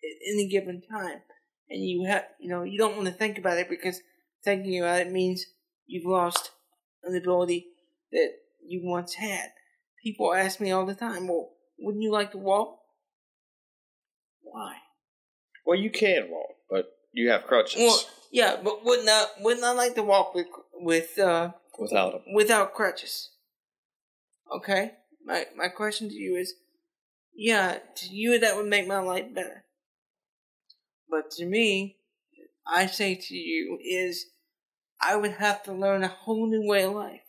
at 0.03 0.33
any 0.33 0.47
given 0.47 0.81
time. 0.81 1.21
And 1.69 1.83
you 1.83 2.05
have, 2.05 2.25
you 2.39 2.49
know, 2.49 2.63
you 2.63 2.77
don't 2.77 2.95
want 2.95 3.07
to 3.07 3.13
think 3.13 3.37
about 3.37 3.57
it 3.57 3.69
because 3.69 4.01
thinking 4.43 4.79
about 4.79 5.01
it 5.01 5.11
means 5.11 5.45
you've 5.87 6.05
lost 6.05 6.51
an 7.03 7.15
ability 7.15 7.67
that 8.11 8.31
you 8.65 8.81
once 8.83 9.13
had. 9.13 9.51
People 10.03 10.33
ask 10.33 10.59
me 10.59 10.71
all 10.71 10.85
the 10.85 10.95
time, 10.95 11.27
well, 11.27 11.51
wouldn't 11.79 12.03
you 12.03 12.11
like 12.11 12.31
to 12.31 12.37
walk? 12.37 12.79
Why? 14.41 14.75
Well, 15.65 15.77
you 15.79 15.89
can 15.89 16.29
walk, 16.29 16.55
but 16.69 16.85
you 17.11 17.29
have 17.29 17.45
crutches 17.45 17.79
Well, 17.81 17.99
yeah, 18.31 18.57
but 18.63 18.83
wouldn't 18.83 19.09
I, 19.09 19.25
wouldn't 19.39 19.65
I 19.65 19.71
like 19.73 19.95
to 19.95 20.03
walk 20.03 20.33
with, 20.33 20.47
with, 20.73 21.17
uh, 21.19 21.51
without 21.77 22.11
them. 22.13 22.33
without 22.33 22.73
crutches? 22.73 23.29
Okay? 24.55 24.93
My, 25.23 25.45
my 25.55 25.67
question 25.67 26.09
to 26.09 26.15
you 26.15 26.35
is, 26.35 26.53
yeah, 27.35 27.77
to 27.95 28.09
you 28.09 28.39
that 28.39 28.55
would 28.55 28.67
make 28.67 28.87
my 28.87 28.99
life 28.99 29.33
better. 29.33 29.65
But 31.09 31.31
to 31.31 31.45
me, 31.45 31.97
I 32.65 32.85
say 32.85 33.15
to 33.15 33.35
you 33.35 33.77
is, 33.83 34.25
I 35.01 35.15
would 35.15 35.33
have 35.33 35.63
to 35.63 35.73
learn 35.73 36.03
a 36.03 36.07
whole 36.07 36.47
new 36.47 36.65
way 36.67 36.83
of 36.83 36.93
life. 36.93 37.21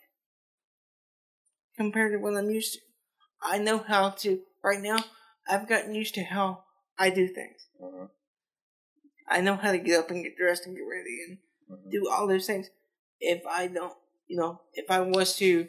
compared 1.75 2.11
to 2.11 2.19
what 2.19 2.35
I'm 2.37 2.49
used 2.51 2.73
to. 2.73 2.79
I 3.41 3.57
know 3.57 3.79
how 3.79 4.11
to 4.11 4.41
right 4.63 4.79
now. 4.79 4.97
I've 5.47 5.67
gotten 5.67 5.95
used 5.95 6.13
to 6.15 6.23
how 6.23 6.63
I 6.97 7.09
do 7.09 7.27
things. 7.27 7.67
Mhm. 7.81 8.09
I 9.33 9.41
know 9.41 9.55
how 9.55 9.71
to 9.71 9.79
get 9.79 9.99
up 9.99 10.11
and 10.11 10.23
get 10.23 10.37
dressed 10.37 10.67
and 10.67 10.75
get 10.75 10.83
ready 10.83 11.17
and 11.27 11.37
Mhm. 11.69 11.91
do 11.91 12.07
all 12.07 12.27
those 12.27 12.45
things. 12.45 12.69
If 13.19 13.45
I 13.47 13.65
don't, 13.67 13.97
you 14.27 14.37
know, 14.37 14.61
if 14.73 14.91
I 14.91 14.99
was 15.01 15.35
to 15.37 15.67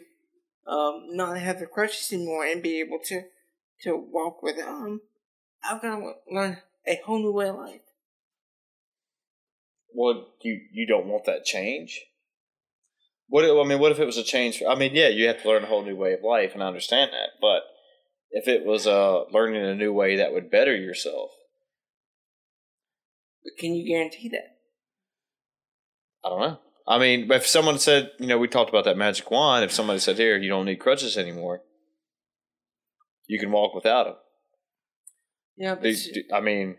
um, 0.67 1.15
not 1.15 1.37
have 1.37 1.59
the 1.59 1.65
crutches 1.65 2.11
anymore 2.13 2.45
and 2.45 2.61
be 2.61 2.79
able 2.79 2.99
to 3.05 3.23
to 3.81 3.95
walk 3.95 4.41
without 4.41 4.83
them, 4.83 5.01
I've 5.63 5.81
got 5.81 5.99
to 5.99 6.13
learn 6.31 6.61
a 6.87 6.95
whole 7.05 7.19
new 7.19 7.31
way 7.31 7.49
of 7.49 7.55
life. 7.55 7.81
Well, 9.93 10.27
you 10.41 10.61
you 10.71 10.85
don't 10.85 11.07
want 11.07 11.25
that 11.25 11.45
change. 11.45 12.05
What 13.27 13.45
I 13.45 13.67
mean, 13.67 13.79
what 13.79 13.91
if 13.91 13.99
it 13.99 14.05
was 14.05 14.17
a 14.17 14.23
change? 14.23 14.59
For, 14.59 14.67
I 14.67 14.75
mean, 14.75 14.93
yeah, 14.93 15.07
you 15.07 15.27
have 15.27 15.41
to 15.41 15.47
learn 15.47 15.63
a 15.63 15.67
whole 15.67 15.83
new 15.83 15.95
way 15.95 16.13
of 16.13 16.21
life, 16.21 16.53
and 16.53 16.63
I 16.63 16.67
understand 16.67 17.11
that. 17.13 17.39
But 17.41 17.63
if 18.29 18.47
it 18.47 18.63
was 18.65 18.85
uh, 18.85 19.23
learning 19.31 19.63
a 19.65 19.73
new 19.75 19.91
way 19.91 20.17
that 20.17 20.33
would 20.33 20.51
better 20.51 20.75
yourself, 20.75 21.31
But 23.45 23.53
can 23.57 23.75
you 23.75 23.87
guarantee 23.87 24.27
that? 24.29 24.57
I 26.25 26.29
don't 26.29 26.41
know. 26.41 26.59
I 26.87 26.97
mean, 26.99 27.31
if 27.31 27.47
someone 27.47 27.79
said, 27.79 28.11
you 28.19 28.27
know, 28.27 28.37
we 28.39 28.47
talked 28.47 28.69
about 28.69 28.85
that 28.85 28.97
magic 28.97 29.29
wand. 29.31 29.63
If 29.63 29.71
somebody 29.71 29.99
said, 29.99 30.17
"Here, 30.17 30.37
you 30.37 30.49
don't 30.49 30.65
need 30.65 30.77
crutches 30.79 31.17
anymore. 31.17 31.61
You 33.27 33.39
can 33.39 33.51
walk 33.51 33.73
without 33.75 34.03
them." 34.05 34.15
Yeah, 35.57 35.75
but 35.75 35.83
Do, 35.83 35.89
s- 35.89 36.09
do, 36.13 36.23
I 36.33 36.41
mean, 36.41 36.77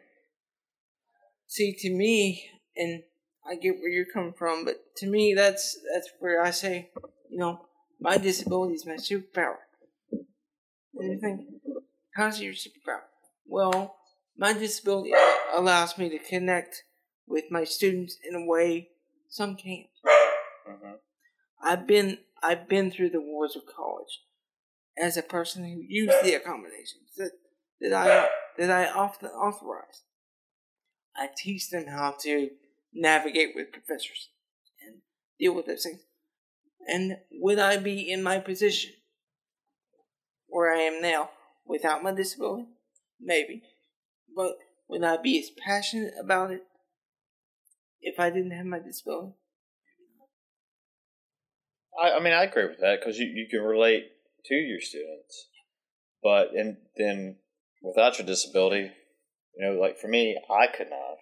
see, 1.47 1.75
to 1.81 1.91
me, 1.91 2.51
and 2.77 3.03
I 3.49 3.55
get 3.57 3.77
where 3.79 3.89
you're 3.91 4.13
coming 4.13 4.35
from, 4.37 4.65
but 4.65 4.77
to 4.99 5.07
me, 5.07 5.35
that's 5.35 5.79
that's 5.95 6.11
where 6.19 6.43
I 6.43 6.51
say, 6.51 6.91
you 7.31 7.39
know, 7.39 7.67
my 8.01 8.17
disability 8.19 8.75
is 8.75 8.87
my 8.87 8.95
superpower. 8.95 9.57
And 10.99 11.13
you 11.13 11.19
think, 11.21 11.41
how's 12.15 12.41
your 12.41 12.53
superpower? 12.55 13.03
Well, 13.47 13.97
my 14.37 14.53
disability 14.53 15.13
allows 15.55 15.97
me 15.99 16.09
to 16.11 16.19
connect 16.19 16.85
with 17.27 17.45
my 17.51 17.65
students 17.65 18.17
in 18.29 18.35
a 18.35 18.45
way 18.45 18.91
some 19.29 19.57
can't. 19.57 19.89
Mhm. 20.67 21.01
I've 21.61 21.87
been 21.87 22.19
I've 22.43 22.69
been 22.69 22.91
through 22.91 23.11
the 23.11 23.21
wars 23.21 23.57
of 23.57 23.67
college 23.67 24.23
as 24.99 25.17
a 25.17 25.23
person 25.23 25.65
who 25.65 25.83
used 25.83 26.23
the 26.23 26.35
accommodations 26.35 27.15
that, 27.17 27.33
that 27.81 27.93
I 27.93 28.29
that 28.59 28.71
I 28.71 28.91
often 28.91 29.29
authorize. 29.31 30.03
I 31.15 31.29
teach 31.35 31.71
them 31.71 31.87
how 31.87 32.13
to 32.23 32.51
navigate 32.93 33.55
with 33.55 33.73
professors 33.73 34.31
and 34.87 35.03
deal 35.39 35.55
with 35.55 35.67
those 35.67 35.83
things. 35.83 36.03
And 36.87 37.19
would 37.33 37.59
I 37.59 37.79
be 37.79 38.11
in 38.11 38.23
my 38.23 38.39
position 38.39 38.93
where 40.47 40.73
I 40.73 40.81
am 40.81 41.01
now 41.01 41.31
without 41.65 42.03
my 42.03 42.13
disability? 42.13 42.69
Maybe. 43.19 43.63
But 44.37 44.59
would 44.89 45.03
I 45.03 45.17
be 45.17 45.41
as 45.41 45.51
passionate 45.51 46.13
about 46.21 46.51
it 46.51 46.63
if 48.03 48.21
I 48.21 48.29
didn't 48.29 48.51
have 48.51 48.67
my 48.67 48.79
disability? 48.79 49.33
I, 52.01 52.13
I 52.13 52.21
mean, 52.21 52.35
I 52.35 52.45
agree 52.45 52.67
with 52.67 52.81
that 52.81 53.01
because 53.01 53.19
you, 53.19 53.27
you 53.27 53.49
can 53.51 53.63
relate 53.63 54.05
to 54.45 54.55
your 54.55 54.81
students, 54.81 55.49
but 56.23 56.51
and 56.55 56.77
then 56.97 57.37
without 57.83 58.19
your 58.19 58.27
disability, 58.27 58.93
you 59.57 59.67
know, 59.67 59.81
like 59.81 59.99
for 59.99 60.09
me, 60.09 60.39
I 60.51 60.67
could 60.67 60.91
not. 60.91 61.17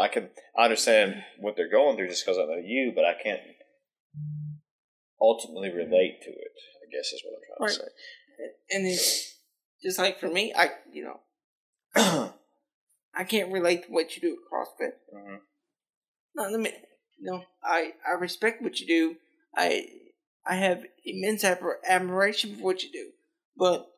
I 0.00 0.08
can 0.08 0.30
I 0.56 0.64
understand 0.64 1.22
what 1.38 1.56
they're 1.56 1.70
going 1.70 1.96
through 1.96 2.08
just 2.08 2.24
because 2.24 2.38
I 2.38 2.42
know 2.42 2.60
you, 2.62 2.92
but 2.94 3.04
I 3.04 3.14
can't 3.22 3.40
ultimately 5.20 5.70
relate 5.70 6.20
to 6.22 6.30
it. 6.30 6.52
I 6.82 6.90
guess 6.92 7.12
is 7.12 7.22
what 7.24 7.34
I'm 7.34 7.66
trying 7.66 7.68
to 7.68 7.74
say. 7.74 8.76
And 8.76 8.86
it's 8.86 9.34
just 9.82 9.98
like 9.98 10.20
for 10.20 10.28
me, 10.28 10.52
I 10.54 10.70
you 10.92 11.04
know. 11.04 11.20
I 11.96 13.24
can't 13.24 13.52
relate 13.52 13.84
to 13.86 13.92
what 13.92 14.14
you 14.14 14.22
do 14.22 14.32
at 14.36 14.52
CrossFit. 14.52 14.92
Mhm. 15.14 15.40
Not 16.34 16.52
the 16.52 16.58
minute. 16.58 16.84
No, 17.20 17.44
I 17.62 17.92
I 18.06 18.12
respect 18.12 18.62
what 18.62 18.78
you 18.80 18.86
do. 18.86 19.16
I 19.56 19.88
I 20.46 20.56
have 20.56 20.84
immense 21.04 21.42
admir- 21.42 21.82
admiration 21.86 22.56
for 22.56 22.62
what 22.62 22.82
you 22.82 22.92
do, 22.92 23.10
but 23.56 23.90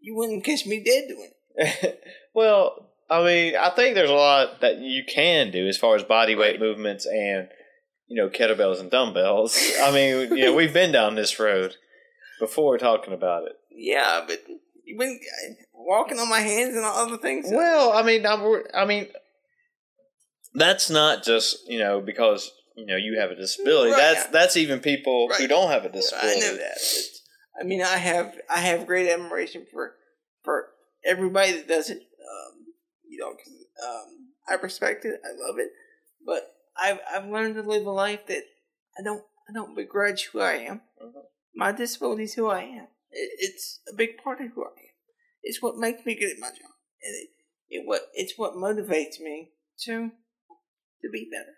you 0.00 0.14
wouldn't 0.14 0.44
catch 0.44 0.66
me 0.66 0.82
dead 0.82 1.08
doing 1.08 1.30
it. 1.56 2.04
well, 2.34 2.90
I 3.08 3.24
mean, 3.24 3.56
I 3.56 3.70
think 3.70 3.94
there's 3.94 4.10
a 4.10 4.14
lot 4.14 4.60
that 4.60 4.78
you 4.78 5.04
can 5.08 5.50
do 5.50 5.66
as 5.68 5.78
far 5.78 5.96
as 5.96 6.04
body 6.04 6.34
weight 6.34 6.60
movements 6.60 7.06
and 7.06 7.48
you 8.08 8.16
know 8.16 8.28
kettlebells 8.28 8.78
and 8.78 8.90
dumbbells. 8.90 9.58
I 9.80 9.90
mean, 9.90 10.36
you 10.36 10.44
know, 10.44 10.54
we've 10.54 10.74
been 10.74 10.92
down 10.92 11.14
this 11.14 11.40
road 11.40 11.76
before 12.40 12.76
talking 12.78 13.14
about 13.14 13.44
it. 13.44 13.52
Yeah, 13.78 14.24
but 14.26 14.42
you 14.86 14.96
wouldn't 14.96 15.20
walking 15.74 16.18
on 16.18 16.28
my 16.30 16.40
hands 16.40 16.74
and 16.74 16.84
all 16.84 17.06
other 17.06 17.18
things. 17.18 17.46
Well, 17.50 17.92
I 17.92 18.02
mean, 18.02 18.24
I'm, 18.24 18.62
I 18.74 18.84
mean, 18.86 19.08
that's 20.54 20.88
not 20.90 21.22
just 21.24 21.68
you 21.68 21.78
know 21.78 22.00
because 22.00 22.50
you 22.76 22.86
know 22.86 22.96
you 22.96 23.18
have 23.18 23.30
a 23.30 23.34
disability. 23.36 23.90
Right. 23.92 23.98
That's 24.14 24.26
that's 24.28 24.56
even 24.56 24.80
people 24.80 25.28
who 25.36 25.46
don't 25.48 25.70
have 25.70 25.84
a 25.84 25.90
disability. 25.90 26.38
I 26.38 26.40
know 26.40 26.56
that. 26.56 26.78
but, 26.78 27.60
I 27.60 27.64
mean, 27.64 27.82
I 27.82 27.96
have 27.96 28.34
I 28.48 28.60
have 28.60 28.86
great 28.86 29.10
admiration 29.10 29.66
for 29.70 29.94
for 30.44 30.68
everybody 31.04 31.52
that 31.52 31.68
does 31.68 31.90
it. 31.90 31.98
Um, 31.98 32.66
you 33.08 33.18
know, 33.18 33.30
'cause, 33.32 33.54
um, 33.86 34.32
I 34.48 34.54
respect 34.54 35.04
it. 35.04 35.20
I 35.24 35.32
love 35.46 35.58
it. 35.58 35.70
But 36.24 36.52
I've 36.76 37.00
I've 37.12 37.26
learned 37.28 37.56
to 37.56 37.62
live 37.62 37.86
a 37.86 37.90
life 37.90 38.26
that 38.28 38.42
I 38.98 39.02
don't 39.02 39.24
I 39.48 39.52
don't 39.52 39.74
begrudge 39.74 40.26
who 40.32 40.40
I 40.40 40.54
am. 40.54 40.82
Mhm. 41.02 41.12
My 41.54 41.72
disability 41.72 42.24
is 42.24 42.34
who 42.34 42.48
I 42.48 42.62
am. 42.62 42.88
It, 43.16 43.30
it's 43.38 43.80
a 43.90 43.96
big 43.96 44.18
part 44.22 44.40
of 44.40 44.48
who 44.54 44.64
I 44.64 44.68
am. 44.68 44.94
It's 45.42 45.62
what 45.62 45.76
makes 45.76 46.04
me 46.04 46.14
good 46.14 46.30
at 46.30 46.38
my 46.38 46.48
job, 46.48 46.76
and 47.02 47.14
it, 47.14 47.28
it 47.68 47.82
what 47.86 48.02
it's 48.14 48.34
what 48.36 48.54
motivates 48.54 49.20
me 49.20 49.52
to 49.84 50.10
to 51.02 51.08
be 51.10 51.28
better. 51.30 51.54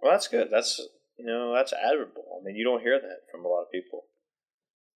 Well, 0.00 0.12
that's 0.12 0.28
good. 0.28 0.48
That's 0.50 0.80
you 1.18 1.26
know 1.26 1.54
that's 1.54 1.72
admirable. 1.72 2.40
I 2.40 2.44
mean, 2.44 2.56
you 2.56 2.64
don't 2.64 2.82
hear 2.82 2.98
that 2.98 3.30
from 3.30 3.44
a 3.44 3.48
lot 3.48 3.62
of 3.62 3.72
people. 3.72 4.04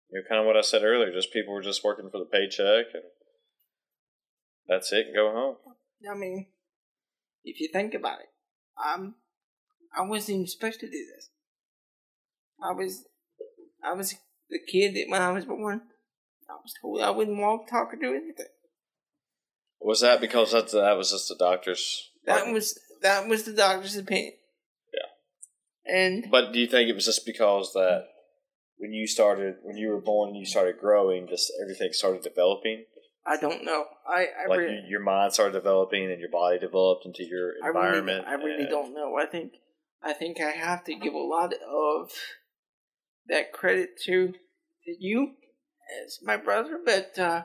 You 0.09 0.19
know, 0.19 0.29
kind 0.29 0.39
of 0.39 0.45
what 0.45 0.57
I 0.57 0.61
said 0.61 0.83
earlier. 0.83 1.11
Just 1.11 1.33
people 1.33 1.53
were 1.53 1.61
just 1.61 1.83
working 1.83 2.09
for 2.11 2.19
the 2.19 2.25
paycheck 2.25 2.93
and 2.93 3.03
that's 4.67 4.91
it, 4.93 5.07
and 5.07 5.15
go 5.15 5.31
home. 5.31 5.55
I 6.09 6.15
mean, 6.15 6.47
if 7.43 7.59
you 7.59 7.69
think 7.71 7.93
about 7.93 8.19
it, 8.19 8.29
I'm 8.77 9.15
I 9.95 10.01
wasn't 10.01 10.35
even 10.35 10.47
supposed 10.47 10.79
to 10.79 10.87
do 10.89 11.05
this. 11.15 11.29
I 12.61 12.71
was 12.71 13.05
I 13.83 13.93
was 13.93 14.15
the 14.53 14.71
kid 14.71 14.95
that 14.95 15.09
when 15.09 15.21
I 15.21 15.31
was 15.31 15.45
born, 15.45 15.81
I 16.49 16.53
was 16.53 16.73
told 16.81 17.01
I 17.01 17.09
wouldn't 17.09 17.37
walk, 17.37 17.67
talk, 17.69 17.93
or 17.93 17.97
do 17.97 18.13
anything. 18.13 18.45
Was 19.81 20.01
that 20.01 20.21
because 20.21 20.53
that 20.53 20.71
that 20.71 20.97
was 20.97 21.11
just 21.11 21.27
the 21.27 21.35
doctor's? 21.35 22.11
That 22.25 22.53
was 22.53 22.79
that 23.01 23.27
was 23.27 23.43
the 23.43 23.53
doctor's 23.53 23.97
opinion. 23.97 24.33
Yeah. 24.93 25.93
And 25.93 26.25
But 26.31 26.53
do 26.53 26.59
you 26.59 26.67
think 26.67 26.89
it 26.89 26.95
was 26.95 27.05
just 27.05 27.25
because 27.25 27.73
that 27.73 28.05
when 28.77 28.93
you 28.93 29.07
started, 29.07 29.55
when 29.63 29.77
you 29.77 29.89
were 29.89 30.01
born, 30.01 30.29
and 30.29 30.37
you 30.37 30.45
started 30.45 30.79
growing, 30.79 31.27
just 31.27 31.51
everything 31.61 31.91
started 31.91 32.21
developing? 32.21 32.85
I 33.25 33.37
don't 33.37 33.63
know. 33.63 33.85
I 34.07 34.27
I, 34.43 34.47
like 34.49 34.59
really, 34.59 34.83
your 34.87 34.99
mind 34.99 35.33
started 35.33 35.53
developing 35.53 36.11
and 36.11 36.19
your 36.19 36.29
body 36.29 36.59
developed 36.59 37.05
into 37.05 37.23
your 37.23 37.53
I 37.63 37.67
really 37.67 37.87
environment. 37.87 38.25
I 38.27 38.33
really 38.33 38.65
don't 38.65 38.93
know. 38.93 39.17
I 39.17 39.25
think 39.25 39.53
I 40.01 40.13
think 40.13 40.39
I 40.41 40.51
have 40.51 40.83
to 40.85 40.95
give 40.95 41.13
a 41.13 41.17
lot 41.17 41.53
of 41.53 42.11
that 43.27 43.53
credit 43.53 43.99
to 44.05 44.33
to 44.85 44.95
you 44.99 45.33
as 46.03 46.19
my 46.23 46.37
brother, 46.37 46.79
but 46.83 47.17
uh, 47.17 47.43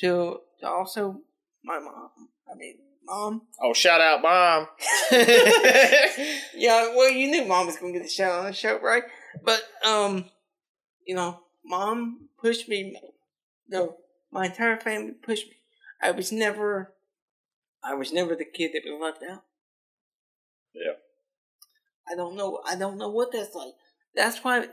to 0.00 0.40
to 0.60 0.66
also 0.66 1.20
my 1.64 1.78
mom. 1.78 2.10
I 2.50 2.56
mean, 2.56 2.76
mom. 3.04 3.42
Oh, 3.62 3.72
shout 3.72 4.00
out, 4.00 4.22
mom! 4.22 4.68
Yeah, 6.54 6.94
well, 6.96 7.10
you 7.10 7.30
knew 7.30 7.44
mom 7.44 7.66
was 7.66 7.76
going 7.76 7.92
to 7.92 7.98
get 7.98 8.04
the 8.04 8.10
shout 8.10 8.40
on 8.40 8.46
the 8.46 8.52
show, 8.52 8.80
right? 8.80 9.04
But 9.44 9.62
um, 9.84 10.24
you 11.06 11.14
know, 11.14 11.40
mom 11.64 12.28
pushed 12.40 12.68
me. 12.68 12.96
No, 13.68 13.96
my 14.32 14.46
entire 14.46 14.78
family 14.78 15.12
pushed 15.12 15.46
me. 15.46 15.56
I 16.02 16.10
was 16.10 16.32
never, 16.32 16.94
I 17.82 17.94
was 17.94 18.12
never 18.12 18.34
the 18.34 18.44
kid 18.44 18.72
that 18.74 18.82
was 18.84 19.00
left 19.00 19.22
out. 19.30 19.44
Yeah. 20.74 20.92
I 22.10 22.16
don't 22.16 22.36
know. 22.36 22.60
I 22.66 22.76
don't 22.76 22.98
know 22.98 23.10
what 23.10 23.32
that's 23.32 23.54
like. 23.54 23.74
That's 24.18 24.42
why, 24.42 24.66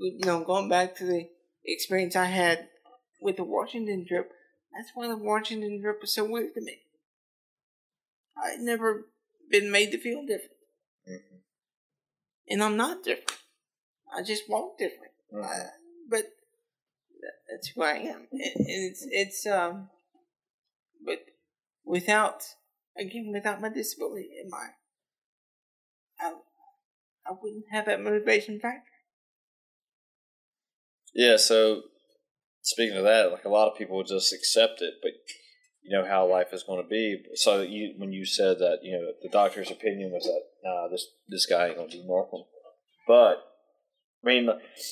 you 0.00 0.24
know, 0.24 0.42
going 0.42 0.70
back 0.70 0.96
to 0.96 1.04
the 1.04 1.28
experience 1.66 2.16
I 2.16 2.24
had 2.24 2.68
with 3.20 3.36
the 3.36 3.44
Washington 3.44 4.06
trip. 4.08 4.32
That's 4.74 4.90
why 4.94 5.08
the 5.08 5.16
Washington 5.18 5.82
trip 5.82 5.98
was 6.00 6.14
so 6.14 6.24
weird 6.24 6.54
to 6.54 6.62
me. 6.62 6.78
I'd 8.42 8.60
never 8.60 9.04
been 9.50 9.70
made 9.70 9.90
to 9.92 9.98
feel 9.98 10.24
different, 10.24 10.56
Mhm. 11.06 11.42
and 12.48 12.62
I'm 12.62 12.76
not 12.78 13.02
different. 13.04 13.42
I 14.10 14.22
just 14.22 14.48
walk 14.48 14.78
different. 14.78 15.12
Mhm. 15.32 15.44
I, 15.44 15.70
but 16.08 16.24
that's 17.50 17.68
who 17.68 17.82
I 17.82 17.96
am, 17.96 18.28
and, 18.32 18.42
it's 18.56 19.06
it's 19.10 19.46
um. 19.46 19.90
But 21.04 21.26
without 21.84 22.40
again, 22.96 23.32
without 23.32 23.60
my 23.60 23.68
disability 23.68 24.30
in 24.42 24.48
my, 24.48 24.68
I 26.20 26.34
I 27.28 27.32
wouldn't 27.40 27.64
have 27.70 27.86
that 27.86 28.02
motivation 28.02 28.58
factor. 28.58 28.82
Yeah, 31.14 31.36
so 31.36 31.82
speaking 32.62 32.96
of 32.96 33.04
that, 33.04 33.32
like 33.32 33.44
a 33.44 33.50
lot 33.50 33.68
of 33.70 33.76
people 33.76 34.02
just 34.02 34.32
accept 34.32 34.80
it, 34.80 34.94
but 35.02 35.12
you 35.82 35.96
know 35.96 36.06
how 36.06 36.26
life 36.26 36.48
is 36.52 36.62
going 36.62 36.82
to 36.82 36.88
be. 36.88 37.22
So 37.34 37.62
you, 37.62 37.94
when 37.98 38.12
you 38.12 38.24
said 38.24 38.58
that, 38.58 38.78
you 38.82 38.92
know, 38.92 39.12
the 39.22 39.28
doctor's 39.28 39.70
opinion 39.70 40.10
was 40.10 40.24
that, 40.24 40.42
nah, 40.64 40.88
this 40.88 41.06
this 41.28 41.46
guy 41.46 41.68
ain't 41.68 41.76
going 41.76 41.90
to 41.90 41.96
do 41.96 42.04
nothing. 42.06 42.44
But 43.06 43.44
I 44.22 44.26
mean, 44.26 44.48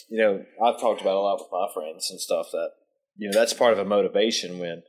you 0.09 0.19
know, 0.19 0.45
I've 0.63 0.81
talked 0.81 1.01
about 1.01 1.17
a 1.17 1.21
lot 1.21 1.39
with 1.39 1.49
my 1.53 1.69
friends 1.73 2.11
and 2.11 2.21
stuff 2.21 2.49
that 2.53 2.71
you 3.17 3.31
know 3.31 3.39
that's 3.39 3.53
part 3.53 3.73
of 3.73 3.79
a 3.79 3.85
motivation 3.85 4.59
when 4.59 4.83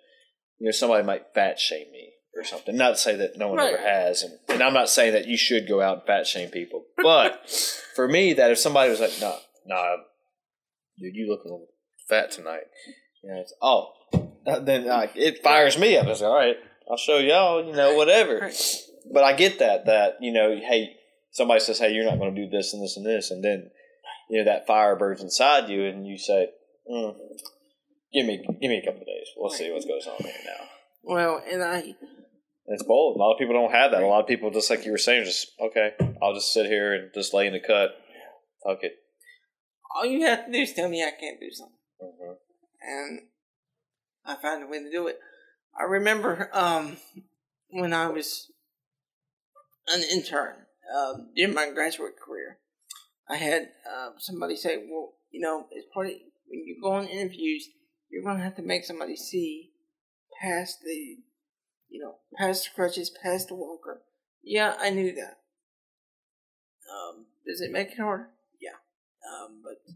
you 0.60 0.66
know 0.66 0.72
somebody 0.72 1.04
might 1.06 1.34
fat 1.34 1.60
shame 1.60 1.92
me 1.92 2.12
or 2.38 2.44
something. 2.44 2.76
Not 2.76 2.92
to 2.92 2.96
say 2.98 3.16
that 3.16 3.38
no 3.38 3.50
one 3.50 3.58
Right. 3.58 3.74
ever 3.74 3.82
has, 3.82 4.24
and, 4.24 4.38
and 4.50 4.62
I'm 4.64 4.74
not 4.74 4.90
saying 4.90 5.14
that 5.14 5.28
you 5.28 5.38
should 5.38 5.68
go 5.68 5.82
out 5.82 5.98
and 5.98 6.06
fat 6.08 6.28
shame 6.28 6.50
people, 6.50 6.86
but 6.98 7.50
for 7.96 8.08
me, 8.08 8.34
that 8.34 8.52
if 8.52 8.60
somebody 8.60 8.90
was 8.90 9.00
like, 9.00 9.20
"Nah, 9.20 9.38
nah, 9.66 9.96
dude, 11.00 11.16
you 11.16 11.28
look 11.30 11.42
a 11.42 11.48
little 11.48 11.68
fat 12.08 12.32
tonight," 12.32 12.64
you 13.24 13.32
know, 13.32 13.40
it's 13.42 13.54
oh, 13.62 13.92
then 14.64 14.86
like 14.86 15.12
it 15.16 15.44
fires 15.44 15.78
me 15.78 15.98
up. 15.98 16.08
It's 16.08 16.22
like, 16.22 16.30
all 16.30 16.36
right, 16.36 16.58
I'll 16.90 16.98
show 16.98 17.18
y'all, 17.18 17.66
you 17.66 17.74
know, 17.74 17.96
whatever. 17.96 18.40
Right. 18.40 18.76
But 19.12 19.24
I 19.24 19.34
get 19.34 19.60
that 19.60 19.86
that 19.86 20.18
you 20.22 20.32
know, 20.34 20.56
hey, 20.56 20.96
somebody 21.32 21.60
says, 21.60 21.80
hey, 21.80 21.92
you're 21.92 22.06
not 22.06 22.20
going 22.20 22.36
to 22.36 22.42
do 22.46 22.50
this 22.50 22.74
and 22.74 22.84
this 22.84 22.98
and 22.98 23.06
this, 23.06 23.32
and 23.32 23.44
then 23.44 23.70
you 24.30 24.40
know 24.40 24.46
that 24.52 24.68
fire 24.68 24.96
burns 24.96 25.22
inside 25.22 25.70
you, 25.70 25.86
and 25.86 26.06
you 26.06 26.18
say, 26.18 26.50
mm, 26.92 27.16
give 28.14 28.26
me 28.26 28.44
give 28.62 28.70
me 28.70 28.78
a 28.78 28.86
couple 28.86 29.02
of 29.02 29.08
days, 29.08 29.28
we'll 29.38 29.50
see 29.50 29.72
what 29.72 29.88
goes 29.88 30.08
on 30.08 30.18
here 30.24 30.34
now. 30.46 30.66
Well, 31.04 31.42
and 31.50 31.64
I, 31.64 31.96
it's 32.68 32.84
bold. 32.84 33.16
A 33.16 33.20
lot 33.20 33.34
of 33.34 33.40
people 33.40 33.54
don't 33.54 33.72
have 33.72 33.92
that. 33.92 34.04
A 34.04 34.08
lot 34.08 34.22
of 34.22 34.28
people, 34.28 34.52
just 34.52 34.70
like 34.70 34.86
you 34.86 34.92
were 34.92 34.98
saying, 34.98 35.26
just 35.26 35.52
okay, 35.60 35.94
I'll 36.22 36.34
just 36.34 36.54
sit 36.54 36.66
here 36.66 36.94
and 36.94 37.12
just 37.14 37.34
lay 37.34 37.48
in 37.48 37.54
the 37.54 37.60
cut. 37.60 37.92
Fuck 38.66 38.84
it. 38.84 38.96
all 39.96 40.06
you 40.06 40.26
have 40.26 40.46
to 40.46 40.52
do 40.52 40.60
is 40.60 40.74
tell 40.74 40.90
me 40.90 41.04
I 41.04 41.12
can't 41.12 41.40
do 41.40 41.50
something. 41.52 41.76
hmm 42.02 42.34
and 42.80 43.22
I 44.26 44.36
found 44.36 44.64
a 44.64 44.68
way 44.68 44.80
to 44.84 44.92
do 44.92 45.08
it. 45.08 45.20
I 45.80 45.84
remember 45.84 46.50
um, 46.54 46.98
when 47.70 47.92
I 47.94 48.08
was 48.08 48.52
an 49.88 50.04
intern 50.04 50.56
um, 50.96 51.30
during 51.36 51.56
my 51.56 51.72
graduate 51.72 52.14
career, 52.20 52.60
I 53.30 53.38
had 53.38 53.70
uh, 53.90 54.10
somebody 54.20 54.56
say, 54.56 54.78
"Well, 54.90 55.14
you 55.32 55.42
know, 55.42 55.66
it's 55.72 55.88
of 55.96 56.04
when 56.48 56.64
you 56.66 56.78
go 56.82 56.94
on 56.94 57.08
interviews, 57.08 57.68
you're 58.10 58.24
going 58.24 58.38
to 58.38 58.44
have 58.44 58.56
to 58.56 58.62
make 58.62 58.86
somebody 58.86 59.16
see 59.16 59.72
past 60.42 60.80
the, 60.84 61.18
you 61.90 62.02
know, 62.02 62.16
past 62.36 62.70
crutches, 62.76 63.10
past 63.10 63.50
the 63.50 63.56
walker." 63.56 64.02
Yeah, 64.44 64.76
I 64.80 64.90
knew 64.90 65.14
that. 65.14 65.38
Um, 66.90 67.26
does 67.46 67.62
it 67.62 67.72
make 67.72 67.92
it 67.92 68.00
harder? 68.00 68.30
Yeah, 68.62 68.78
um, 69.30 69.62
but 69.64 69.94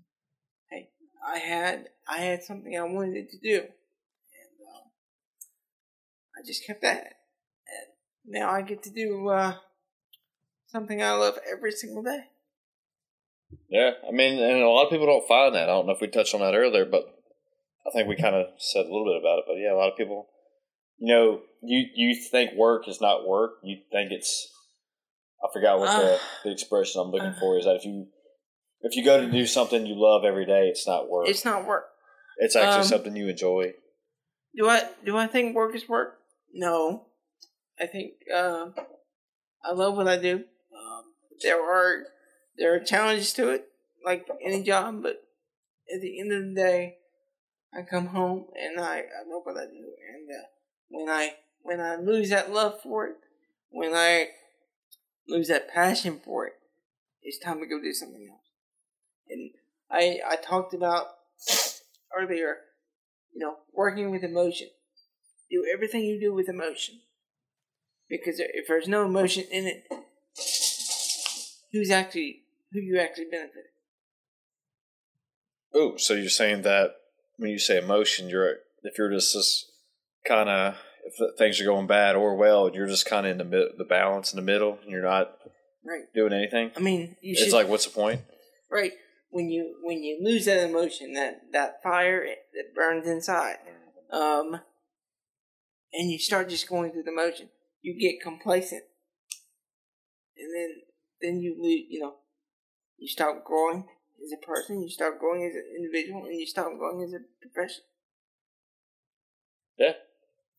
hey, 0.69 0.89
I 1.25 1.37
had 1.39 1.89
I 2.07 2.17
had 2.17 2.43
something 2.43 2.77
I 2.77 2.83
wanted 2.83 3.29
to 3.29 3.37
do, 3.37 3.57
and 3.57 4.57
um, 4.67 4.89
I 6.37 6.45
just 6.45 6.65
kept 6.65 6.83
at 6.83 6.97
it. 6.97 7.13
And 7.67 8.33
now 8.41 8.49
I 8.49 8.61
get 8.61 8.83
to 8.83 8.89
do 8.89 9.29
uh, 9.29 9.55
something 10.67 11.01
I 11.01 11.11
love 11.11 11.37
every 11.49 11.71
single 11.71 12.03
day. 12.03 12.25
Yeah, 13.69 13.91
I 14.07 14.11
mean, 14.11 14.41
and 14.41 14.61
a 14.61 14.69
lot 14.69 14.85
of 14.85 14.89
people 14.89 15.05
don't 15.05 15.27
find 15.27 15.55
that. 15.55 15.63
I 15.63 15.73
don't 15.73 15.85
know 15.85 15.93
if 15.93 16.01
we 16.01 16.07
touched 16.07 16.33
on 16.33 16.41
that 16.41 16.55
earlier, 16.55 16.85
but 16.85 17.03
I 17.85 17.91
think 17.91 18.07
we 18.07 18.15
kind 18.15 18.35
of 18.35 18.47
said 18.57 18.85
a 18.85 18.91
little 18.91 19.05
bit 19.05 19.21
about 19.21 19.39
it. 19.39 19.45
But 19.47 19.55
yeah, 19.55 19.73
a 19.73 19.77
lot 19.79 19.91
of 19.91 19.97
people, 19.97 20.27
you 21.01 21.07
know, 21.13 21.41
you 21.63 21.85
you 21.95 22.15
think 22.15 22.53
work 22.53 22.87
is 22.87 23.01
not 23.01 23.27
work. 23.27 23.53
You 23.63 23.77
think 23.91 24.11
it's 24.11 24.47
I 25.43 25.47
forgot 25.51 25.79
what 25.79 25.87
the, 25.87 26.13
Uh, 26.13 26.17
the 26.43 26.51
expression 26.51 27.01
I'm 27.01 27.09
looking 27.09 27.29
uh. 27.29 27.39
for 27.39 27.57
is 27.57 27.65
that 27.65 27.75
if 27.75 27.85
you 27.85 28.07
if 28.81 28.95
you 28.95 29.03
go 29.03 29.19
to 29.19 29.29
do 29.29 29.45
something 29.47 29.85
you 29.85 29.95
love 29.95 30.23
every 30.23 30.45
day, 30.45 30.67
it's 30.67 30.87
not 30.87 31.09
work. 31.09 31.27
It's 31.27 31.43
not 31.43 31.65
work. 31.65 31.85
It's 32.37 32.55
actually 32.55 32.81
um, 32.81 32.87
something 32.87 33.15
you 33.15 33.29
enjoy. 33.29 33.73
Do 34.55 34.69
I 34.69 34.89
do 35.03 35.17
I 35.17 35.25
think 35.25 35.55
work 35.55 35.75
is 35.75 35.89
work? 35.89 36.19
No, 36.53 37.07
I 37.79 37.87
think 37.87 38.13
uh, 38.33 38.67
I 39.63 39.73
love 39.73 39.97
what 39.97 40.07
I 40.07 40.17
do. 40.17 40.35
Um, 40.35 41.03
there 41.41 41.61
are 41.61 42.03
there 42.57 42.75
are 42.75 42.79
challenges 42.79 43.33
to 43.33 43.49
it, 43.49 43.65
like 44.05 44.27
any 44.45 44.61
job, 44.61 45.01
but 45.01 45.23
at 45.93 46.01
the 46.01 46.19
end 46.19 46.31
of 46.31 46.43
the 46.43 46.53
day, 46.53 46.97
I 47.73 47.81
come 47.81 48.07
home 48.07 48.45
and 48.55 48.79
I, 48.79 48.97
I 48.97 49.21
love 49.27 49.41
what 49.43 49.57
I 49.57 49.65
do. 49.65 49.77
And 50.13 50.29
uh, 50.29 50.47
when 50.91 51.09
I 51.09 51.31
when 51.63 51.79
I 51.79 51.95
lose 51.95 52.29
that 52.29 52.51
love 52.51 52.81
for 52.81 53.07
it, 53.07 53.15
when 53.69 53.93
I 53.93 54.27
lose 55.27 55.47
that 55.47 55.73
passion 55.73 56.21
for 56.23 56.47
it, 56.47 56.53
it's 57.21 57.39
time 57.39 57.59
to 57.59 57.65
go 57.65 57.81
do 57.81 57.93
something 57.93 58.27
else. 58.29 58.41
And 59.29 59.51
I 59.89 60.19
I 60.27 60.35
talked 60.35 60.73
about 60.73 61.07
earlier 62.17 62.57
you 63.33 63.39
know, 63.39 63.55
working 63.73 64.11
with 64.11 64.23
emotion. 64.23 64.67
Do 65.49 65.65
everything 65.73 66.03
you 66.03 66.19
do 66.19 66.33
with 66.33 66.49
emotion. 66.49 67.01
Because 68.09 68.39
if 68.39 68.67
there's 68.67 68.87
no 68.87 69.05
emotion 69.05 69.45
in 69.51 69.67
it, 69.67 69.83
who's 71.71 71.91
actually 71.91 72.43
who 72.71 72.79
you 72.79 72.99
actually 72.99 73.27
benefit? 73.31 73.65
Oh, 75.73 75.95
so 75.97 76.13
you're 76.13 76.29
saying 76.29 76.63
that 76.63 76.91
when 77.37 77.51
you 77.51 77.59
say 77.59 77.77
emotion, 77.77 78.29
you're 78.29 78.55
if 78.83 78.97
you're 78.97 79.11
just 79.11 79.31
kind 80.27 80.49
of 80.49 80.75
if 81.05 81.37
things 81.37 81.59
are 81.59 81.65
going 81.65 81.87
bad 81.87 82.15
or 82.15 82.35
well, 82.35 82.69
you're 82.73 82.87
just 82.87 83.05
kind 83.05 83.25
of 83.25 83.31
in 83.31 83.37
the 83.39 83.43
mid, 83.43 83.69
the 83.77 83.83
balance 83.83 84.31
in 84.33 84.37
the 84.37 84.43
middle, 84.43 84.77
and 84.81 84.89
you're 84.91 85.03
not 85.03 85.37
Right. 85.83 86.03
doing 86.13 86.33
anything. 86.33 86.71
I 86.75 86.79
mean, 86.79 87.15
you 87.21 87.35
should 87.35 87.45
It's 87.45 87.53
like, 87.53 87.67
what's 87.67 87.85
the 87.85 87.91
point? 87.91 88.21
right 88.69 88.93
when 89.31 89.49
you 89.49 89.77
when 89.81 90.03
you 90.03 90.19
lose 90.21 90.45
that 90.45 90.63
emotion, 90.69 91.13
that 91.13 91.41
that 91.53 91.81
fire 91.81 92.23
that 92.25 92.75
burns 92.75 93.07
inside, 93.07 93.57
um, 94.11 94.59
and 95.93 96.11
you 96.11 96.19
start 96.19 96.49
just 96.49 96.67
going 96.69 96.91
through 96.91 97.03
the 97.03 97.11
motion, 97.11 97.49
you 97.81 97.97
get 97.99 98.21
complacent, 98.21 98.83
and 100.37 100.53
then 100.53 100.81
then 101.21 101.41
you 101.41 101.55
lose. 101.59 101.85
You 101.89 102.01
know, 102.01 102.15
you 102.97 103.07
stop 103.07 103.43
growing 103.45 103.87
as 104.23 104.31
a 104.33 104.45
person, 104.45 104.83
you 104.83 104.89
stop 104.89 105.17
growing 105.17 105.43
as 105.45 105.55
an 105.55 105.65
individual, 105.77 106.25
and 106.25 106.37
you 106.39 106.45
stop 106.45 106.77
growing 106.77 107.03
as 107.03 107.13
a 107.13 107.19
professional. 107.41 107.85
Yeah, 109.77 109.93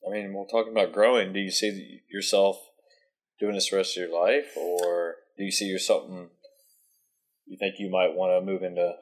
I 0.07 0.11
mean, 0.11 0.33
we're 0.33 0.47
talking 0.47 0.73
about 0.73 0.93
growing. 0.93 1.33
Do 1.33 1.41
you 1.41 1.51
see 1.51 2.01
yourself 2.11 2.59
doing 3.39 3.55
this 3.55 3.71
the 3.71 3.77
rest 3.77 3.97
of 3.97 4.09
your 4.09 4.21
life, 4.21 4.57
or 4.57 5.17
do 5.37 5.45
you 5.45 5.51
see 5.51 5.67
yourself 5.67 6.05
something 6.07 6.31
you 7.47 7.57
think 7.59 7.77
you 7.79 7.91
might 7.91 8.15
want 8.15 8.33
to 8.33 8.45
move 8.45 8.63
into 8.63 8.95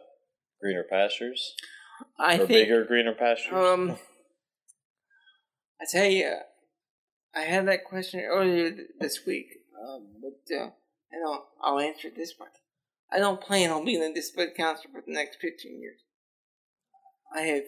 greener 0.61 0.85
pastures 0.89 1.55
I 2.19 2.35
or 2.35 2.39
think 2.39 2.49
bigger 2.49 2.85
greener 2.85 3.15
pastures? 3.15 3.53
Um, 3.53 3.91
I 5.81 5.87
tell 5.91 6.07
you, 6.07 6.37
I 7.35 7.41
had 7.41 7.67
that 7.69 7.85
question 7.85 8.21
earlier 8.21 8.77
this 8.99 9.25
week, 9.27 9.47
um, 9.83 10.07
but 10.21 10.55
uh, 10.55 10.71
and 11.13 11.27
I'll, 11.27 11.49
I'll 11.63 11.81
answer 11.81 12.09
this 12.15 12.35
way. 12.39 12.49
I 13.13 13.19
don't 13.19 13.41
plan 13.41 13.71
on 13.71 13.85
being 13.85 14.03
a 14.03 14.13
disability 14.13 14.53
counselor 14.57 14.93
for 14.93 15.03
the 15.07 15.13
next 15.13 15.39
fifteen 15.41 15.81
years. 15.81 16.01
I 17.35 17.43
have, 17.43 17.63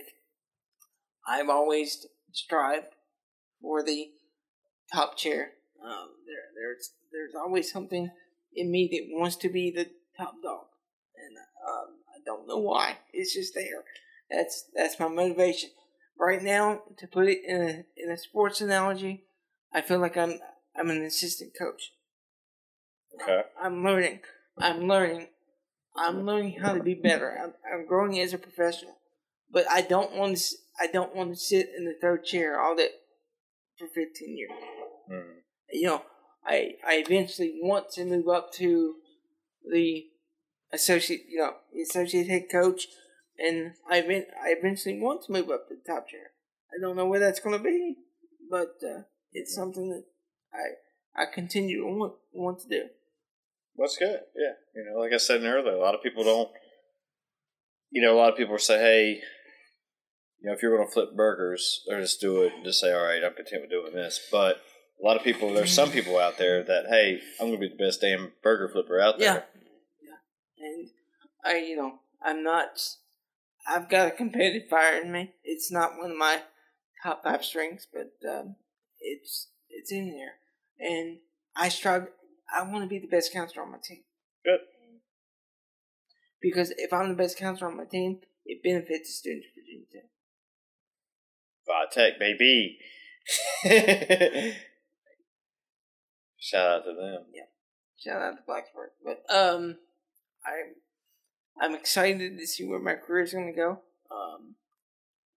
I've 1.27 1.49
always 1.49 2.07
strived 2.33 2.87
for 3.63 3.83
the 3.83 4.11
top 4.93 5.17
chair. 5.17 5.53
Um, 5.83 6.11
there, 6.27 6.45
there's, 6.55 6.91
there's 7.13 7.35
always 7.35 7.73
something 7.73 8.11
in 8.55 8.71
me 8.71 8.89
that 8.93 9.19
wants 9.19 9.37
to 9.37 9.49
be 9.49 9.71
the 9.71 9.89
top 10.17 10.35
dog, 10.43 10.67
and 11.17 11.37
um, 11.39 11.95
I 12.15 12.19
don't 12.25 12.47
know 12.47 12.59
why. 12.59 12.99
It's 13.13 13.35
just 13.35 13.55
there. 13.55 13.85
That's 14.31 14.65
that's 14.75 14.99
my 14.99 15.09
motivation. 15.09 15.71
Right 16.19 16.43
now, 16.43 16.83
to 16.99 17.07
put 17.07 17.29
it 17.29 17.41
in 17.47 17.63
a 17.63 17.85
in 17.97 18.11
a 18.11 18.17
sports 18.17 18.61
analogy, 18.61 19.25
I 19.73 19.81
feel 19.81 19.99
like 19.99 20.17
I'm 20.17 20.39
I'm 20.77 20.91
an 20.91 21.03
assistant 21.03 21.53
coach. 21.59 21.93
okay. 23.23 23.43
I'm 23.61 23.85
learning. 23.85 24.21
I'm 24.59 24.87
learning. 24.87 25.29
I'm 25.97 26.25
learning 26.25 26.59
how 26.61 26.73
to 26.73 26.83
be 26.83 26.95
better. 26.95 27.39
I'm, 27.43 27.53
I'm 27.71 27.87
growing 27.87 28.19
as 28.19 28.33
a 28.33 28.39
professional, 28.39 28.97
but 29.51 29.67
I 29.71 29.83
don't 29.83 30.15
want 30.15 30.39
to. 30.39 30.57
I 30.81 30.87
don't 30.87 31.15
want 31.15 31.31
to 31.31 31.37
sit 31.37 31.69
in 31.77 31.85
the 31.85 31.95
third 32.01 32.25
chair 32.25 32.61
all 32.61 32.77
that 32.77 32.91
for 33.83 33.93
15 33.93 34.37
years. 34.37 34.51
Mm. 35.11 35.35
You 35.73 35.87
know, 35.87 36.03
I 36.45 36.75
I 36.87 37.03
eventually 37.07 37.59
want 37.61 37.91
to 37.93 38.05
move 38.05 38.29
up 38.29 38.53
to 38.55 38.97
the 39.71 40.07
associate. 40.73 41.23
You 41.29 41.39
know, 41.39 41.55
the 41.73 41.83
associate 41.83 42.29
head 42.29 42.45
coach, 42.51 42.87
and 43.39 43.73
I 43.91 43.99
event, 43.99 44.27
I 44.43 44.55
eventually 44.59 44.99
want 45.01 45.23
to 45.25 45.33
move 45.33 45.51
up 45.51 45.69
to 45.69 45.75
the 45.75 45.93
top 45.93 46.09
chair. 46.09 46.33
I 46.71 46.81
don't 46.81 46.97
know 46.97 47.07
where 47.07 47.21
that's 47.21 47.41
going 47.41 47.57
to 47.57 47.63
be, 47.63 47.97
but 48.51 48.77
uh, 48.83 49.03
it's 49.33 49.55
something 49.55 49.89
that 49.91 50.05
I 50.53 51.23
I 51.23 51.27
continue 51.33 51.81
to 51.81 51.87
want 51.87 52.15
want 52.33 52.61
to 52.61 52.69
do. 52.69 52.83
That's 53.77 53.97
good. 53.97 54.21
Yeah. 54.37 54.53
You 54.75 54.91
know, 54.91 55.01
like 55.01 55.13
I 55.13 55.19
said 55.19 55.43
earlier, 55.43 55.75
a 55.75 55.81
lot 55.81 55.95
of 55.95 56.03
people 56.03 56.25
don't, 56.25 56.51
you 57.91 58.03
know, 58.03 58.15
a 58.15 58.19
lot 58.19 58.31
of 58.31 58.37
people 58.37 58.59
say, 58.59 58.79
hey, 58.79 59.21
you 60.43 60.49
know, 60.49 60.55
if 60.55 60.63
you're 60.63 60.77
going 60.77 60.87
to 60.87 60.93
flip 60.93 61.15
burgers, 61.15 61.85
or 61.89 62.01
just 62.01 62.21
do 62.21 62.43
it 62.43 62.53
and 62.55 62.65
just 62.65 62.81
say, 62.81 62.93
all 62.93 63.05
right, 63.05 63.23
I'm 63.25 63.35
content 63.35 63.63
with 63.63 63.71
doing 63.71 63.93
this. 63.95 64.21
But 64.31 64.61
a 65.01 65.07
lot 65.07 65.17
of 65.17 65.23
people, 65.23 65.53
there's 65.53 65.73
some 65.73 65.91
people 65.91 66.19
out 66.19 66.37
there 66.39 66.63
that, 66.65 66.87
hey, 66.89 67.21
I'm 67.41 67.49
going 67.49 67.61
to 67.61 67.69
be 67.69 67.75
the 67.77 67.83
best 67.85 68.01
damn 68.01 68.33
burger 68.43 68.69
flipper 68.69 69.01
out 69.01 69.21
Yeah. 69.21 69.35
there. 69.35 69.47
Yeah. 70.03 70.67
And 70.67 70.89
I, 71.45 71.59
you 71.59 71.77
know, 71.77 72.01
I'm 72.21 72.43
not, 72.43 72.81
I've 73.69 73.89
got 73.89 74.09
a 74.09 74.11
competitive 74.11 74.69
fire 74.69 75.01
in 75.01 75.13
me. 75.13 75.33
It's 75.45 75.71
not 75.71 75.97
one 75.97 76.11
of 76.11 76.17
my 76.17 76.43
top 77.03 77.23
five 77.23 77.45
strengths, 77.45 77.87
but 77.93 78.13
um, 78.29 78.57
it's 79.01 79.49
it's 79.69 79.91
in 79.91 80.11
there, 80.13 80.35
and 80.79 81.19
I 81.57 81.69
strive. 81.69 82.07
I 82.55 82.63
want 82.63 82.85
to 82.85 82.89
be 82.89 82.99
the 82.99 83.07
best 83.07 83.33
counselor 83.33 83.65
on 83.65 83.73
my 83.73 83.79
team. 83.83 84.03
Good. 84.45 84.61
Because 86.41 86.73
if 86.77 86.93
I'm 86.93 87.09
the 87.09 87.15
best 87.15 87.39
counselor 87.39 87.71
on 87.71 87.77
my 87.77 87.85
team, 87.85 88.21
it 88.45 88.63
benefits 88.63 89.09
the 89.09 89.13
students 89.13 89.47
of 89.47 89.63
Virginia 89.63 89.87
Tech. 89.93 90.11
Tech, 91.93 92.19
baby. 92.19 92.79
Shout 96.39 96.67
out 96.67 96.85
to 96.85 96.93
them. 96.95 97.25
Yeah. 97.33 97.45
Shout 97.99 98.21
out 98.21 98.35
to 98.37 98.43
Blacksburg. 98.51 98.91
But 99.05 99.25
um, 99.35 99.77
I'm 100.45 100.75
I'm 101.61 101.75
excited 101.75 102.39
to 102.39 102.47
see 102.47 102.65
where 102.65 102.81
my 102.81 102.95
career 102.95 103.25
is 103.25 103.31
to 103.33 103.53
go. 103.55 103.81
Um, 104.11 104.57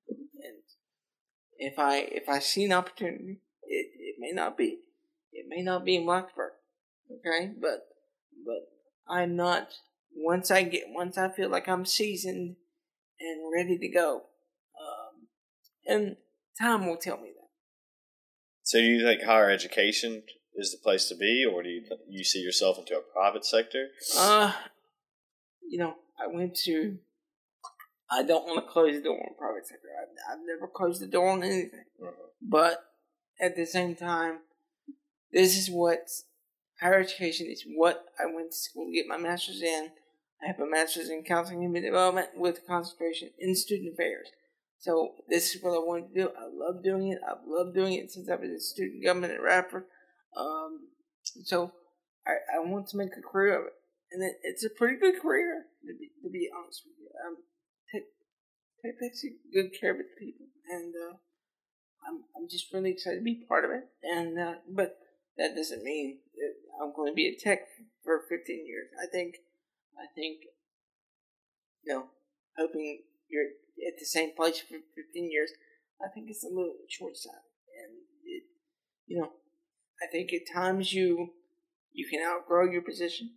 and 0.10 0.64
if 1.58 1.78
I 1.78 1.98
if 1.98 2.30
I 2.30 2.40
see 2.40 2.66
an 2.66 2.72
opportunity, 2.72 3.42
it, 3.64 3.88
it 3.98 4.16
may 4.20 4.32
not 4.32 4.58
be 4.58 4.80
it 5.32 5.46
may 5.50 5.62
not 5.62 5.84
be 5.84 5.98
in 5.98 6.04
Blacksburg, 6.04 6.52
okay. 7.12 7.52
But 7.60 7.88
but 8.46 8.70
I'm 9.08 9.36
not 9.36 9.74
once 10.16 10.52
I 10.52 10.64
get 10.64 10.86
once 10.88 11.18
I 11.18 11.30
feel 11.30 11.50
like 11.50 11.68
I'm 11.68 11.86
seasoned 11.86 12.56
and 13.20 13.54
ready 13.54 13.78
to 13.78 13.88
go. 13.90 14.24
And 15.86 16.18
time 16.60 16.88
will 16.88 16.98
tell 16.98 17.18
me 17.18 17.30
that. 17.36 17.50
So, 18.64 18.80
do 18.80 18.86
you 18.86 19.04
think 19.06 19.24
higher 19.24 19.50
education 19.50 20.24
is 20.56 20.72
the 20.72 20.78
place 20.78 21.10
to 21.10 21.16
be, 21.16 21.46
or 21.46 21.64
do 21.64 21.70
you 21.70 21.84
you 22.08 22.24
see 22.24 22.40
yourself 22.40 22.78
into 22.78 22.96
a 22.96 23.02
private 23.02 23.46
sector? 23.46 23.88
Uh, 24.18 24.54
you 25.62 25.78
know, 25.78 25.96
I 26.20 26.28
went 26.28 26.56
to. 26.66 26.98
I 28.12 28.24
don't 28.24 28.46
want 28.46 28.64
to 28.64 28.72
close 28.72 28.96
the 28.96 29.02
door 29.02 29.18
on 29.18 29.36
private 29.38 29.68
sector. 29.68 29.88
I've, 30.00 30.38
I've 30.38 30.46
never 30.46 30.68
closed 30.68 31.02
the 31.02 31.08
door 31.08 31.30
on 31.30 31.44
anything. 31.44 31.86
Mhm. 32.02 32.14
But 32.42 32.84
at 33.42 33.56
the 33.56 33.66
same 33.66 33.96
time, 33.96 34.40
this 35.32 35.58
is 35.58 35.70
what 35.70 36.08
higher 36.80 37.00
education 37.00 37.48
is. 37.48 37.66
What 37.76 38.06
I 38.20 38.26
went 38.34 38.52
to 38.52 38.58
school 38.58 38.86
to 38.86 38.94
get 38.94 39.08
my 39.08 39.18
master's 39.18 39.62
in. 39.62 39.90
I 40.44 40.48
have 40.48 40.60
a 40.60 40.66
master's 40.66 41.10
in 41.10 41.24
counseling 41.24 41.64
and 41.64 41.74
development 41.74 42.30
with 42.36 42.58
a 42.58 42.68
concentration 42.68 43.30
in 43.40 43.56
student 43.56 43.94
affairs. 43.94 44.28
So 44.84 45.16
this 45.30 45.56
is 45.56 45.64
what 45.64 45.72
I 45.72 45.80
want 45.80 46.12
to 46.12 46.14
do. 46.14 46.28
I 46.36 46.52
love 46.52 46.84
doing 46.84 47.08
it. 47.08 47.20
I've 47.24 47.48
loved 47.48 47.74
doing 47.74 47.94
it 47.94 48.12
since 48.12 48.28
I 48.28 48.36
was 48.36 48.50
a 48.50 48.60
student 48.60 49.02
government 49.02 49.40
rapper. 49.42 49.88
Um, 50.36 50.92
so 51.24 51.72
I, 52.28 52.60
I 52.60 52.68
want 52.68 52.90
to 52.90 52.98
make 52.98 53.16
a 53.18 53.22
career 53.22 53.62
of 53.62 53.68
it, 53.68 53.74
and 54.12 54.22
it, 54.22 54.36
it's 54.44 54.66
a 54.66 54.70
pretty 54.70 55.00
good 55.00 55.22
career 55.22 55.68
to 55.88 55.94
be, 55.98 56.12
to 56.22 56.30
be 56.30 56.50
honest 56.52 56.84
with 56.84 57.00
you. 57.00 57.08
Um, 57.16 57.38
take 57.94 58.12
take 58.84 59.00
takes 59.00 59.24
good 59.54 59.72
care 59.80 59.94
of 59.94 60.02
its 60.02 60.12
people, 60.20 60.48
and 60.68 60.94
uh, 60.94 61.16
I'm 62.06 62.28
I'm 62.36 62.50
just 62.50 62.74
really 62.74 62.92
excited 62.92 63.20
to 63.20 63.24
be 63.24 63.46
part 63.48 63.64
of 63.64 63.72
it. 63.72 63.88
And 64.04 64.38
uh, 64.38 64.56
but 64.68 64.98
that 65.38 65.56
doesn't 65.56 65.86
mean 65.86 66.20
that 66.36 66.84
I'm 66.84 66.94
going 66.94 67.10
to 67.10 67.16
be 67.16 67.28
a 67.28 67.40
tech 67.40 67.60
for 68.04 68.20
15 68.28 68.68
years. 68.68 68.88
I 69.02 69.08
think 69.08 69.36
I 69.96 70.12
think 70.14 70.40
you 71.86 71.94
know 71.94 72.08
hoping 72.58 73.00
you're 73.30 73.63
at 73.88 74.00
the 74.00 74.06
same 74.06 74.36
place 74.36 74.60
for 74.60 74.78
15 74.96 75.32
years. 75.32 75.52
I 76.04 76.10
think 76.14 76.30
it's 76.30 76.44
a 76.44 76.50
little 76.50 76.76
short 76.90 77.16
sighted, 77.16 77.54
and 77.80 78.04
it 78.26 78.44
you 79.08 79.20
know 79.20 79.32
I 80.02 80.12
think 80.12 80.34
at 80.34 80.52
times 80.52 80.94
you 80.94 81.30
you 81.94 82.08
can 82.10 82.22
outgrow 82.26 82.70
your 82.70 82.82
position, 82.82 83.32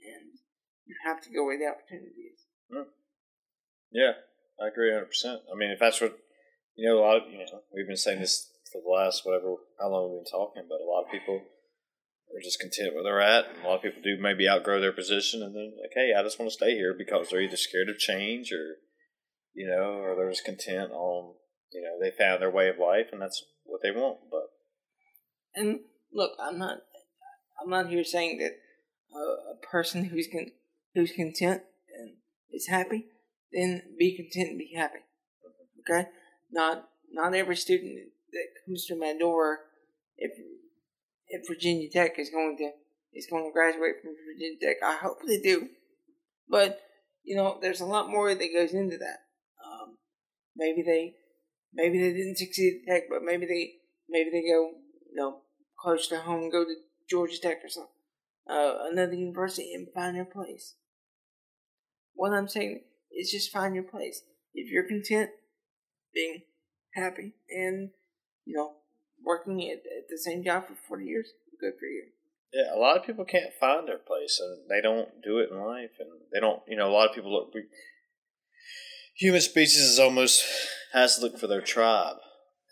and 0.00 0.38
you 0.84 0.94
have 1.04 1.20
to 1.22 1.30
go 1.30 1.44
where 1.44 1.58
the 1.58 1.66
opportunity 1.66 2.32
is. 2.34 2.40
Hmm. 2.70 2.90
Yeah, 3.90 4.12
I 4.60 4.68
agree 4.68 4.90
100. 4.90 5.06
percent 5.06 5.40
I 5.52 5.56
mean, 5.56 5.70
if 5.70 5.80
that's 5.80 6.00
what 6.00 6.18
you 6.76 6.88
know, 6.88 6.98
a 6.98 7.04
lot 7.04 7.16
of 7.16 7.30
you 7.30 7.38
know, 7.38 7.62
we've 7.74 7.86
been 7.86 7.96
saying 7.96 8.20
this 8.20 8.50
for 8.70 8.80
the 8.80 8.88
last 8.88 9.26
whatever 9.26 9.56
how 9.80 9.88
long 9.88 10.10
we've 10.12 10.24
been 10.24 10.30
talking, 10.30 10.64
but 10.68 10.80
a 10.80 10.88
lot 10.88 11.04
of 11.04 11.10
people 11.10 11.42
are 12.34 12.42
just 12.42 12.60
content 12.60 12.94
where 12.94 13.02
they're 13.02 13.20
at, 13.20 13.46
and 13.48 13.64
a 13.64 13.68
lot 13.68 13.76
of 13.76 13.82
people 13.82 14.02
do 14.02 14.20
maybe 14.20 14.48
outgrow 14.48 14.80
their 14.80 14.92
position, 14.92 15.42
and 15.42 15.56
then 15.56 15.72
like, 15.80 15.92
hey, 15.94 16.12
I 16.16 16.22
just 16.22 16.38
want 16.38 16.50
to 16.50 16.56
stay 16.56 16.74
here 16.74 16.94
because 16.94 17.30
they're 17.30 17.40
either 17.40 17.56
scared 17.56 17.88
of 17.88 17.98
change 17.98 18.52
or 18.52 18.76
you 19.58 19.66
know, 19.66 19.98
or 19.98 20.14
they're 20.14 20.30
just 20.30 20.44
content 20.44 20.92
on 20.92 21.34
you 21.72 21.82
know 21.82 21.98
they 22.00 22.12
found 22.16 22.40
their 22.40 22.50
way 22.50 22.68
of 22.68 22.78
life, 22.78 23.06
and 23.10 23.20
that's 23.20 23.42
what 23.64 23.80
they 23.82 23.90
want. 23.90 24.18
But 24.30 24.44
And 25.56 25.80
look, 26.14 26.30
I'm 26.40 26.60
not 26.60 26.78
I'm 27.60 27.68
not 27.68 27.88
here 27.88 28.04
saying 28.04 28.38
that 28.38 28.52
uh, 29.12 29.54
a 29.54 29.66
person 29.66 30.04
who's 30.04 30.28
con- 30.32 30.52
who's 30.94 31.10
content 31.10 31.62
and 31.98 32.14
is 32.52 32.68
happy, 32.68 33.06
then 33.52 33.82
be 33.98 34.16
content 34.16 34.50
and 34.50 34.58
be 34.58 34.74
happy. 34.76 35.00
Okay, 35.80 36.08
not 36.52 36.84
not 37.10 37.34
every 37.34 37.56
student 37.56 38.10
that 38.30 38.46
comes 38.64 38.86
to 38.86 38.94
my 38.94 39.12
door, 39.18 39.58
if 40.16 40.30
if 41.26 41.48
Virginia 41.48 41.90
Tech 41.90 42.16
is 42.20 42.30
going 42.30 42.56
to 42.58 42.70
is 43.12 43.26
going 43.28 43.44
to 43.44 43.52
graduate 43.52 43.96
from 44.00 44.12
Virginia 44.24 44.56
Tech, 44.62 44.76
I 44.84 44.98
hope 44.98 45.18
they 45.26 45.40
do. 45.40 45.70
But 46.48 46.80
you 47.24 47.34
know, 47.34 47.58
there's 47.60 47.80
a 47.80 47.86
lot 47.86 48.08
more 48.08 48.32
that 48.32 48.54
goes 48.54 48.72
into 48.72 48.98
that. 48.98 49.18
Maybe 50.58 50.82
they 50.82 51.14
maybe 51.72 51.98
they 51.98 52.12
didn't 52.12 52.36
succeed 52.38 52.82
at 52.82 52.92
Tech, 52.92 53.02
but 53.08 53.22
maybe 53.22 53.46
they 53.46 53.74
maybe 54.08 54.30
they 54.30 54.42
go 54.42 54.72
you 55.08 55.14
know 55.14 55.38
close 55.80 56.08
to 56.08 56.18
home, 56.18 56.50
go 56.50 56.64
to 56.64 56.74
Georgia 57.08 57.40
Tech 57.40 57.58
or 57.64 57.68
something, 57.68 57.92
uh, 58.50 58.90
another 58.90 59.14
university, 59.14 59.72
and 59.72 59.86
find 59.94 60.16
their 60.16 60.24
place. 60.24 60.74
What 62.14 62.32
I'm 62.32 62.48
saying 62.48 62.82
is 63.16 63.30
just 63.30 63.52
find 63.52 63.74
your 63.74 63.84
place. 63.84 64.22
If 64.52 64.72
you're 64.72 64.88
content, 64.88 65.30
being 66.12 66.42
happy, 66.94 67.34
and 67.48 67.90
you 68.44 68.56
know 68.56 68.72
working 69.24 69.62
at, 69.70 69.78
at 69.78 70.08
the 70.08 70.18
same 70.18 70.42
job 70.42 70.66
for 70.66 70.74
40 70.88 71.04
years, 71.04 71.28
good 71.60 71.74
for 71.78 71.86
you. 71.86 72.04
Yeah, 72.52 72.74
a 72.74 72.78
lot 72.78 72.96
of 72.96 73.04
people 73.04 73.24
can't 73.24 73.52
find 73.60 73.86
their 73.86 73.98
place, 73.98 74.40
and 74.40 74.70
they 74.70 74.80
don't 74.80 75.22
do 75.22 75.38
it 75.38 75.50
in 75.50 75.58
life, 75.58 75.90
and 76.00 76.08
they 76.32 76.40
don't. 76.40 76.62
You 76.66 76.76
know, 76.76 76.88
a 76.88 76.94
lot 76.94 77.10
of 77.10 77.14
people 77.14 77.32
look. 77.32 77.52
Human 79.18 79.40
species 79.40 79.82
is 79.82 79.98
almost 79.98 80.44
has 80.92 81.16
to 81.16 81.22
look 81.22 81.38
for 81.38 81.46
their 81.46 81.60
tribe, 81.60 82.16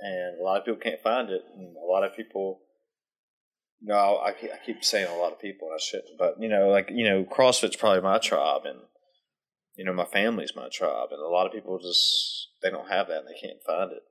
and 0.00 0.40
a 0.40 0.42
lot 0.42 0.58
of 0.58 0.64
people 0.64 0.80
can't 0.80 1.02
find 1.02 1.28
it, 1.28 1.42
and 1.54 1.76
a 1.76 1.86
lot 1.86 2.04
of 2.04 2.16
people. 2.16 2.60
You 3.80 3.88
know, 3.92 4.20
I, 4.24 4.32
keep- 4.32 4.50
I 4.50 4.58
keep 4.64 4.82
saying 4.82 5.06
a 5.06 5.18
lot 5.18 5.32
of 5.32 5.40
people, 5.40 5.68
and 5.68 5.78
I 5.78 5.82
shouldn't, 5.82 6.18
but 6.18 6.36
you 6.40 6.48
know, 6.48 6.68
like 6.68 6.90
you 6.90 7.04
know, 7.04 7.24
CrossFit's 7.24 7.76
probably 7.76 8.00
my 8.00 8.18
tribe, 8.18 8.62
and 8.64 8.78
you 9.74 9.84
know, 9.84 9.92
my 9.92 10.06
family's 10.06 10.56
my 10.56 10.68
tribe, 10.72 11.08
and 11.10 11.20
a 11.20 11.28
lot 11.28 11.46
of 11.46 11.52
people 11.52 11.78
just 11.78 12.48
they 12.62 12.70
don't 12.70 12.88
have 12.88 13.08
that, 13.08 13.18
and 13.18 13.28
they 13.28 13.38
can't 13.38 13.62
find 13.66 13.92
it, 13.92 14.02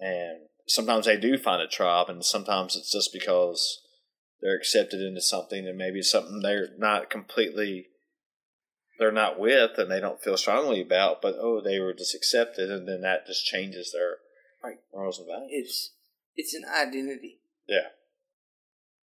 and 0.00 0.48
sometimes 0.66 1.06
they 1.06 1.16
do 1.16 1.38
find 1.38 1.62
a 1.62 1.68
tribe, 1.68 2.08
and 2.08 2.24
sometimes 2.24 2.74
it's 2.74 2.90
just 2.90 3.12
because 3.12 3.80
they're 4.42 4.56
accepted 4.56 5.00
into 5.00 5.20
something 5.20 5.66
and 5.66 5.78
maybe 5.78 6.02
something 6.02 6.40
they're 6.42 6.68
not 6.76 7.08
completely 7.08 7.86
they're 8.98 9.12
not 9.12 9.38
with 9.38 9.78
and 9.78 9.90
they 9.90 10.00
don't 10.00 10.22
feel 10.22 10.36
strongly 10.36 10.80
about 10.80 11.20
but 11.22 11.34
oh 11.40 11.60
they 11.60 11.78
were 11.80 11.92
just 11.92 12.14
accepted 12.14 12.70
and 12.70 12.88
then 12.88 13.00
that 13.02 13.26
just 13.26 13.44
changes 13.44 13.92
their 13.92 14.18
Right. 14.62 14.78
morals 14.92 15.18
and 15.18 15.28
values 15.28 15.50
It's 15.52 15.90
it's 16.36 16.54
an 16.54 16.64
identity. 16.64 17.40
yeah 17.68 17.88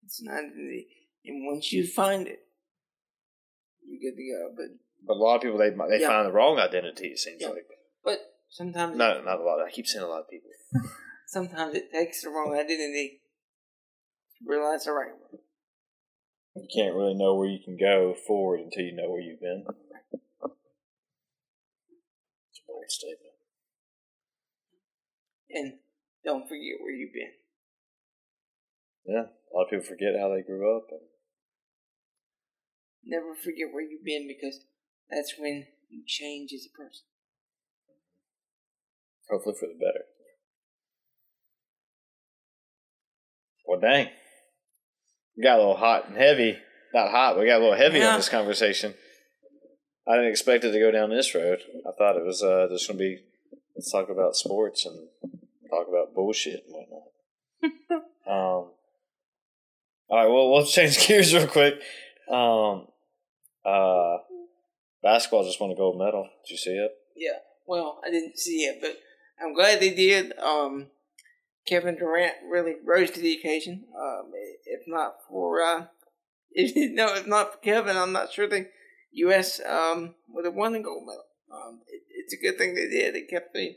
It's 0.03 0.21
an 0.21 0.29
identity, 0.29 0.88
and 1.25 1.45
once 1.45 1.71
you 1.73 1.88
find 1.88 2.27
it, 2.27 2.39
you're 3.83 4.11
good 4.11 4.17
to 4.17 4.23
go. 4.31 4.53
But 4.55 4.65
but 5.07 5.13
a 5.13 5.21
lot 5.23 5.36
of 5.38 5.41
people 5.41 5.57
they 5.57 5.69
they 5.69 6.01
Yeah. 6.01 6.07
find 6.07 6.27
the 6.27 6.31
wrong 6.33 6.59
identity 6.59 7.07
it 7.09 7.19
seems 7.19 7.41
Yeah. 7.41 7.49
like 7.49 7.67
but 8.03 8.19
sometimes 8.49 8.95
no 8.97 9.21
not 9.21 9.39
a 9.39 9.43
lot 9.43 9.59
i 9.65 9.69
keep 9.71 9.88
seeing 9.88 10.03
a 10.03 10.07
lot 10.07 10.21
of 10.21 10.29
people 10.29 10.49
sometimes 11.27 11.75
it 11.75 11.91
takes 11.91 12.21
the 12.23 12.29
wrong 12.29 12.53
identity 12.53 13.21
to 14.38 14.49
realize 14.49 14.86
the 14.86 14.91
right 14.91 15.11
one. 15.13 15.39
You 16.56 16.68
can't 16.74 16.95
really 16.95 17.14
know 17.14 17.36
where 17.36 17.49
you 17.49 17.60
can 17.64 17.78
go 17.78 18.14
forward 18.28 18.60
until 18.62 18.84
you 18.86 18.95
know 18.95 19.10
where 19.10 19.22
you've 19.22 19.41
been 19.41 19.66
it's 22.49 22.60
a 22.60 22.68
bold 22.68 22.89
statement 22.89 23.34
And 25.49 25.74
don't 26.24 26.47
forget 26.47 26.82
where 26.82 26.91
you've 26.93 27.14
been. 27.14 27.34
yeah 29.06 29.24
a 29.30 29.49
lot 29.56 29.64
of 29.66 29.70
people 29.70 29.86
forget 29.86 30.20
how 30.20 30.30
they 30.34 30.41
grew 30.41 30.76
up 30.78 30.88
and 30.91 31.01
Never 33.08 33.36
forget 33.36 33.68
where 33.72 33.84
you've 33.84 34.03
been 34.03 34.28
because 34.28 34.62
that's 35.12 35.36
when 35.38 35.68
you 35.89 36.01
change 36.08 36.51
as 36.53 36.66
a 36.66 36.76
person. 36.76 37.06
hopefully 39.30 39.56
for 39.60 39.68
the 39.68 39.76
better. 39.76 40.06
Well, 43.68 43.80
dang, 43.80 44.10
we 45.38 45.43
got 45.43 45.55
a 45.55 45.61
little 45.61 45.77
hot 45.77 46.07
and 46.07 46.17
heavy. 46.17 46.57
Not 46.93 47.11
hot, 47.11 47.38
we 47.38 47.45
got 47.45 47.57
a 47.57 47.63
little 47.63 47.75
heavy 47.77 47.99
Yeah. 47.99 48.11
on 48.11 48.19
this 48.19 48.29
conversation. 48.29 48.93
I 50.07 50.15
didn't 50.15 50.29
expect 50.29 50.63
it 50.63 50.71
to 50.71 50.79
go 50.79 50.91
down 50.91 51.09
this 51.09 51.33
road. 51.33 51.59
I 51.88 51.91
thought 51.97 52.15
it 52.17 52.25
was 52.25 52.41
uh, 52.43 52.67
just 52.69 52.88
going 52.88 52.97
to 52.99 53.03
be 53.03 53.19
let's 53.75 53.91
talk 53.91 54.09
about 54.09 54.36
sports 54.36 54.86
and 54.86 55.07
talk 55.69 55.88
about 55.89 56.13
bullshit 56.13 56.63
and 56.65 56.73
whatnot. 56.75 58.03
um, 58.27 58.71
all 60.07 60.11
right, 60.11 60.27
well, 60.27 60.55
let's 60.55 60.71
change 60.71 61.05
gears 61.07 61.33
real 61.33 61.47
quick. 61.47 61.75
Um, 62.31 62.88
uh, 63.65 64.17
basketball 65.01 65.43
just 65.43 65.59
won 65.59 65.71
a 65.71 65.75
gold 65.75 65.97
medal. 65.97 66.29
Did 66.45 66.51
you 66.51 66.57
see 66.57 66.71
it? 66.71 66.91
Yeah. 67.15 67.39
Well, 67.67 67.99
I 68.05 68.11
didn't 68.11 68.38
see 68.38 68.65
it, 68.65 68.77
but 68.79 68.97
I'm 69.43 69.53
glad 69.55 69.79
they 69.79 69.93
did. 69.93 70.38
Um, 70.38 70.88
Kevin 71.68 71.95
Durant 71.95 72.36
really 72.49 72.76
rose 72.84 73.11
to 73.11 73.20
the 73.20 73.34
occasion. 73.34 73.86
Um, 73.97 74.32
if 74.66 74.82
not 74.88 75.16
for 75.28 75.61
uh, 75.61 75.86
if, 76.51 76.91
no, 76.93 77.16
if 77.16 77.28
not 77.28 77.53
for 77.53 77.57
Kevin, 77.59 77.97
I'm 77.97 78.11
not 78.11 78.32
sure 78.32 78.47
the 78.47 78.68
U.S. 79.13 79.59
Um, 79.66 80.16
would 80.30 80.45
have 80.45 80.53
won 80.53 80.74
the 80.74 80.80
gold 80.80 81.05
medal. 81.05 81.24
Um, 81.51 81.82
it, 81.88 82.01
it's 82.09 82.34
a 82.34 82.41
good 82.41 82.57
thing 82.57 82.76
they 82.76 82.89
did. 82.89 83.16
It 83.16 83.30
kept 83.30 83.53
the 83.53 83.76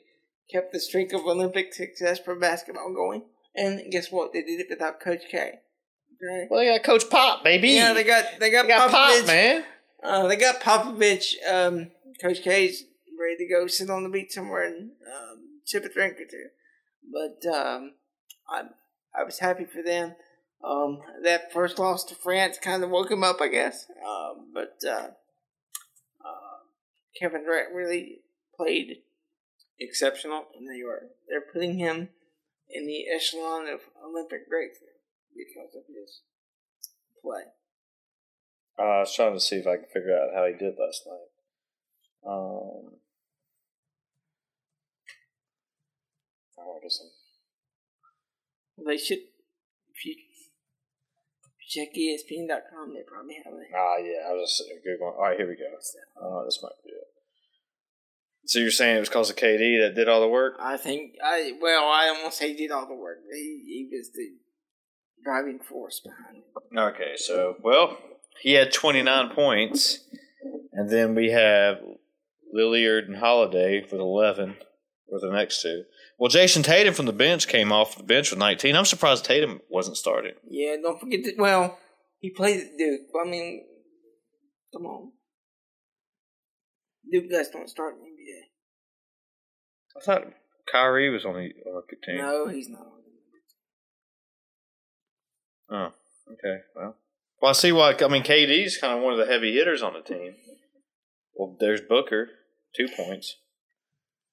kept 0.51 0.73
the 0.73 0.81
streak 0.81 1.13
of 1.13 1.23
Olympic 1.23 1.75
success 1.75 2.19
for 2.19 2.35
basketball 2.35 2.93
going. 2.95 3.23
And 3.55 3.91
guess 3.91 4.11
what? 4.11 4.33
They 4.33 4.43
did 4.43 4.61
it 4.61 4.67
without 4.71 5.01
Coach 5.01 5.23
K. 5.31 5.39
Okay. 5.39 6.47
Well, 6.51 6.61
they 6.61 6.67
got 6.67 6.85
Coach 6.85 7.09
Pop, 7.11 7.45
baby. 7.45 7.71
Yeah, 7.71 7.93
they 7.93 8.05
got 8.05 8.25
they 8.39 8.51
got, 8.51 8.63
They 8.63 8.69
got 8.69 8.91
Popovich. 8.91 9.19
Pop, 9.21 9.27
man. 9.27 9.65
Uh, 10.03 10.27
they 10.27 10.37
got 10.37 10.61
Popovich. 10.61 11.35
Um, 11.49 11.91
Coach 12.21 12.43
K's 12.43 12.85
ready 13.19 13.37
to 13.45 13.49
go 13.49 13.67
sit 13.67 13.91
on 13.91 14.03
the 14.03 14.09
beach 14.09 14.33
somewhere 14.33 14.67
and 14.67 14.91
um, 15.07 15.61
sip 15.65 15.85
a 15.85 15.89
drink 15.89 16.15
or 16.15 16.25
two. 16.25 16.47
But 17.13 17.49
um, 17.49 17.95
I 18.49 18.63
I 19.19 19.25
was 19.25 19.39
happy 19.39 19.65
for 19.65 19.83
them. 19.83 20.15
Um, 20.65 21.01
that 21.23 21.53
first 21.53 21.79
loss 21.79 22.05
to 22.05 22.15
France 22.15 22.59
kind 22.59 22.83
of 22.83 22.91
woke 22.91 23.11
him 23.11 23.23
up, 23.23 23.41
I 23.41 23.49
guess. 23.49 23.87
Um, 24.07 24.51
but 24.53 24.77
uh, 24.87 25.09
uh, 26.25 26.59
Kevin 27.19 27.45
Durant 27.45 27.75
really 27.75 28.21
played 28.57 28.99
exceptional, 29.79 30.47
and 30.57 30.69
they 30.69 30.83
were 30.83 31.09
they're 31.29 31.53
putting 31.53 31.79
him 31.79 32.09
in 32.69 32.87
the 32.87 33.07
echelon 33.09 33.67
of 33.69 33.81
Olympic 34.05 34.49
greats 34.49 34.79
because 35.37 35.75
of 35.75 35.85
his 35.87 36.21
play. 37.23 37.45
Uh, 38.79 38.83
I 38.83 38.99
was 39.01 39.15
trying 39.15 39.35
to 39.35 39.41
see 39.41 39.57
if 39.57 39.67
I 39.67 39.77
could 39.77 39.91
figure 39.93 40.17
out 40.17 40.35
how 40.35 40.47
he 40.47 40.53
did 40.53 40.75
last 40.79 41.03
night. 41.07 41.29
Um, 42.27 42.99
I'm- 46.75 48.87
They 48.87 48.97
should. 48.97 49.19
If 49.95 50.05
you 50.05 50.15
check 51.69 51.89
ESPN.com, 51.95 52.95
they 52.95 53.03
probably 53.03 53.35
have 53.45 53.53
it. 53.55 53.69
Ah, 53.75 53.97
yeah, 53.99 54.29
I 54.29 54.33
was 54.33 54.57
just 54.57 54.71
googling. 54.87 55.17
All 55.17 55.23
right, 55.23 55.37
here 55.37 55.49
we 55.49 55.57
go. 55.57 55.65
Oh, 56.21 56.45
this 56.45 56.63
might 56.63 56.73
be 56.85 56.91
it. 56.91 57.05
So 58.47 58.61
you're 58.61 58.71
saying 58.71 58.97
it 58.97 59.01
was 59.01 59.09
because 59.11 59.29
of 59.29 59.37
KD 59.37 59.79
that 59.81 59.95
did 59.95 60.09
all 60.09 60.23
the 60.23 60.29
work? 60.29 60.55
I 60.59 60.79
think 60.79 61.17
I 61.23 61.53
well, 61.61 61.85
I 61.85 62.19
to 62.25 62.33
say 62.35 62.49
he 62.49 62.55
did 62.57 62.71
all 62.71 62.87
the 62.87 62.95
work. 62.95 63.19
He 63.31 63.63
he 63.67 63.89
was 63.93 64.11
the 64.13 64.37
driving 65.23 65.59
force 65.59 66.01
behind 66.01 66.39
it. 66.45 66.79
Okay, 66.79 67.17
so 67.17 67.57
well, 67.63 67.99
he 68.41 68.55
had 68.55 68.73
29 68.73 69.31
points, 69.35 69.99
and 70.73 70.89
then 70.89 71.15
we 71.15 71.31
have 71.31 71.83
Lillard 72.55 73.07
and 73.07 73.17
Holiday 73.17 73.83
with 73.83 73.93
11, 73.93 74.57
or 75.11 75.21
the 75.21 75.31
next 75.31 75.63
two. 75.63 75.85
Well, 76.19 76.31
Jayson 76.31 76.63
Tatum 76.63 76.95
from 76.95 77.07
the 77.07 77.13
bench 77.13 77.49
came 77.49 77.73
off 77.73 77.97
the 77.97 78.03
bench 78.03 78.31
with 78.31 78.39
19. 78.39 78.77
I'm 78.77 78.85
surprised 78.85 79.25
Tatum 79.25 79.61
wasn't 79.69 79.97
starting. 79.97 80.35
Yeah, 80.49 80.77
don't 80.83 81.01
forget 81.01 81.25
that. 81.25 81.39
Well, 81.39 81.79
he 82.21 82.31
played 82.31 82.61
at 82.61 82.77
Duke. 82.77 83.03
I 83.25 83.29
mean, 83.29 83.65
come 84.75 84.87
on, 84.87 85.13
Duke 87.11 87.31
guys 87.31 87.49
don't 87.49 87.69
start 87.69 87.95
in 87.95 88.01
the 88.01 88.07
NBA. 88.07 88.43
I 89.97 90.05
thought 90.05 90.33
Kyrie 90.71 91.11
was 91.11 91.25
on 91.25 91.35
the 91.35 91.51
Olympic 91.69 92.03
team. 92.03 92.19
No, 92.19 92.49
he's 92.49 92.69
not. 92.69 92.81
on 92.81 92.87
the 92.87 93.09
Oh, 95.71 95.93
okay. 96.33 96.63
Well, 96.75 96.97
well, 97.41 97.51
I 97.51 97.53
see 97.53 97.73
why. 97.73 97.95
I 97.99 98.09
mean, 98.09 98.23
KD's 98.23 98.79
kind 98.79 98.97
of 98.97 99.03
one 99.03 99.13
of 99.13 99.19
the 99.19 99.33
heavy 99.33 99.53
hitters 99.55 99.83
on 99.83 99.93
the 99.93 100.01
team. 100.01 100.35
Well, 101.35 101.57
there's 101.61 101.81
Booker, 101.81 102.29
two 102.75 102.89
points. 102.97 103.37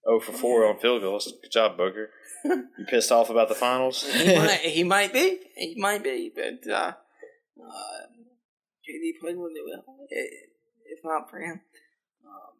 Oh 0.06 0.20
for 0.20 0.32
four 0.34 0.66
on 0.68 0.78
field 0.80 1.02
goals. 1.02 1.34
Good 1.42 1.52
job, 1.52 1.78
Booker. 1.78 2.10
You 2.44 2.86
pissed 2.88 3.12
off 3.12 3.30
about 3.32 3.50
the 3.50 3.56
finals? 3.56 4.04
he, 4.04 4.36
might, 4.36 4.60
he 4.62 4.84
might 4.84 5.12
be. 5.14 5.40
He 5.56 5.76
might 5.78 6.04
be, 6.04 6.32
but 6.34 6.72
uh, 6.72 6.94
uh, 6.94 8.06
KD 8.88 9.20
played 9.20 9.36
really 9.36 9.62
well. 9.68 9.84
If 10.10 11.00
not 11.04 11.30
for 11.30 11.40
him, 11.40 11.62
um, 12.24 12.54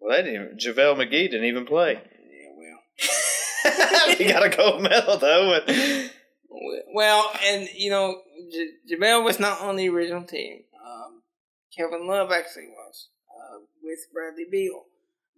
well, 0.00 0.16
they 0.16 0.24
didn't. 0.24 0.58
JaVale 0.58 0.96
McGee 0.96 1.30
didn't 1.30 1.44
even 1.44 1.66
play. 1.66 1.92
yeah, 2.02 2.50
well. 2.56 4.14
he 4.16 4.24
got 4.24 4.44
a 4.44 4.48
gold 4.48 4.82
medal 4.82 5.18
though. 5.18 5.60
And 5.66 6.10
Well, 6.92 7.30
and 7.44 7.68
you 7.76 7.90
know, 7.90 8.22
J- 8.50 8.96
JaVale 8.96 9.24
was 9.24 9.38
not 9.38 9.60
on 9.60 9.76
the 9.76 9.88
original 9.88 10.24
team. 10.24 10.62
Um, 10.84 11.22
Kevin 11.76 12.08
Love 12.08 12.32
actually 12.32 12.68
was 12.68 13.08
uh, 13.30 13.58
with 13.84 14.00
Bradley 14.12 14.46
Beal, 14.50 14.84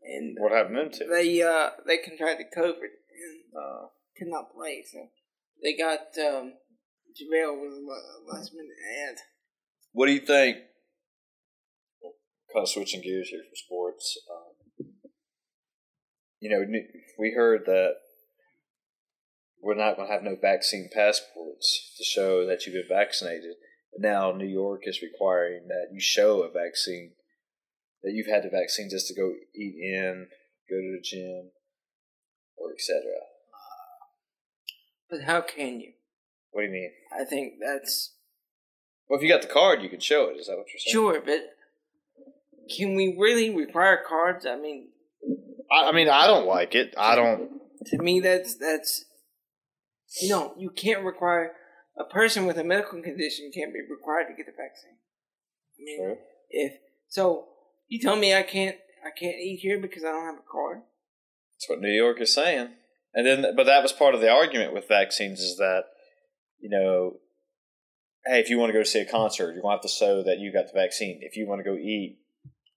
and 0.03 0.37
what 0.39 0.53
happened 0.53 0.77
to 0.77 0.83
them? 0.83 1.09
two? 1.09 1.09
they 1.13 1.43
uh, 1.43 1.71
they 1.87 1.99
contracted 1.99 2.47
COVID 2.57 2.93
and 2.93 3.41
Uh, 3.57 3.87
could 4.17 4.29
not 4.29 4.53
play, 4.55 4.85
so 4.91 5.09
they 5.63 5.77
got 5.77 6.01
um, 6.19 6.55
JaVale 7.17 7.61
with 7.61 7.73
a 7.73 8.33
last 8.33 8.53
minute 8.55 8.77
ad. 9.09 9.17
what 9.93 10.07
do 10.07 10.13
you 10.13 10.21
think? 10.21 10.57
Kind 12.53 12.65
of 12.65 12.69
switching 12.69 13.03
gears 13.03 13.29
here 13.29 13.43
from 13.43 13.55
sports. 13.55 14.19
Um, 14.31 14.87
you 16.41 16.51
know, 16.51 16.65
we 17.19 17.33
heard 17.37 17.67
that 17.67 17.95
we're 19.63 19.75
not 19.75 19.97
going 19.97 20.09
to 20.09 20.13
have 20.15 20.23
no 20.23 20.37
vaccine 20.41 20.89
passports 20.93 21.95
to 21.99 22.05
show 22.05 22.47
that 22.47 22.65
you've 22.65 22.75
been 22.75 22.97
vaccinated. 22.97 23.55
And 23.93 24.03
now 24.03 24.33
New 24.33 24.49
York 24.49 24.83
is 24.85 25.03
requiring 25.03 25.69
that 25.69 25.89
you 25.93 26.01
show 26.01 26.43
a 26.43 26.51
vaccine, 26.51 27.13
that 28.03 28.13
you've 28.13 28.27
had 28.27 28.43
the 28.45 28.51
vaccine 28.51 28.89
just 28.91 29.07
to 29.09 29.15
go 29.15 29.33
eat 29.55 29.75
in, 29.81 30.29
go 30.69 30.77
to 30.77 30.97
the 30.97 31.03
gym, 31.03 31.51
or 32.57 32.73
etc. 32.73 33.01
But 35.11 35.23
how 35.23 35.41
can 35.41 35.81
you? 35.81 35.93
What 36.53 36.63
do 36.63 36.67
you 36.67 36.73
mean? 36.73 36.91
I 37.13 37.25
think 37.25 37.55
that's 37.61 38.15
Well, 39.09 39.19
if 39.19 39.23
you 39.23 39.29
got 39.29 39.43
the 39.43 39.49
card, 39.49 39.83
you 39.83 39.89
can 39.89 40.01
show 40.01 40.29
it. 40.31 40.39
Is 40.39 40.47
that 40.47 40.57
what 40.57 40.67
you're 40.73 40.79
saying? 40.79 40.93
sure, 40.93 41.21
but 41.21 41.57
can 42.77 42.95
we 42.95 43.17
really 43.19 43.55
require 43.55 44.01
cards? 44.07 44.47
I 44.47 44.57
mean, 44.57 44.89
I, 45.71 45.89
I 45.89 45.93
mean, 45.93 46.09
I 46.09 46.27
don't 46.27 46.47
like 46.47 46.75
it. 46.75 46.95
I 46.97 47.17
don't. 47.17 47.51
to 47.87 47.99
me 47.99 48.21
that's 48.21 48.57
that's 48.57 49.05
you 50.21 50.29
know 50.29 50.55
you 50.59 50.71
can't 50.71 51.05
require 51.05 51.53
a 51.99 52.05
person 52.05 52.47
with 52.47 52.59
a 52.59 52.65
medical 52.65 53.01
condition 53.03 53.51
can't 53.55 53.73
be 53.73 53.81
required 53.89 54.27
to 54.29 54.35
get 54.35 54.47
the 54.47 54.53
vaccine 54.53 54.97
i 55.79 55.81
mean 55.83 55.99
True. 55.99 56.17
if 56.51 56.73
so 57.09 57.47
you 57.91 58.01
tell 58.01 58.17
me 58.17 58.35
i 58.35 58.43
can't 58.43 58.77
i 59.05 59.11
can't 59.11 59.37
eat 59.37 59.61
here 59.61 59.79
because 59.79 60.03
i 60.03 60.11
don't 60.11 60.25
have 60.25 60.37
a 60.37 60.51
card 60.51 60.79
That's 61.55 61.69
what 61.69 61.81
New 61.83 61.93
York 61.93 62.19
is 62.23 62.33
saying. 62.35 62.69
And 63.13 63.27
then, 63.27 63.55
but 63.57 63.67
that 63.67 63.83
was 63.83 63.93
part 63.93 64.15
of 64.15 64.21
the 64.21 64.31
argument 64.31 64.73
with 64.73 64.89
vaccines 64.89 65.41
is 65.41 65.57
that, 65.57 65.83
you 66.61 66.71
know, 66.71 67.17
hey, 68.25 68.39
if 68.39 68.49
you 68.49 68.57
want 68.57 68.71
to 68.71 68.79
go 68.79 68.85
see 68.85 69.01
a 69.01 69.05
concert, 69.05 69.53
you're 69.53 69.63
going 69.63 69.77
to 69.77 69.83
have 69.83 69.83
to 69.83 69.89
show 69.89 70.23
that 70.23 70.39
you 70.39 70.53
got 70.53 70.67
the 70.73 70.79
vaccine. 70.79 71.19
If 71.21 71.37
you 71.37 71.47
want 71.49 71.59
to 71.59 71.69
go 71.69 71.77
eat, 71.77 72.19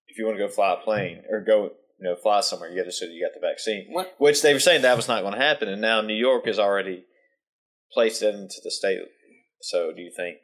if 0.08 0.18
you 0.18 0.26
want 0.26 0.38
to 0.38 0.44
go 0.44 0.50
fly 0.52 0.74
a 0.74 0.78
plane 0.78 1.22
or 1.30 1.40
go, 1.42 1.72
you 2.00 2.04
know, 2.10 2.16
fly 2.16 2.42
somewhere, 2.42 2.70
you 2.72 2.76
got 2.76 2.90
to 2.90 2.92
show 2.92 3.06
that 3.06 3.14
you 3.14 3.24
got 3.24 3.40
the 3.40 3.48
vaccine. 3.48 3.86
what 3.92 4.16
Which 4.18 4.42
they 4.42 4.54
were 4.54 4.60
saying 4.60 4.82
that 4.82 4.98
was 4.98 5.08
not 5.08 5.22
going 5.22 5.36
to 5.36 5.40
happen. 5.40 5.70
And 5.70 5.82
now 5.82 6.02
New 6.02 6.16
York 6.16 6.48
has 6.48 6.58
already 6.58 7.06
placed 7.94 8.24
it 8.24 8.34
into 8.34 8.60
the 8.64 8.72
state. 8.72 9.00
So 9.62 9.92
do 9.96 10.02
you 10.02 10.12
think 10.12 10.38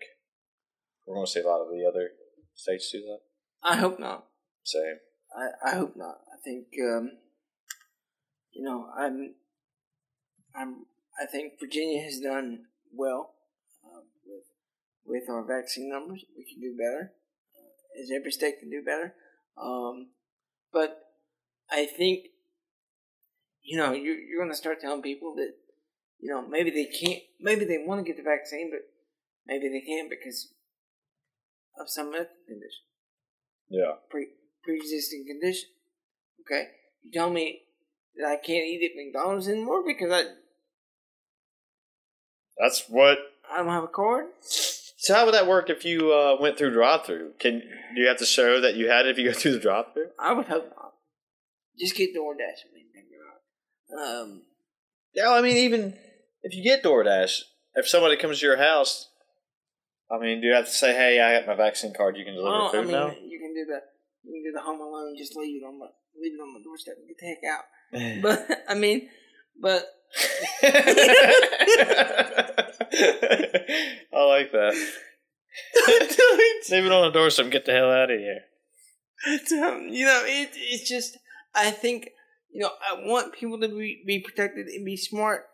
we're 1.07 1.15
going 1.15 1.25
to 1.25 1.31
see 1.31 1.41
a 1.41 1.47
lot 1.47 1.61
of 1.61 1.69
the 1.69 1.83
other 1.89 2.09
states 2.55 2.91
do 2.91 2.99
that? 2.99 3.19
i 3.61 3.75
hope 3.75 3.99
not 3.99 4.25
Same. 4.71 4.99
i 5.35 5.45
i 5.69 5.75
hope 5.75 5.95
not. 5.95 6.17
I 6.33 6.37
think 6.43 6.67
um 6.89 7.05
you 8.55 8.63
know 8.67 8.79
i'm 8.97 9.35
i'm 10.55 10.71
i 11.21 11.25
think 11.25 11.53
virginia 11.59 12.01
has 12.03 12.19
done 12.19 12.65
well 12.93 13.21
uh, 13.85 14.01
with 14.25 14.45
with 15.05 15.29
our 15.29 15.43
vaccine 15.45 15.89
numbers. 15.89 16.23
We 16.37 16.43
can 16.49 16.59
do 16.61 16.75
better. 16.77 17.13
Uh, 17.57 18.01
as 18.03 18.09
every 18.15 18.31
state 18.31 18.59
can 18.59 18.69
do 18.69 18.81
better. 18.91 19.15
Um 19.57 20.09
but 20.71 20.91
I 21.71 21.85
think, 21.85 22.25
you 23.63 23.77
know, 23.77 23.91
you're, 23.91 24.17
you're 24.17 24.41
going 24.41 24.51
to 24.51 24.57
start 24.57 24.79
telling 24.81 25.01
people 25.01 25.35
that, 25.35 25.53
you 26.19 26.29
know, 26.31 26.47
maybe 26.47 26.69
they 26.71 26.85
can't, 26.85 27.21
maybe 27.39 27.65
they 27.65 27.77
want 27.85 27.99
to 28.03 28.07
get 28.09 28.17
the 28.17 28.23
vaccine, 28.35 28.69
but 28.71 28.81
maybe 29.47 29.67
they 29.69 29.81
can't 29.81 30.09
because 30.09 30.53
of 31.79 31.89
some 31.89 32.11
medical 32.11 32.35
condition, 32.47 32.83
Yeah. 33.69 33.93
pre 34.09 34.27
pre 34.63 34.77
existing 34.77 35.25
condition. 35.27 35.69
Okay, 36.41 36.67
you 37.03 37.11
tell 37.11 37.29
me 37.29 37.61
that 38.17 38.27
I 38.27 38.35
can't 38.35 38.65
eat 38.65 38.91
at 38.91 38.95
McDonald's 38.95 39.47
anymore 39.47 39.83
because 39.85 40.11
I 40.11 40.23
That's 42.57 42.85
what 42.89 43.17
I 43.51 43.57
don't 43.57 43.67
have 43.67 43.83
a 43.83 43.87
card. 43.87 44.25
So 44.41 45.13
how 45.15 45.25
would 45.25 45.33
that 45.33 45.47
work 45.47 45.69
if 45.69 45.85
you 45.85 46.11
uh, 46.11 46.35
went 46.41 46.57
through 46.57 46.73
drive-through? 46.73 47.33
Can 47.39 47.59
do 47.59 48.01
you 48.01 48.07
have 48.07 48.17
to 48.17 48.25
show 48.25 48.59
that 48.61 48.75
you 48.75 48.89
had 48.89 49.05
it 49.05 49.11
if 49.11 49.17
you 49.17 49.31
go 49.31 49.33
through 49.37 49.53
the 49.53 49.59
drive-through? 49.59 50.09
I 50.19 50.33
would 50.33 50.47
hope 50.47 50.69
not. 50.75 50.93
Just 51.79 51.95
get 51.95 52.13
DoorDash 52.13 52.65
and 52.65 53.97
right. 53.97 54.21
Um, 54.21 54.41
Yeah, 55.13 55.29
I 55.31 55.41
mean, 55.41 55.55
even 55.55 55.97
if 56.43 56.53
you 56.53 56.63
get 56.63 56.83
DoorDash, 56.83 57.41
if 57.75 57.87
somebody 57.87 58.17
comes 58.17 58.39
to 58.39 58.45
your 58.45 58.57
house, 58.57 59.09
I 60.11 60.17
mean, 60.19 60.41
do 60.41 60.47
you 60.47 60.53
have 60.53 60.65
to 60.65 60.71
say, 60.71 60.93
"Hey, 60.93 61.21
I 61.21 61.39
got 61.39 61.47
my 61.47 61.55
vaccine 61.55 61.93
card. 61.93 62.17
You 62.17 62.25
can 62.25 62.33
deliver 62.33 62.57
I 62.57 62.71
food 62.71 62.83
mean, 62.87 62.91
now"? 62.91 63.07
you 63.07 63.39
can 63.39 63.53
do 63.53 63.65
the 63.65 63.81
you 64.23 64.33
can 64.33 64.43
do 64.43 64.51
the 64.53 64.61
Home 64.61 64.79
Alone. 64.79 65.15
Just 65.17 65.35
leave 65.35 65.61
it 65.61 65.65
on 65.65 65.79
the 65.79 65.87
leave 66.21 66.33
it 66.33 66.41
on 66.41 66.53
my 66.53 66.61
doorstep 66.63 66.95
and 66.97 67.07
get 67.07 67.17
the 67.19 67.27
heck 67.27 67.43
out. 67.53 67.65
But 68.21 68.63
I 68.69 68.75
mean, 68.75 69.09
but 69.59 69.85
I 74.13 74.23
like 74.25 74.51
that. 74.51 74.73
Leave 76.69 76.85
it 76.85 76.91
on 76.91 77.03
the 77.03 77.11
doorstep 77.13 77.45
and 77.45 77.51
get 77.51 77.65
the 77.65 77.71
hell 77.73 77.91
out 77.91 78.11
of 78.11 78.19
here. 78.19 78.41
um, 79.27 79.87
you 79.89 80.05
know, 80.05 80.23
it, 80.25 80.49
it's 80.53 80.87
just 80.87 81.17
I 81.55 81.71
think 81.71 82.09
you 82.51 82.61
know 82.61 82.71
I 82.89 82.95
want 83.05 83.33
people 83.33 83.59
to 83.59 83.67
be, 83.67 84.03
be 84.05 84.19
protected 84.19 84.67
and 84.67 84.85
be 84.85 84.97
smart, 84.97 85.45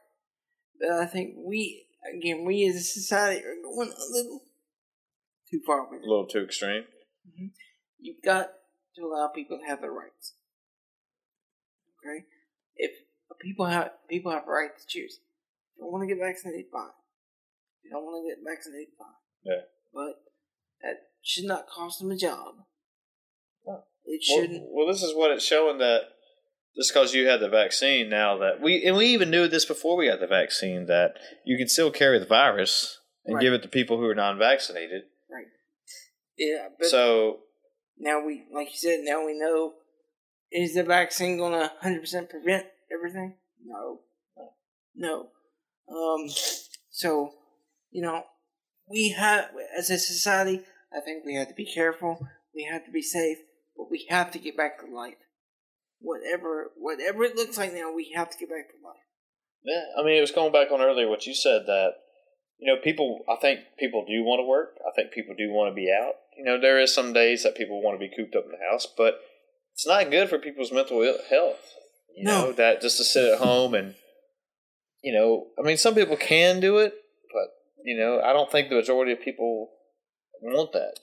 but 0.79 0.91
I 0.91 1.05
think 1.05 1.35
we 1.37 1.85
again 2.15 2.45
we 2.45 2.67
as 2.67 2.75
a 2.75 2.81
society 2.81 3.43
are 3.45 3.55
going 3.63 3.89
a 3.89 4.11
little 4.11 4.41
too 5.49 5.61
far 5.65 5.89
with 5.89 6.01
A 6.01 6.07
little 6.07 6.27
too 6.27 6.43
extreme. 6.43 6.83
You've 8.05 8.21
got 8.23 8.51
to 8.95 9.01
allow 9.01 9.29
people 9.33 9.57
to 9.57 9.65
have 9.65 9.81
their 9.81 9.91
rights. 9.91 10.33
Okay, 12.05 12.25
if 12.75 12.91
people 13.41 13.65
have 13.65 13.89
people 14.07 14.31
have 14.31 14.43
a 14.47 14.51
right 14.51 14.69
to 14.77 14.85
choose. 14.87 15.13
If 15.15 15.77
you 15.79 15.83
don't 15.83 15.91
want 15.91 16.07
to 16.07 16.13
get 16.13 16.21
vaccinated, 16.23 16.65
fine. 16.71 16.89
If 17.79 17.85
you 17.85 17.91
don't 17.91 18.03
want 18.05 18.23
to 18.23 18.29
get 18.29 18.43
vaccinated, 18.47 18.93
fine. 18.97 19.07
Yeah. 19.43 19.61
But 19.91 20.21
that 20.83 20.97
should 21.23 21.45
not 21.45 21.67
cost 21.67 21.99
them 21.99 22.11
a 22.11 22.15
job. 22.15 22.55
No. 23.65 23.83
It 24.05 24.21
Well, 24.29 24.41
shouldn't. 24.41 24.63
well, 24.69 24.87
this 24.87 25.01
is 25.01 25.15
what 25.15 25.31
it's 25.31 25.43
showing 25.43 25.79
that 25.79 26.01
just 26.75 26.93
because 26.93 27.15
you 27.15 27.27
had 27.27 27.39
the 27.39 27.49
vaccine 27.49 28.07
now 28.07 28.37
that 28.37 28.61
we 28.61 28.83
and 28.85 28.95
we 28.95 29.07
even 29.07 29.31
knew 29.31 29.47
this 29.47 29.65
before 29.65 29.97
we 29.97 30.07
got 30.07 30.19
the 30.19 30.27
vaccine 30.27 30.85
that 30.85 31.15
you 31.43 31.57
can 31.57 31.67
still 31.67 31.89
carry 31.89 32.19
the 32.19 32.25
virus 32.27 32.99
and 33.25 33.35
Right. 33.37 33.41
give 33.41 33.53
it 33.53 33.63
to 33.63 33.67
people 33.67 33.97
who 33.97 34.05
are 34.05 34.13
non-vaccinated. 34.13 35.05
Right. 35.27 35.47
Yeah, 36.37 36.67
but 36.77 36.87
so 36.87 37.39
now 37.97 38.25
we, 38.25 38.43
like 38.53 38.67
you 38.67 38.77
said, 38.77 38.99
now 39.03 39.25
we 39.25 39.37
know. 39.37 39.73
Is 40.51 40.75
the 40.75 40.83
vaccine 40.83 41.37
going 41.37 41.53
to 41.53 41.71
100% 41.83 42.29
prevent 42.29 42.65
everything? 42.93 43.35
No. 43.65 44.01
No. 44.95 45.29
Um, 45.89 46.29
so, 46.89 47.31
you 47.91 48.01
know, 48.01 48.23
we 48.89 49.09
have, 49.09 49.49
as 49.77 49.89
a 49.89 49.97
society, 49.97 50.61
I 50.95 51.01
think 51.01 51.25
we 51.25 51.35
have 51.35 51.49
to 51.49 51.53
be 51.53 51.65
careful. 51.65 52.27
We 52.53 52.67
have 52.71 52.85
to 52.85 52.91
be 52.91 53.01
safe, 53.01 53.37
but 53.75 53.91
we 53.91 54.05
have 54.09 54.31
to 54.31 54.39
get 54.39 54.55
back 54.55 54.79
to 54.79 54.93
life. 54.93 55.15
Whatever, 55.99 56.71
whatever 56.77 57.23
it 57.23 57.35
looks 57.35 57.57
like 57.57 57.73
now, 57.73 57.93
we 57.93 58.13
have 58.15 58.29
to 58.29 58.37
get 58.37 58.49
back 58.49 58.69
to 58.69 58.85
life. 58.85 59.01
yeah, 59.63 59.81
I 59.99 60.05
mean, 60.05 60.17
it 60.17 60.21
was 60.21 60.31
going 60.31 60.51
back 60.51 60.71
on 60.71 60.81
earlier 60.81 61.09
what 61.09 61.25
you 61.25 61.33
said 61.33 61.63
that 61.65 61.93
you 62.57 62.73
know 62.73 62.79
people. 62.81 63.21
I 63.29 63.35
think 63.35 63.61
people 63.79 64.05
do 64.07 64.23
want 64.23 64.39
to 64.39 64.45
work. 64.47 64.77
I 64.87 64.91
think 64.95 65.11
people 65.11 65.35
do 65.37 65.49
want 65.51 65.71
to 65.71 65.75
be 65.75 65.91
out. 65.91 66.13
You 66.37 66.43
know, 66.43 66.59
there 66.59 66.79
is 66.79 66.93
some 66.93 67.13
days 67.13 67.43
that 67.43 67.55
people 67.55 67.81
want 67.81 67.99
to 67.99 68.07
be 68.07 68.13
cooped 68.15 68.35
up 68.35 68.45
in 68.45 68.51
the 68.51 68.65
house, 68.69 68.85
but 68.97 69.19
it's 69.73 69.87
not 69.87 70.11
good 70.11 70.29
for 70.29 70.37
people's 70.39 70.71
mental 70.71 71.01
health. 71.29 71.61
You 72.15 72.23
No. 72.25 72.45
know, 72.47 72.51
that 72.53 72.81
just 72.81 72.97
to 72.97 73.03
sit 73.03 73.31
at 73.33 73.39
home 73.39 73.73
and 73.73 73.95
you 75.03 75.13
know, 75.13 75.47
I 75.59 75.61
mean, 75.61 75.77
some 75.77 75.93
people 75.95 76.17
can 76.17 76.59
do 76.59 76.77
it, 76.77 76.93
but 77.31 77.49
you 77.83 77.97
know, 77.97 78.21
I 78.21 78.33
don't 78.33 78.51
think 78.51 78.69
the 78.69 78.75
majority 78.75 79.11
of 79.11 79.21
people 79.21 79.69
want 80.41 80.71
that. 80.73 80.95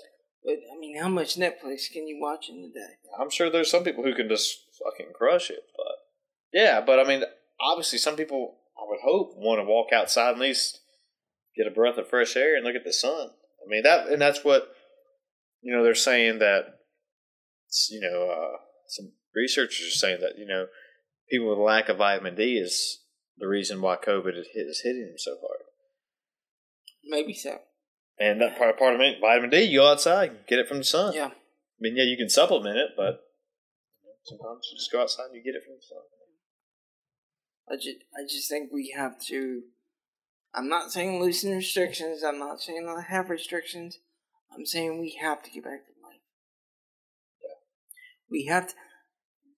But, 0.44 0.56
I 0.74 0.78
mean, 0.80 0.98
how 0.98 1.08
much 1.08 1.36
Netflix 1.36 1.88
can 1.92 2.08
you 2.08 2.18
watch 2.20 2.48
in 2.48 2.56
a 2.68 2.74
day? 2.74 2.94
I'm 3.20 3.30
sure 3.30 3.48
there's 3.48 3.70
some 3.70 3.84
people 3.84 4.02
who 4.02 4.14
can 4.14 4.28
just 4.28 4.58
fucking 4.82 5.12
crush 5.14 5.50
it, 5.50 5.62
but 5.76 5.94
yeah, 6.52 6.80
but 6.80 6.98
I 6.98 7.04
mean, 7.04 7.22
obviously, 7.60 7.98
some 7.98 8.16
people 8.16 8.56
I 8.76 8.82
would 8.88 9.00
hope 9.04 9.34
want 9.36 9.60
to 9.60 9.64
walk 9.64 9.92
outside 9.92 10.30
at 10.30 10.38
least 10.38 10.80
get 11.56 11.66
a 11.66 11.70
breath 11.70 11.98
of 11.98 12.08
fresh 12.08 12.36
air 12.36 12.56
and 12.56 12.64
look 12.64 12.76
at 12.76 12.84
the 12.84 12.92
sun. 12.92 13.30
I 13.64 13.68
mean 13.68 13.82
that, 13.82 14.08
and 14.08 14.20
that's 14.20 14.44
what 14.44 14.74
you 15.60 15.74
know. 15.74 15.82
They're 15.82 15.94
saying 15.94 16.38
that 16.40 16.78
you 17.90 18.00
know 18.00 18.30
uh, 18.30 18.58
some 18.88 19.12
researchers 19.34 19.86
are 19.86 19.98
saying 19.98 20.20
that 20.20 20.38
you 20.38 20.46
know 20.46 20.66
people 21.30 21.48
with 21.48 21.58
lack 21.58 21.88
of 21.88 21.98
vitamin 21.98 22.34
D 22.34 22.56
is 22.56 23.00
the 23.38 23.48
reason 23.48 23.80
why 23.80 23.96
COVID 23.96 24.38
is, 24.38 24.46
is 24.54 24.82
hitting 24.84 25.06
them 25.06 25.18
so 25.18 25.36
hard. 25.40 25.60
Maybe 27.04 27.34
so. 27.34 27.58
And 28.18 28.40
that 28.40 28.58
part 28.58 28.78
part 28.78 28.94
of 28.94 29.00
it, 29.00 29.18
vitamin 29.20 29.50
D, 29.50 29.62
you 29.62 29.80
go 29.80 29.90
outside, 29.90 30.30
and 30.30 30.46
get 30.46 30.58
it 30.58 30.68
from 30.68 30.78
the 30.78 30.84
sun. 30.84 31.14
Yeah. 31.14 31.26
I 31.28 31.80
mean, 31.80 31.96
yeah, 31.96 32.04
you 32.04 32.16
can 32.16 32.28
supplement 32.28 32.76
it, 32.76 32.90
but 32.96 33.24
sometimes 34.24 34.68
you 34.70 34.78
just 34.78 34.92
go 34.92 35.02
outside 35.02 35.26
and 35.26 35.34
you 35.34 35.42
get 35.42 35.56
it 35.56 35.64
from 35.64 35.74
the 35.74 35.82
sun. 35.82 35.98
I 37.68 37.74
just, 37.76 37.96
I 38.14 38.22
just 38.28 38.48
think 38.48 38.70
we 38.72 38.94
have 38.96 39.18
to. 39.28 39.62
I'm 40.54 40.68
not 40.68 40.92
saying 40.92 41.20
loosen 41.20 41.52
restrictions. 41.52 42.22
I'm 42.22 42.38
not 42.38 42.60
saying 42.60 42.84
not 42.84 43.04
have 43.04 43.30
restrictions. 43.30 43.98
I'm 44.54 44.66
saying 44.66 45.00
we 45.00 45.18
have 45.20 45.42
to 45.42 45.50
get 45.50 45.64
back 45.64 45.86
to 45.86 45.92
life. 46.06 46.20
Yeah. 47.42 47.54
We 48.30 48.44
have 48.46 48.68
to, 48.68 48.74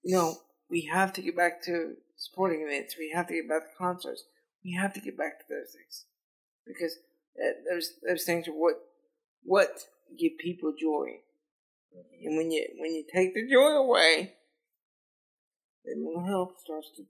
you 0.04 0.14
know, 0.14 0.34
we 0.70 0.82
have 0.92 1.12
to 1.14 1.22
get 1.22 1.36
back 1.36 1.62
to 1.64 1.94
sporting 2.16 2.62
events. 2.62 2.94
We 2.96 3.10
have 3.14 3.26
to 3.28 3.34
get 3.34 3.48
back 3.48 3.62
to 3.62 3.76
concerts. 3.76 4.24
We 4.64 4.72
have 4.74 4.94
to 4.94 5.00
get 5.00 5.18
back 5.18 5.40
to 5.40 5.44
those 5.50 5.72
things 5.74 6.06
because 6.66 6.96
uh, 7.38 7.52
those 7.68 7.90
those 8.08 8.24
things 8.24 8.46
are 8.48 8.52
what 8.52 8.76
what 9.42 9.70
give 10.18 10.38
people 10.38 10.72
joy. 10.80 11.08
And 12.24 12.36
when 12.36 12.50
you 12.50 12.66
when 12.78 12.94
you 12.94 13.04
take 13.12 13.34
the 13.34 13.46
joy 13.50 13.70
away, 13.70 14.34
their 15.84 15.96
mental 15.96 16.24
health 16.24 16.52
starts 16.64 16.90
to 16.96 17.02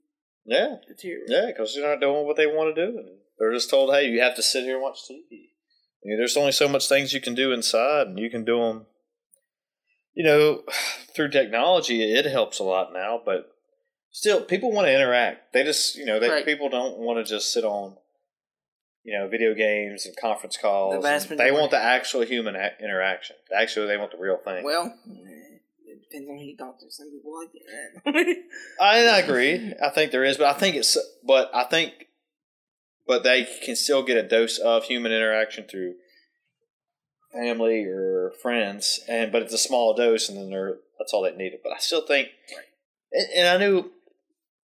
Yeah, 0.45 0.75
deteriorate. 0.87 1.29
yeah, 1.29 1.45
because 1.47 1.75
they're 1.75 1.89
not 1.89 2.01
doing 2.01 2.25
what 2.25 2.35
they 2.35 2.47
want 2.47 2.75
to 2.75 2.85
do, 2.85 2.97
and 2.97 3.09
they're 3.39 3.53
just 3.53 3.69
told, 3.69 3.93
"Hey, 3.93 4.07
you 4.09 4.21
have 4.21 4.35
to 4.35 4.43
sit 4.43 4.63
here 4.63 4.75
and 4.75 4.83
watch 4.83 4.99
TV." 5.09 5.49
I 6.03 6.09
mean, 6.09 6.17
there's 6.17 6.37
only 6.37 6.51
so 6.51 6.67
much 6.67 6.87
things 6.87 7.13
you 7.13 7.21
can 7.21 7.33
do 7.33 7.51
inside, 7.51 8.07
and 8.07 8.19
you 8.19 8.29
can 8.29 8.45
do 8.45 8.59
them. 8.59 8.85
You 10.13 10.23
know, 10.23 10.63
through 11.15 11.29
technology, 11.29 12.03
it 12.13 12.25
helps 12.25 12.59
a 12.59 12.63
lot 12.63 12.93
now, 12.93 13.19
but 13.23 13.51
still, 14.11 14.41
people 14.43 14.71
want 14.71 14.87
to 14.87 14.93
interact. 14.93 15.53
They 15.53 15.63
just, 15.63 15.95
you 15.95 16.05
know, 16.05 16.19
they 16.19 16.29
Right. 16.29 16.45
people 16.45 16.69
don't 16.69 16.97
want 16.99 17.17
to 17.25 17.29
just 17.29 17.51
sit 17.51 17.63
on, 17.63 17.97
you 19.03 19.17
know, 19.17 19.27
video 19.27 19.53
games 19.53 20.05
and 20.05 20.15
conference 20.15 20.57
calls. 20.57 21.03
The 21.03 21.09
and 21.31 21.39
they 21.39 21.51
want 21.51 21.71
the 21.71 21.79
actual 21.79 22.21
human 22.21 22.55
a- 22.55 22.75
interaction. 22.79 23.35
Actually, 23.55 23.87
they 23.87 23.97
want 23.97 24.11
the 24.11 24.17
real 24.17 24.37
thing. 24.37 24.63
Well, 24.63 24.85
eh, 24.85 25.57
it 25.85 26.01
depends 26.09 26.29
on 26.29 26.37
who 26.37 26.43
you 26.43 26.57
talk 26.57 26.79
to. 26.79 26.85
Some 26.89 27.11
people 27.11 27.33
like 27.37 27.49
it. 27.53 28.45
I, 28.79 28.99
I 29.07 29.19
agree. 29.19 29.73
I 29.83 29.89
think 29.89 30.11
there 30.11 30.23
is, 30.23 30.37
but 30.37 30.55
I 30.55 30.57
think 30.57 30.75
it's, 30.75 30.97
but 31.23 31.49
I 31.53 31.63
think, 31.65 31.93
but 33.07 33.23
they 33.23 33.47
can 33.63 33.75
still 33.75 34.03
get 34.03 34.17
a 34.17 34.27
dose 34.27 34.57
of 34.57 34.85
human 34.85 35.11
interaction 35.11 35.65
through 35.65 35.95
family 37.33 37.83
or 37.85 38.31
friends, 38.41 39.01
and 39.07 39.31
but 39.31 39.41
it's 39.41 39.53
a 39.53 39.57
small 39.57 39.93
dose, 39.93 40.29
and 40.29 40.37
then 40.37 40.49
they're 40.49 40.77
that's 40.97 41.13
all 41.13 41.23
they 41.23 41.35
needed. 41.35 41.59
But 41.63 41.73
I 41.73 41.79
still 41.79 42.05
think, 42.05 42.29
and, 43.11 43.27
and 43.35 43.47
I 43.47 43.57
knew, 43.57 43.91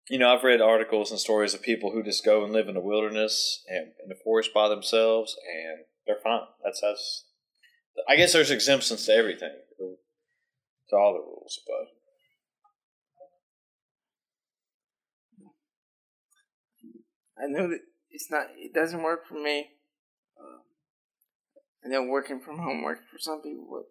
you 0.08 0.18
know, 0.18 0.34
I've 0.34 0.44
read 0.44 0.60
articles 0.60 1.10
and 1.10 1.20
stories 1.20 1.54
of 1.54 1.62
people 1.62 1.92
who 1.92 2.02
just 2.02 2.24
go 2.24 2.44
and 2.44 2.52
live 2.52 2.68
in 2.68 2.74
the 2.74 2.80
wilderness 2.80 3.64
and 3.68 3.88
in 4.02 4.08
the 4.08 4.18
forest 4.22 4.50
by 4.52 4.68
themselves, 4.68 5.36
and 5.54 5.84
they're 6.06 6.20
fine. 6.22 6.42
That's 6.64 6.80
that's. 6.80 7.24
I 8.06 8.16
guess 8.16 8.34
there's 8.34 8.50
exemptions 8.50 9.06
to 9.06 9.12
everything, 9.12 9.52
to 9.78 10.96
all 10.96 11.14
the 11.14 11.20
rules, 11.20 11.60
but. 11.66 11.92
I 17.38 17.46
know 17.48 17.68
that 17.68 17.80
it's 18.16 18.30
not. 18.30 18.46
It 18.56 18.72
doesn't 18.72 19.02
work 19.02 19.28
for 19.28 19.34
me. 19.34 19.68
Um, 20.40 20.60
I 21.84 21.88
know 21.88 22.02
working 22.02 22.40
from 22.40 22.58
home 22.58 22.82
works 22.82 23.04
for 23.12 23.18
some 23.18 23.42
people, 23.42 23.68
but 23.70 23.84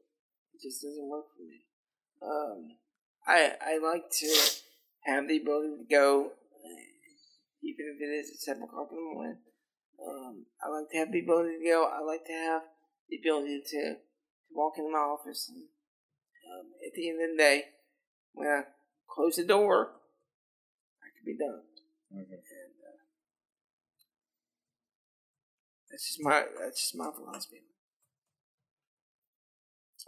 it 0.53 0.65
just 0.65 0.81
doesn't 0.81 1.07
work 1.07 1.25
for 1.37 1.45
me. 1.45 1.61
Um, 2.25 2.77
I 3.27 3.53
I 3.61 3.77
like 3.77 4.09
to 4.09 4.29
have 5.05 5.27
the 5.27 5.37
ability 5.37 5.77
to 5.77 5.85
go, 5.89 6.25
uh, 6.25 6.85
even 7.61 7.85
if 7.93 8.01
it 8.01 8.11
is 8.17 8.31
at 8.31 8.41
seven 8.41 8.63
o'clock 8.63 8.89
in 8.89 8.97
the 8.97 9.13
morning. 9.13 9.37
Um, 10.01 10.45
I 10.57 10.69
like 10.69 10.89
to 10.91 10.97
have 10.97 11.11
the 11.11 11.21
ability 11.21 11.61
to 11.61 11.69
go. 11.69 11.85
I 11.85 12.01
like 12.01 12.25
to 12.25 12.33
have 12.33 12.63
the 13.09 13.17
ability 13.21 13.61
to, 13.61 13.81
to 13.93 14.51
walk 14.53 14.73
into 14.77 14.91
my 14.91 15.05
office 15.05 15.49
and 15.53 15.69
um, 16.49 16.65
at 16.85 16.93
the 16.93 17.09
end 17.09 17.21
of 17.21 17.29
the 17.31 17.37
day, 17.37 17.63
when 18.33 18.47
I 18.47 18.63
close 19.07 19.35
the 19.37 19.45
door, 19.45 19.93
I 21.01 21.07
can 21.13 21.25
be 21.25 21.37
done. 21.37 21.61
And 22.11 22.21
uh, 22.21 22.95
that's 25.95 26.07
just 26.09 26.21
my 26.21 26.43
that's 26.61 26.81
just 26.81 26.95
my 26.97 27.09
philosophy. 27.15 27.63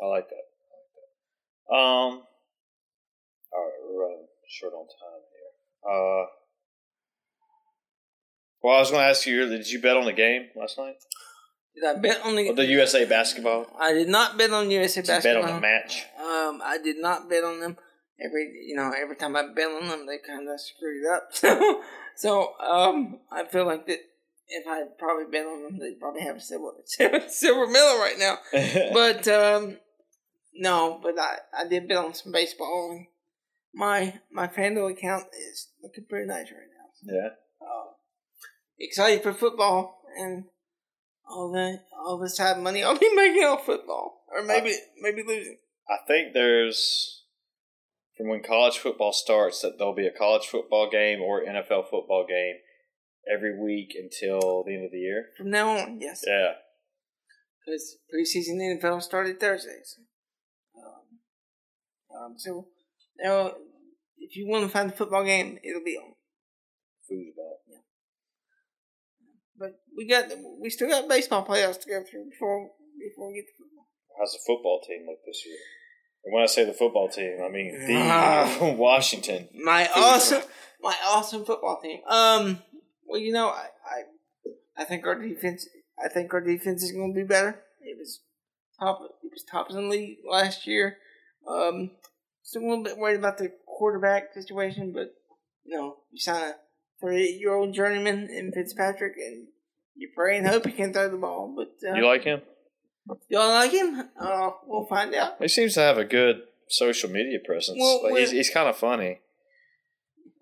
I 0.02 0.06
like 0.06 0.28
that. 0.28 0.36
I 0.36 0.76
like 0.76 0.92
that. 1.00 1.76
Um. 1.76 2.24
All 3.54 3.64
right, 3.64 3.72
we're 3.88 4.04
running 4.04 4.28
short 4.50 4.74
on 4.74 4.86
time 4.86 5.24
here. 5.32 5.54
Uh. 5.90 6.26
Well, 8.62 8.76
I 8.76 8.80
was 8.80 8.92
going 8.92 9.02
to 9.02 9.08
ask 9.08 9.26
you, 9.26 9.48
did 9.48 9.70
you 9.70 9.80
bet 9.80 9.96
on 9.96 10.04
the 10.04 10.12
game 10.12 10.48
last 10.58 10.78
night? 10.78 10.96
Did 11.74 11.86
I 11.86 12.00
bet 12.02 12.26
on 12.26 12.36
the? 12.36 12.52
The 12.52 12.66
USA 12.66 13.06
basketball? 13.06 13.68
I 13.80 13.94
did 13.94 14.10
not 14.10 14.38
bet 14.38 14.52
on 14.52 14.70
USA 14.70 15.02
Did 15.02 15.16
you 15.16 15.22
bet 15.22 15.38
on 15.38 15.46
the 15.46 15.62
match? 15.62 16.04
Um, 16.20 16.62
I 16.66 16.80
did 16.84 16.98
not 16.98 17.30
bet 17.30 17.46
on 17.46 17.62
them. 17.62 17.78
Every 18.20 18.66
you 18.68 18.76
know, 18.76 18.92
every 18.92 19.16
time 19.16 19.38
I 19.38 19.44
bet 19.56 19.68
on 19.68 19.88
them, 19.88 20.06
they 20.06 20.18
kind 20.18 20.50
of 20.50 20.60
screwed 20.60 21.06
it 21.06 21.12
up. 21.14 21.30
So, 21.32 21.82
so 22.18 22.60
um, 22.60 23.20
I 23.32 23.46
feel 23.46 23.66
like 23.66 23.88
that 23.88 24.00
if 24.50 24.68
I 24.68 24.80
would 24.80 24.98
probably 24.98 25.26
been 25.32 25.46
on 25.46 25.64
them, 25.64 25.80
they'd 25.80 26.00
probably 26.00 26.22
have 26.22 26.38
a 26.38 26.42
silver 26.42 26.72
silver 27.28 27.68
medal 27.68 28.00
right 28.00 28.18
now. 28.18 28.38
But 28.94 29.28
um, 29.28 29.78
no, 30.56 31.00
but 31.02 31.20
I 31.20 31.38
I 31.58 31.68
did 31.68 31.88
bet 31.88 31.98
on 31.98 32.14
some 32.14 32.32
baseball. 32.32 32.92
And, 32.92 33.08
my 33.74 34.20
my 34.32 34.48
FanDuel 34.48 34.92
account 34.92 35.26
is 35.34 35.70
looking 35.84 36.06
pretty 36.10 36.28
nice 36.28 36.48
right 36.52 37.14
now. 37.14 37.14
Yeah. 37.14 37.30
Uh, 37.62 37.92
excited 38.80 39.22
for 39.22 39.34
football 39.34 40.02
and 40.18 40.46
all 41.30 41.52
the 41.52 41.80
all 41.96 42.18
this 42.18 42.38
time 42.38 42.64
money 42.64 42.84
I'll 42.84 42.98
be 42.98 43.10
making 43.16 43.44
off 43.44 43.66
football, 43.66 44.24
or 44.36 44.44
maybe 44.44 44.74
maybe 45.00 45.24
losing. 45.26 45.58
I 45.90 45.98
think 46.08 46.34
there's 46.34 47.24
from 48.18 48.30
when 48.30 48.42
college 48.42 48.80
football 48.80 49.14
starts 49.14 49.62
that 49.62 49.78
there'll 49.78 49.94
be 49.94 50.08
a 50.08 50.18
college 50.18 50.48
football 50.48 50.90
game 50.90 51.22
or 51.22 51.44
NFL 51.44 51.90
football 51.90 52.26
game 52.28 52.56
every 53.34 53.58
week 53.60 53.96
until 54.00 54.64
the 54.66 54.74
end 54.76 54.86
of 54.86 54.92
the 54.92 54.98
year. 55.00 55.26
From 55.38 55.50
now 55.50 55.70
on, 55.78 56.00
yes, 56.02 56.24
Yeah. 56.28 56.54
because 57.66 57.98
preseason 58.14 58.60
NFL 58.60 59.02
started 59.02 59.40
Thursday. 59.40 59.80
So, 59.84 60.02
um, 60.82 62.22
um, 62.26 62.34
so 62.38 62.68
now 63.20 63.54
if 64.18 64.36
you 64.36 64.48
want 64.48 64.64
to 64.66 64.70
find 64.70 64.90
the 64.90 64.96
football 64.96 65.24
game, 65.24 65.60
it'll 65.64 65.84
be 65.84 65.98
on. 65.98 66.14
Foosball. 67.12 67.58
Yeah. 67.70 67.78
But 69.58 69.80
we 69.96 70.08
got 70.08 70.26
we 70.60 70.70
still 70.70 70.90
got 70.90 71.08
baseball 71.08 71.46
playoffs 71.46 71.80
to 71.82 71.90
go 71.90 72.04
through 72.10 72.30
before 72.30 72.70
before 73.00 73.30
we 73.30 73.36
get 73.36 73.46
to 73.48 73.54
football. 73.58 73.88
How's 74.20 74.34
the 74.34 74.40
football 74.46 74.82
team 74.88 75.06
look 75.08 75.20
this 75.26 75.44
year? 75.46 75.58
And 76.26 76.34
when 76.34 76.44
I 76.44 76.48
say 76.48 76.66
the 76.66 76.74
football 76.74 77.08
team, 77.10 77.38
I 77.44 77.50
mean 77.50 77.72
the 77.88 77.96
Ah. 77.98 78.58
Washington. 78.78 79.48
My 79.64 79.88
awesome, 79.96 80.44
my 80.82 80.96
awesome 81.06 81.46
football 81.46 81.80
team. 81.82 82.02
Um, 82.08 82.60
well, 83.08 83.20
you 83.20 83.32
know, 83.32 83.50
I, 83.50 83.68
I, 83.86 84.82
I 84.82 84.86
think 84.86 85.06
our 85.06 85.16
defense, 85.16 85.68
I 86.04 86.10
think 86.10 86.34
our 86.34 86.42
defense 86.42 86.84
is 86.84 86.92
going 86.92 87.14
to 87.14 87.20
be 87.20 87.26
better. 87.26 87.60
It 87.82 87.98
was 87.98 88.20
top, 88.80 89.00
it 89.24 89.32
was 89.32 89.44
top 89.50 89.70
in 89.70 89.76
the 89.76 89.82
league 89.82 90.18
last 90.30 90.68
year. 90.68 90.98
Um, 91.50 91.92
still 92.44 92.62
a 92.64 92.68
little 92.68 92.84
bit 92.84 92.98
worried 92.98 93.18
about 93.18 93.38
the 93.38 93.52
quarterback 93.66 94.34
situation, 94.34 94.92
but 94.94 95.14
you 95.64 95.78
know, 95.78 95.98
you 96.12 96.20
sign 96.20 96.44
a 96.44 96.56
thirty-eight-year-old 97.02 97.74
journeyman 97.74 98.30
in 98.30 98.52
Fitzpatrick, 98.54 99.14
and 99.18 99.48
you 99.96 100.10
pray 100.16 100.38
and 100.38 100.48
hope 100.48 100.66
he 100.66 100.72
can 100.72 100.94
throw 100.94 101.10
the 101.10 101.18
ball. 101.18 101.54
But 101.56 101.90
uh, 101.90 101.96
You 101.96 102.06
like 102.06 102.24
him? 102.24 102.42
y'all 103.30 103.50
like 103.50 103.72
him? 103.72 104.10
Uh, 104.20 104.52
we'll 104.66 104.86
find 104.86 105.14
out. 105.16 105.36
He 105.40 105.48
seems 105.48 105.74
to 105.76 105.82
have 105.82 105.98
a 105.98 106.06
good 106.06 106.42
social 106.70 107.10
media 107.10 107.40
presence. 107.46 107.78
Well, 107.80 108.04
Like, 108.04 108.18
he's 108.18 108.32
he's 108.32 108.50
kind 108.50 108.68
of 108.68 108.76
funny 108.78 109.20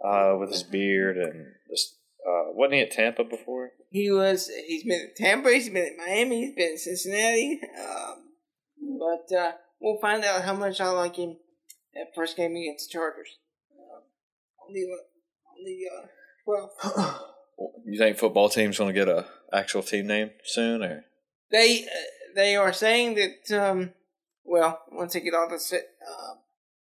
uh, 0.04 0.36
with 0.40 0.52
his 0.52 0.64
beard 0.64 1.18
and 1.18 1.54
just. 1.70 1.98
Uh, 2.28 2.52
wasn't 2.54 2.74
he 2.74 2.80
at 2.82 2.92
Tampa 2.92 3.24
before? 3.24 3.72
He 3.92 4.10
was. 4.12 4.50
He's 4.68 4.84
been 4.84 5.10
at 5.10 5.16
Tampa. 5.16 5.52
He's 5.52 5.70
been 5.70 5.86
at 5.86 5.98
Miami. 5.98 6.48
He's 6.48 6.56
been 6.56 6.74
at 6.74 6.80
Cincinnati. 6.80 7.60
Um, 7.80 8.24
but 9.00 9.36
uh, 9.38 9.52
we'll 9.80 10.00
find 10.02 10.24
out 10.24 10.42
how 10.44 10.56
much 10.56 10.82
I 10.82 10.90
like 10.90 11.18
him 11.18 11.38
at 11.96 12.16
first 12.16 12.36
game 12.36 12.56
against 12.56 12.90
the 12.90 12.94
Chargers. 12.94 13.30
Um, 13.72 14.02
on 14.68 14.74
the 14.74 14.82
on 14.82 15.64
the 15.64 15.86
uh, 15.94 16.08
well, 16.48 17.22
You 17.86 17.98
think 18.00 18.18
football 18.18 18.50
team's 18.50 18.78
going 18.78 18.94
to 18.94 19.00
get 19.00 19.08
a 19.08 19.26
actual 19.54 19.84
team 19.84 20.08
name 20.08 20.32
soon, 20.44 20.84
or 20.84 21.06
they 21.52 21.84
uh, 21.84 22.34
they 22.36 22.56
are 22.56 22.74
saying 22.74 23.16
that 23.16 23.58
um, 23.62 23.94
well 24.44 24.82
once 24.92 25.14
they 25.14 25.22
get 25.22 25.34
all 25.34 25.48
the 25.48 25.56
uh, 25.56 26.34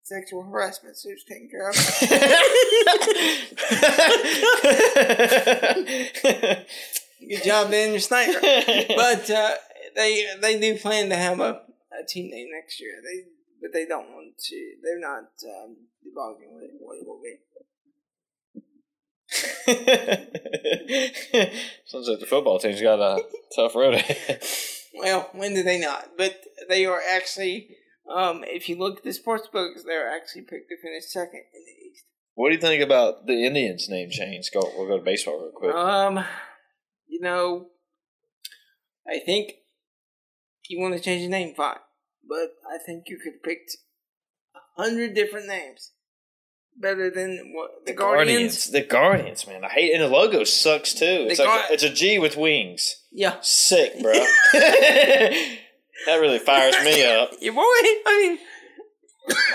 sexual 0.05 0.43
harassment 0.43 0.97
suits 0.97 1.25
taken 1.25 1.49
care 1.49 1.71
of. 1.71 1.75
Good 7.27 7.43
job, 7.43 7.71
Daniel 7.71 8.01
Snyder. 8.01 8.39
but 8.43 9.31
uh, 9.31 9.55
they 9.97 10.27
they 10.41 10.61
do 10.61 10.79
plan 10.79 11.09
to 11.09 11.17
have 11.17 11.41
a, 11.41 11.63
a 11.99 12.05
team 12.07 12.31
name 12.31 12.49
next 12.53 12.81
year. 12.81 13.01
They 13.03 13.25
but 13.61 13.73
they 13.73 13.87
don't 13.87 14.11
want 14.11 14.37
to. 14.39 14.75
They're 14.83 15.01
not 15.01 15.31
um, 15.45 15.77
divulging 16.05 16.53
what 16.53 16.65
it, 16.65 16.71
what 16.79 16.99
it 16.99 17.07
will 17.07 17.21
be. 17.23 17.39
Sounds 21.87 22.09
like 22.09 22.21
the 22.21 22.27
football 22.27 22.59
team's 22.59 22.83
got 22.83 23.01
a 23.01 23.25
tough 23.57 23.75
road 23.75 23.95
ahead. 23.95 24.43
Well, 24.97 25.29
when 25.33 25.55
did 25.55 25.67
they 25.67 25.81
not? 25.81 26.11
But 26.17 26.41
they 26.69 26.85
are 26.85 27.01
actually. 27.11 27.77
Um, 28.13 28.45
if 28.47 28.69
you 28.69 28.77
look 28.77 28.99
at 28.99 29.05
the 29.05 29.13
sports 29.13 29.49
books, 29.53 29.83
they're 29.85 30.11
actually 30.11 30.43
picked 30.43 30.69
to 30.69 30.77
finish 30.81 31.05
second 31.07 31.43
in 31.55 31.65
the 31.65 31.89
East. 31.89 32.05
What 32.35 32.49
do 32.49 32.55
you 32.57 32.61
think 32.61 32.83
about 32.83 33.27
the 33.27 33.47
Indians' 33.47 33.89
name 33.89 34.11
change? 34.11 34.51
Go, 34.53 34.61
we'll 34.77 34.89
go 34.89 34.99
to 34.99 35.05
baseball 35.05 35.41
real 35.41 35.53
quick. 35.55 35.75
Um, 35.75 36.25
you 37.07 37.21
know, 37.21 37.69
I 39.09 39.21
think 39.21 39.53
you 40.69 40.81
want 40.81 40.95
to 40.95 41.01
change 41.01 41.23
the 41.23 41.29
name, 41.29 41.55
fine. 41.55 41.77
But 42.29 42.55
I 42.69 42.79
think 42.85 43.05
you 43.07 43.19
could 43.23 43.43
pick 43.43 43.59
a 44.55 44.83
hundred 44.83 45.15
different 45.15 45.47
names. 45.47 45.93
Better 46.77 47.09
than 47.09 47.53
what 47.55 47.87
the, 47.87 47.93
Guardians. 47.93 48.71
The 48.71 48.83
Guardians, 48.83 49.47
man. 49.47 49.65
I 49.65 49.69
hate 49.69 49.93
and 49.93 50.03
the 50.03 50.09
logo 50.09 50.43
sucks 50.43 50.93
too. 50.93 51.27
It's 51.29 51.39
The 51.39 51.45
like 51.45 51.71
a, 51.71 51.73
it's 51.73 51.83
a 51.85 51.91
G 51.91 52.19
with 52.19 52.37
wings. 52.37 52.97
Yeah. 53.13 53.37
Sick, 53.43 54.03
bro. 54.03 54.13
that 56.07 56.21
really 56.21 56.39
fires 56.39 56.75
me 56.85 57.05
up. 57.17 57.31
Your 57.41 57.55
boy, 57.55 57.61
I 57.63 58.39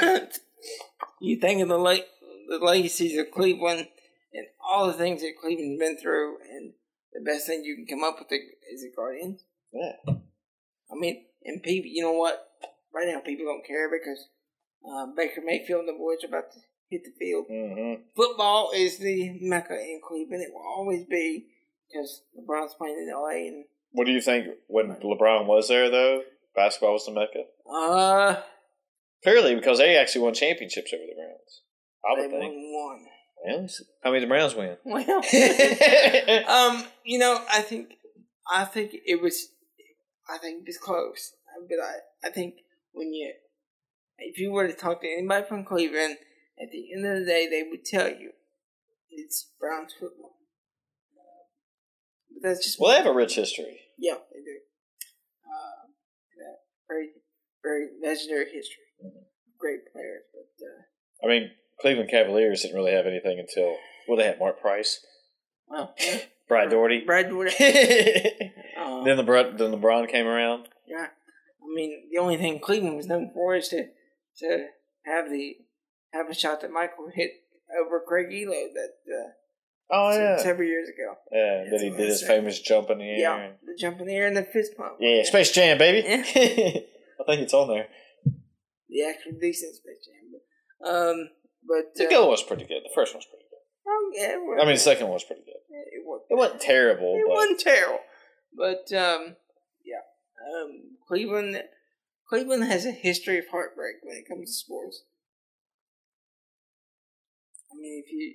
mean, 0.03 0.27
you 1.19 1.39
think 1.39 1.61
of 1.61 1.67
the 1.69 1.77
late, 1.77 2.05
the 2.49 2.57
legacies 2.57 3.17
of 3.17 3.31
Cleveland 3.31 3.87
and 4.33 4.45
all 4.63 4.87
the 4.87 4.93
things 4.93 5.21
that 5.21 5.33
Cleveland's 5.41 5.79
been 5.79 5.97
through, 5.97 6.37
and 6.49 6.73
the 7.13 7.21
best 7.21 7.47
thing 7.47 7.63
you 7.63 7.75
can 7.75 7.87
come 7.87 8.03
up 8.03 8.17
with 8.19 8.31
is 8.31 8.81
the 8.81 8.91
Guardians. 8.95 9.43
Yeah. 9.73 9.93
I 10.91 10.95
mean, 10.95 11.25
and 11.43 11.61
people, 11.63 11.89
you 11.89 12.03
know 12.03 12.13
what? 12.13 12.47
Right 12.93 13.07
now, 13.07 13.19
people 13.19 13.45
don't 13.45 13.65
care 13.65 13.89
because 13.89 14.27
uh, 14.87 15.07
Baker 15.15 15.41
Mayfield 15.43 15.81
and 15.81 15.89
the 15.89 15.93
boys 15.93 16.23
are 16.23 16.27
about 16.27 16.51
to 16.53 16.59
hit 16.89 17.03
the 17.03 17.11
field. 17.19 17.45
Mm-hmm. 17.51 18.01
Football 18.15 18.71
is 18.75 18.97
the 18.97 19.37
mecca 19.41 19.73
in 19.73 20.01
Cleveland. 20.05 20.43
It 20.43 20.53
will 20.53 20.65
always 20.65 21.05
be 21.05 21.45
because 21.87 22.23
LeBron's 22.37 22.73
playing 22.75 22.97
in 22.97 23.13
LA. 23.13 23.47
And 23.47 23.65
What 23.91 24.05
do 24.05 24.11
you 24.11 24.21
think 24.21 24.47
when 24.67 24.95
LeBron 24.95 25.45
was 25.45 25.67
there 25.67 25.89
though? 25.89 26.21
Basketball 26.55 26.93
was 26.93 27.05
the 27.05 27.11
mecca. 27.11 27.43
uh, 27.71 28.41
Clearly, 29.23 29.55
because 29.55 29.77
they 29.79 29.95
actually 29.97 30.21
won 30.21 30.33
championships 30.33 30.93
over 30.93 31.03
the 31.03 31.15
Browns. 31.15 31.61
I 32.07 32.13
would 32.19 32.31
they 32.31 32.37
would 32.37 32.43
won 32.43 32.71
one. 32.71 33.05
Yeah. 33.45 33.67
How 34.03 34.11
many 34.11 34.19
did 34.21 34.27
the 34.29 34.33
Browns 34.33 34.55
win? 34.55 34.77
Well, 34.85 35.03
um, 36.49 36.83
you 37.05 37.19
know, 37.19 37.41
I 37.51 37.61
think, 37.61 37.89
I 38.51 38.65
think 38.65 38.95
it 39.05 39.21
was, 39.21 39.49
I 40.29 40.37
think 40.37 40.61
it 40.61 40.67
was 40.67 40.77
close. 40.77 41.33
But 41.67 41.79
I, 41.83 42.27
I 42.27 42.31
think 42.31 42.55
when 42.93 43.13
you, 43.13 43.33
if 44.17 44.37
you 44.39 44.51
were 44.51 44.67
to 44.67 44.73
talk 44.73 45.01
to 45.01 45.07
anybody 45.07 45.45
from 45.47 45.65
Cleveland, 45.65 46.17
at 46.61 46.69
the 46.71 46.93
end 46.93 47.05
of 47.05 47.19
the 47.19 47.25
day, 47.25 47.47
they 47.49 47.63
would 47.69 47.85
tell 47.85 48.07
you 48.09 48.31
it's 49.09 49.51
Browns 49.59 49.93
football. 49.99 50.35
But 52.33 52.47
that's 52.49 52.63
just 52.63 52.79
well, 52.79 52.91
they 52.91 52.97
have 52.97 53.05
a 53.05 53.13
rich 53.13 53.35
history. 53.35 53.79
yeah, 53.97 54.15
they 54.33 54.39
do. 54.39 54.57
Very, 56.89 57.09
very 57.63 57.87
legendary 58.01 58.45
history. 58.45 58.83
Great 59.59 59.91
players, 59.93 60.23
but 60.33 60.65
uh, 60.65 61.25
I 61.25 61.29
mean, 61.29 61.51
Cleveland 61.81 62.09
Cavaliers 62.09 62.61
didn't 62.61 62.75
really 62.75 62.93
have 62.93 63.05
anything 63.05 63.39
until 63.39 63.75
well, 64.07 64.17
they 64.17 64.25
had 64.25 64.39
Mark 64.39 64.59
Price, 64.59 64.99
well, 65.69 65.93
yeah. 65.99 66.21
Brad 66.47 66.69
Daugherty. 66.69 67.01
Brad 67.05 67.29
Daugherty. 67.29 67.55
then 67.59 69.17
the 69.17 69.23
LeBron, 69.23 69.57
then 69.57 69.71
LeBron 69.71 70.09
came 70.09 70.25
around. 70.25 70.67
Yeah, 70.87 71.07
I 71.07 71.75
mean 71.75 72.09
the 72.11 72.19
only 72.19 72.37
thing 72.37 72.59
Cleveland 72.59 72.97
was 72.97 73.07
known 73.07 73.31
for 73.33 73.55
is 73.55 73.69
to 73.69 73.85
to 74.39 74.67
have 75.05 75.29
the 75.29 75.57
have 76.13 76.29
a 76.29 76.33
shot 76.33 76.61
that 76.61 76.71
Michael 76.71 77.09
hit 77.13 77.31
over 77.79 78.01
Craig 78.05 78.27
Ehlo 78.31 78.67
that 78.73 78.93
uh, 79.07 79.29
Oh 79.91 80.11
yeah, 80.11 80.37
several 80.37 80.67
years 80.67 80.87
ago. 80.89 81.15
yeah. 81.31 81.63
That's 81.69 81.81
Then 81.81 81.91
he 81.91 81.97
did 81.97 82.09
his 82.09 82.21
famous 82.23 82.59
jump 82.59 82.89
in 82.91 82.99
the 82.99 83.05
air. 83.05 83.17
Yeah, 83.17 83.37
and- 83.37 83.55
the 83.65 83.75
jump 83.79 83.99
in 84.01 84.07
the 84.07 84.13
air 84.15 84.27
and 84.27 84.37
the 84.37 84.43
fist 84.43 84.77
pump. 84.77 84.97
yeah, 84.99 85.23
Space 85.23 85.51
Jam, 85.51 85.77
baby. 85.77 86.07
Yeah. 86.07 86.17
I 87.21 87.23
think 87.25 87.41
it's 87.41 87.53
on 87.53 87.67
there. 87.69 87.87
the 88.87 89.03
actual 89.09 89.33
decent 89.41 89.75
Space 89.75 90.05
Jam. 90.05 90.31
But, 90.81 90.89
um, 90.89 91.29
but 91.67 91.95
The 91.95 92.15
uh, 92.15 92.25
one's 92.27 92.43
pretty 92.43 92.65
good. 92.65 92.83
The 92.83 92.91
first 92.95 93.13
one's 93.13 93.25
pretty 93.25 93.45
good. 93.49 93.59
oh, 93.87 94.11
yeah, 94.15 94.37
well, 94.37 94.61
I 94.61 94.65
mean, 94.65 94.75
the 94.75 94.79
second 94.79 95.05
one 95.07 95.13
was 95.15 95.23
pretty 95.23 95.41
good. 95.43 95.55
it 95.69 96.03
wasn't, 96.05 96.27
It 96.31 96.37
wasn't 96.37 96.61
terrible, 96.61 97.15
it 97.15 97.23
but 97.27 97.33
wasn't 97.35 97.59
terrible, 97.59 97.99
but 98.55 98.91
um, 98.93 99.35
yeah, 99.83 100.05
um, 100.61 100.97
Cleveland 101.07 101.63
Cleveland 102.27 102.63
has 102.65 102.85
a 102.85 102.91
history 102.91 103.39
of 103.39 103.45
heartbreak 103.51 103.95
when 104.03 104.15
it 104.17 104.27
comes 104.29 104.49
to 104.49 104.53
sports. 104.53 105.01
I 107.71 107.75
mean, 107.79 108.03
if 108.05 108.11
you 108.11 108.33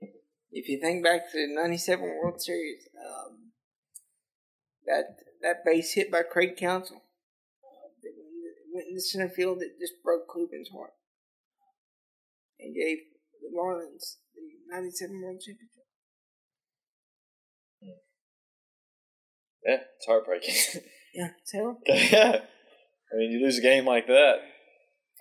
if 0.00 0.10
if 0.54 0.68
you 0.68 0.78
think 0.80 1.04
back 1.04 1.30
to 1.32 1.46
the 1.46 1.52
'97 1.52 2.02
World 2.04 2.40
Series, 2.40 2.88
um, 2.96 3.50
that 4.86 5.16
that 5.42 5.64
base 5.64 5.92
hit 5.94 6.10
by 6.10 6.22
Craig 6.22 6.56
Counsell 6.56 6.96
uh, 6.96 7.88
went, 8.72 8.86
in 8.88 8.94
the 8.94 9.00
center 9.00 9.28
field, 9.28 9.58
it 9.60 9.80
just 9.80 9.94
broke 10.02 10.28
Cleveland's 10.28 10.70
heart 10.70 10.92
and 12.60 12.74
gave 12.74 12.98
the 13.42 13.50
Marlins 13.54 14.16
the 14.34 14.74
'97 14.74 15.20
World 15.20 15.40
Championship. 15.40 15.70
yeah, 19.66 19.78
it's 19.96 20.06
heartbreaking. 20.06 20.54
Yeah, 21.16 21.28
terrible. 21.48 21.78
yeah, 21.86 22.40
I 22.42 23.16
mean, 23.16 23.30
you 23.30 23.38
lose 23.44 23.56
a 23.56 23.62
game 23.62 23.86
like 23.86 24.08
that, 24.08 24.38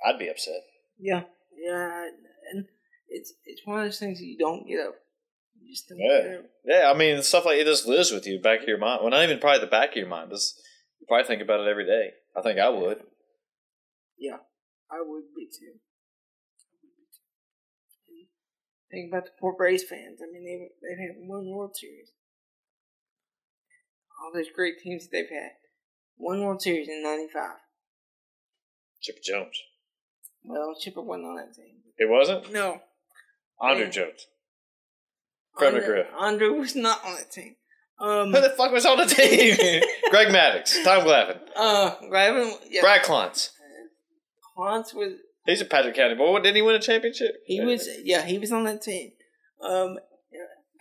I'd 0.04 0.18
be 0.18 0.28
upset. 0.28 0.62
Yeah, 0.98 1.22
yeah, 1.56 2.08
and 2.52 2.66
it's 3.10 3.34
it's 3.46 3.62
one 3.64 3.78
of 3.78 3.86
those 3.86 4.00
things 4.00 4.18
that 4.18 4.26
you 4.26 4.40
don't 4.40 4.68
get 4.68 4.80
over. 4.80 4.98
You 5.74 5.78
just 5.78 5.90
don't 5.90 5.98
Yeah. 5.98 6.38
Yeah, 6.66 6.92
I 6.92 6.94
mean, 6.94 7.24
stuff 7.24 7.46
like 7.46 7.58
it 7.58 7.66
just 7.66 7.88
lives 7.88 8.12
with 8.12 8.28
you, 8.28 8.40
back 8.40 8.62
of 8.62 8.68
your 8.68 8.78
mind. 8.78 9.00
Well, 9.02 9.10
not 9.10 9.24
even 9.24 9.40
probably 9.40 9.62
the 9.62 9.68
back 9.68 9.90
of 9.90 9.96
your 9.96 10.08
mind. 10.08 10.30
Just, 10.30 10.62
you 11.00 11.08
probably 11.08 11.26
think 11.26 11.42
about 11.42 11.62
it 11.62 11.68
every 11.68 11.86
day. 11.86 12.12
I 12.38 12.42
think 12.44 12.60
I 12.60 12.70
would. 12.70 13.02
Yeah, 14.20 14.38
I 14.92 15.02
would 15.02 15.34
be 15.36 15.48
too. 15.48 15.80
Think 18.92 19.12
about 19.12 19.26
the 19.26 19.32
poor 19.40 19.56
Braves 19.58 19.84
fans. 19.84 20.20
I 20.22 20.32
mean, 20.32 20.46
they 20.46 20.88
they've 20.88 21.00
had 21.00 21.28
one 21.28 21.50
World 21.50 21.76
Series. 21.76 22.12
All 24.22 24.32
those 24.32 24.52
great 24.56 24.78
teams 24.78 25.06
that 25.06 25.10
they've 25.12 25.36
had. 25.36 25.54
One 26.18 26.42
World 26.44 26.62
Series 26.62 26.88
in 26.88 27.02
'95. 27.02 27.58
Chipper 29.02 29.20
Jones. 29.24 29.58
Well, 30.44 30.76
Chipper 30.80 31.02
wasn't 31.02 31.26
on 31.26 31.36
that 31.38 31.56
team. 31.56 31.78
It 31.98 32.08
wasn't? 32.08 32.54
No, 32.54 32.82
Andre. 33.60 33.90
Jones. 33.90 34.28
Fred 35.58 35.74
Andre, 35.76 35.88
McGriff. 35.88 36.06
Andre 36.18 36.48
was 36.50 36.76
not 36.88 37.04
on 37.06 37.16
the 37.16 37.26
team. 37.30 37.56
Um, 38.00 38.34
Who 38.34 38.42
the 38.42 38.50
fuck 38.50 38.72
was 38.72 38.86
on 38.86 38.98
the 38.98 39.06
team? 39.06 39.56
Greg 40.10 40.28
Maddux. 40.30 40.84
Tom 40.84 41.04
Glavine. 41.06 41.40
uh, 41.56 41.96
Glavine, 42.04 42.54
yeah, 42.70 42.82
Brad 42.82 43.04
Clontz. 43.04 43.50
Hans 44.58 44.94
was 44.94 45.14
He's 45.46 45.62
a 45.62 45.66
Patrick 45.66 45.96
County 45.96 46.16
boy. 46.16 46.40
Didn't 46.40 46.56
he 46.56 46.62
win 46.62 46.76
a 46.76 46.80
championship? 46.80 47.36
He 47.46 47.60
was, 47.60 47.88
yeah, 48.04 48.26
he 48.26 48.38
was 48.40 48.52
on 48.52 48.64
that 48.64 48.82
team. 48.82 49.12
Um, 49.62 49.98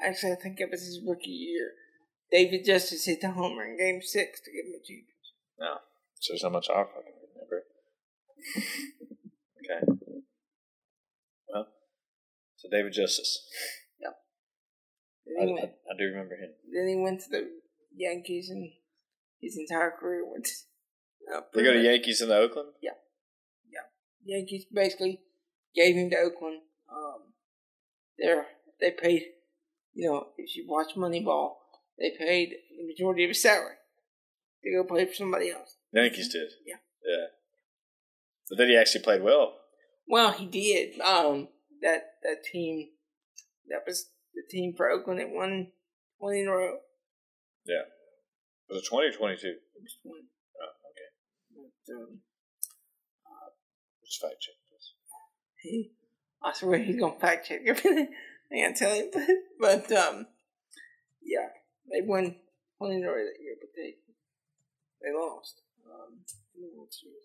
actually, 0.05 0.33
I 0.33 0.37
think 0.37 0.61
it 0.61 0.71
was 0.71 0.83
his 0.83 1.01
rookie 1.07 1.31
year. 1.31 1.73
David 2.31 2.65
Justice 2.65 3.05
hit 3.05 3.21
the 3.21 3.31
homer 3.31 3.65
in 3.65 3.77
Game 3.77 4.01
Six 4.03 4.41
to 4.41 4.51
give 4.51 4.65
him 4.67 4.73
a 4.75 4.81
championship. 4.81 5.13
No. 5.59 5.75
so 6.21 6.33
there's 6.33 6.43
not 6.43 6.53
much 6.53 6.69
I 6.71 6.85
fucking 6.85 7.13
remember. 7.35 7.65
okay. 9.59 10.23
Well, 11.53 11.67
so 12.57 12.69
David 12.71 12.93
Justice. 12.93 13.47
I, 15.41 15.45
he, 15.45 15.53
I, 15.53 15.65
I 15.65 15.97
do 15.99 16.05
remember 16.05 16.37
him. 16.37 16.51
then 16.73 16.89
he 16.89 16.97
went 16.97 17.21
to 17.23 17.31
the 17.31 17.51
Yankees, 17.95 18.51
and 18.51 18.71
his 19.41 19.57
entire 19.57 19.91
career 19.91 20.25
went. 20.29 20.47
To, 20.47 21.37
uh, 21.37 21.41
They 21.55 21.63
go 21.63 21.73
to 21.73 21.83
Yankees 21.83 22.21
in 22.21 22.29
the 22.29 22.37
Oakland? 22.37 22.71
Yeah, 22.83 22.99
yeah. 23.71 24.37
Yankees 24.37 24.65
basically 24.73 25.21
gave 25.75 25.95
him 25.97 26.11
to 26.11 26.17
Oakland. 26.17 26.61
Um, 26.91 27.33
there 28.19 28.47
they 28.81 28.91
paid, 28.91 29.23
you 29.95 30.09
know, 30.09 30.29
if 30.37 30.57
you 30.57 30.67
watch 30.69 30.95
Moneyball, 30.97 31.55
they 31.99 32.11
paid 32.19 32.55
the 32.77 32.87
majority 32.87 33.25
of 33.25 33.29
his 33.29 33.41
salary 33.41 33.77
to 34.65 34.71
go 34.71 34.85
play 34.85 35.07
for 35.07 35.15
somebody 35.15 35.51
else. 35.51 35.77
Yankees 35.93 36.29
did. 36.33 36.51
Yeah. 36.67 36.77
Yeah. 37.07 37.27
But 38.49 38.59
then 38.59 38.69
he 38.69 38.77
actually 38.77 39.03
played 39.03 39.23
well. 39.23 39.55
Well, 40.07 40.33
he 40.33 40.47
did. 40.47 41.01
Um, 41.01 41.49
that 41.81 42.15
that 42.23 42.45
team, 42.45 42.89
that 43.69 43.83
was 43.87 44.11
the 44.35 44.43
team 44.51 44.75
for 44.77 44.91
Oakland 44.91 45.21
that 45.21 45.31
won 45.31 45.69
twenty 46.19 46.41
in 46.41 46.49
a 46.49 46.53
row. 46.53 46.79
Yeah. 47.65 47.83
Was 48.69 48.83
it 48.83 48.89
20 48.89 49.09
or 49.09 49.13
22? 49.13 49.47
It 49.49 49.61
was 49.83 49.97
20. 50.03 50.19
Oh, 50.61 50.73
okay. 50.91 51.11
But, 51.55 51.95
um, 51.95 52.21
Let's 54.03 54.19
fact 54.19 54.41
check 54.41 54.55
this. 54.71 54.95
he, 55.63 55.91
I 56.43 56.53
swear 56.53 56.79
he's 56.79 56.99
gonna 57.01 57.19
fact 57.19 57.49
check 57.49 57.61
everything. 57.67 58.09
I 58.51 58.55
can't 58.55 58.77
tell 58.77 58.95
you, 58.95 59.11
but, 59.61 59.89
but 59.89 59.93
um, 59.93 60.27
yeah, 61.23 61.49
they 61.91 62.01
won 62.03 62.37
twenty 62.79 62.97
in 62.97 63.05
a 63.05 63.09
row 63.09 63.15
that 63.25 63.43
year, 63.43 63.57
but 63.61 63.71
they 63.77 63.95
they 65.03 65.13
lost. 65.15 65.63
Um, 65.87 66.21
in 66.57 66.63
the 66.63 66.69
World 66.77 66.93
Series. 66.93 67.17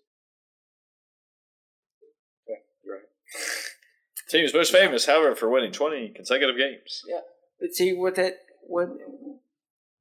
Okay, 2.48 2.60
you're 2.84 2.94
right. 2.96 3.72
Team 4.28 4.44
is 4.44 4.52
most 4.52 4.72
famous, 4.72 5.06
however, 5.06 5.34
for 5.34 5.48
winning 5.48 5.72
20 5.72 6.10
consecutive 6.10 6.56
games. 6.56 7.02
Yeah. 7.06 7.20
But 7.60 7.74
see 7.74 7.94
what 7.94 8.14
that 8.16 8.34
what 8.62 8.88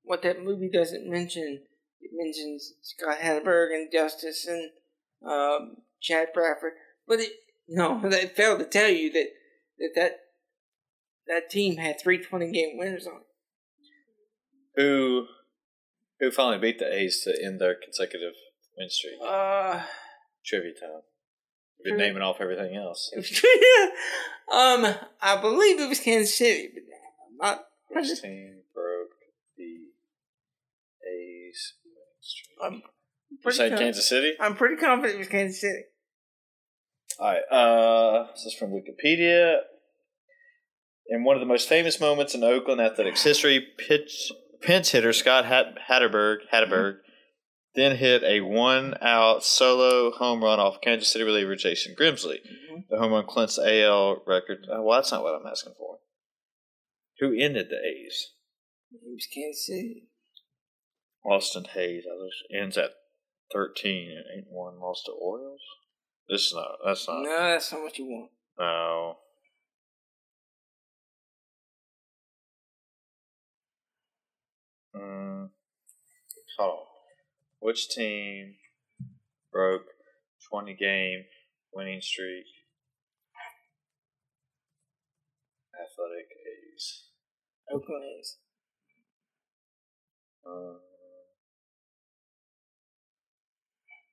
what 0.04 0.22
that 0.24 0.44
movie 0.44 0.70
doesn't 0.70 1.10
mention. 1.10 1.62
It 2.02 2.12
mentions 2.14 2.74
Scott 2.82 3.20
Hatteberg 3.20 3.74
and 3.74 3.92
Justice 3.92 4.46
and 4.48 4.70
um, 5.26 5.78
Chad 6.02 6.30
Bradford, 6.34 6.74
but 7.08 7.20
it 7.20 7.32
you 7.68 7.78
know 7.78 8.00
they 8.04 8.28
failed 8.28 8.60
to 8.60 8.66
tell 8.66 8.90
you 8.90 9.12
that 9.14 9.30
that 9.80 9.92
that, 9.96 10.12
that 11.28 11.50
team 11.50 11.78
had 11.78 12.00
three 12.00 12.24
20 12.24 12.52
game 12.52 12.78
winners 12.78 13.08
on 13.08 13.22
it. 13.22 13.28
Who 14.76 15.28
who 16.20 16.32
finally 16.32 16.60
beat 16.60 16.80
the 16.80 16.94
A's 16.94 17.22
to 17.24 17.36
end 17.44 17.60
their 17.60 17.76
consecutive 17.76 18.34
win 18.78 18.90
streak? 18.90 19.16
Uh, 19.24 19.82
Trivia 20.46 20.74
time. 20.80 21.02
Been 21.88 21.96
Trivia- 21.96 22.08
naming 22.08 22.22
off 22.24 22.38
everything 22.42 22.76
else. 22.76 23.12
um, 24.54 24.86
I 25.22 25.40
believe 25.40 25.80
it 25.80 25.88
was 25.88 26.00
Kansas 26.00 26.38
City, 26.38 26.70
but 26.74 26.84
I'm 27.48 27.58
not. 27.58 27.64
Team 28.22 28.60
broke 28.76 29.10
the 29.58 29.88
A's? 31.10 31.74
I'm 32.64 32.74
You 33.30 33.38
pretty, 33.42 33.58
said 33.58 33.78
Kansas 33.78 34.08
City? 34.08 34.34
I'm 34.40 34.56
pretty 34.56 34.76
confident 34.76 35.16
it 35.16 35.20
was 35.20 35.28
Kansas 35.30 35.62
City. 35.62 35.84
All 37.20 37.28
right. 37.28 37.42
Uh, 37.52 38.28
this 38.34 38.46
is 38.46 38.54
from 38.54 38.72
Wikipedia. 38.72 39.60
In 41.10 41.24
one 41.24 41.36
of 41.38 41.40
the 41.40 41.46
most 41.48 41.70
famous 41.70 42.02
moments 42.02 42.36
in 42.36 42.44
Oakland 42.44 42.82
Athletics 42.82 43.24
history, 43.24 43.66
pitch 43.78 44.32
pinch 44.62 44.92
hitter 44.92 45.14
Scott 45.14 45.46
Hat- 45.46 45.78
Hatteberg 45.90 46.40
Hatteberg 46.54 46.98
then 47.78 47.96
hit 47.96 48.24
a 48.24 48.42
one-out 48.42 49.44
solo 49.44 50.10
home 50.10 50.44
run 50.44 50.60
off 50.60 50.82
Kansas 50.82 51.10
City 51.10 51.24
reliever 51.24 51.56
Jason 51.56 51.96
Grimsley. 51.98 52.40
The 52.90 52.98
home 52.98 53.12
run 53.12 53.28
clinches 53.28 53.58
the 53.58 53.84
AL 53.84 54.24
record. 54.26 54.66
Uh, 54.68 54.82
well, 54.82 54.98
that's 54.98 55.12
not 55.12 55.22
what 55.22 55.36
I'm 55.40 55.46
asking 55.46 55.74
for. 55.78 56.00
Who 57.20 57.34
ended 57.40 57.68
the 57.70 57.76
A's? 57.76 58.32
It 58.92 59.02
was 59.06 59.28
Kansas 59.32 59.68
City. 59.68 60.08
Austin 61.24 61.66
Hays. 61.66 62.04
I 62.12 62.26
just- 62.26 62.44
ends 62.52 62.78
at 62.80 62.92
13 63.54 64.10
and 64.10 64.26
ain't 64.36 64.48
one 64.50 64.80
lost 64.80 65.06
to 65.06 65.12
Orioles. 65.12 65.62
This 66.28 66.48
is 66.48 66.54
not. 66.56 66.80
That's 66.84 67.08
not. 67.08 67.22
No, 67.22 67.30
that's 67.30 67.72
not 67.72 67.82
what 67.84 67.98
you 68.00 68.06
want. 68.06 68.32
No. 68.58 69.18
Mm, 74.96 75.50
hold 76.58 76.72
on. 76.80 76.87
Which 77.60 77.90
team 77.90 78.56
broke 79.52 79.86
20 80.50 80.76
game 80.76 81.26
winning 81.74 82.02
streak? 82.02 82.46
Athletic 85.76 86.28
A's. 86.76 87.04
Oakland 87.72 88.04
A's. 88.20 88.38
Uh, 90.46 90.80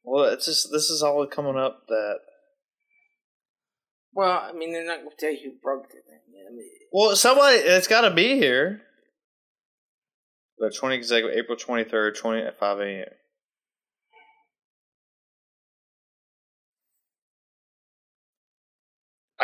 well, 0.03 0.25
it's 0.25 0.47
just 0.47 0.73
this 0.73 0.91
is 0.91 1.03
all 1.03 1.25
coming 1.27 1.57
up 1.57 1.87
that. 1.89 2.17
Well, 4.13 4.31
I 4.31 4.53
mean, 4.53 4.73
they're 4.73 4.87
not 4.87 4.99
going 4.99 5.11
to 5.11 5.17
tell 5.17 5.33
you 5.33 5.51
who 5.51 5.57
broke 5.63 5.87
it. 5.93 6.05
I 6.09 6.53
mean, 6.53 6.69
Well, 6.93 7.17
somebody 7.17 7.59
it's 7.59 7.89
got 7.89 8.03
to 8.03 8.11
be 8.11 8.37
here. 8.37 8.83
The 10.59 10.71
twenty 10.71 11.03
April 11.13 11.57
twenty 11.57 11.85
third, 11.85 12.17
twenty 12.17 12.43
at 12.43 12.59
five 12.59 12.79
a.m. 12.81 13.07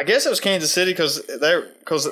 I 0.00 0.02
guess 0.02 0.24
it 0.24 0.30
was 0.30 0.40
Kansas 0.40 0.72
City 0.72 0.92
because 0.92 1.22
they 1.26 1.60
because 1.78 2.08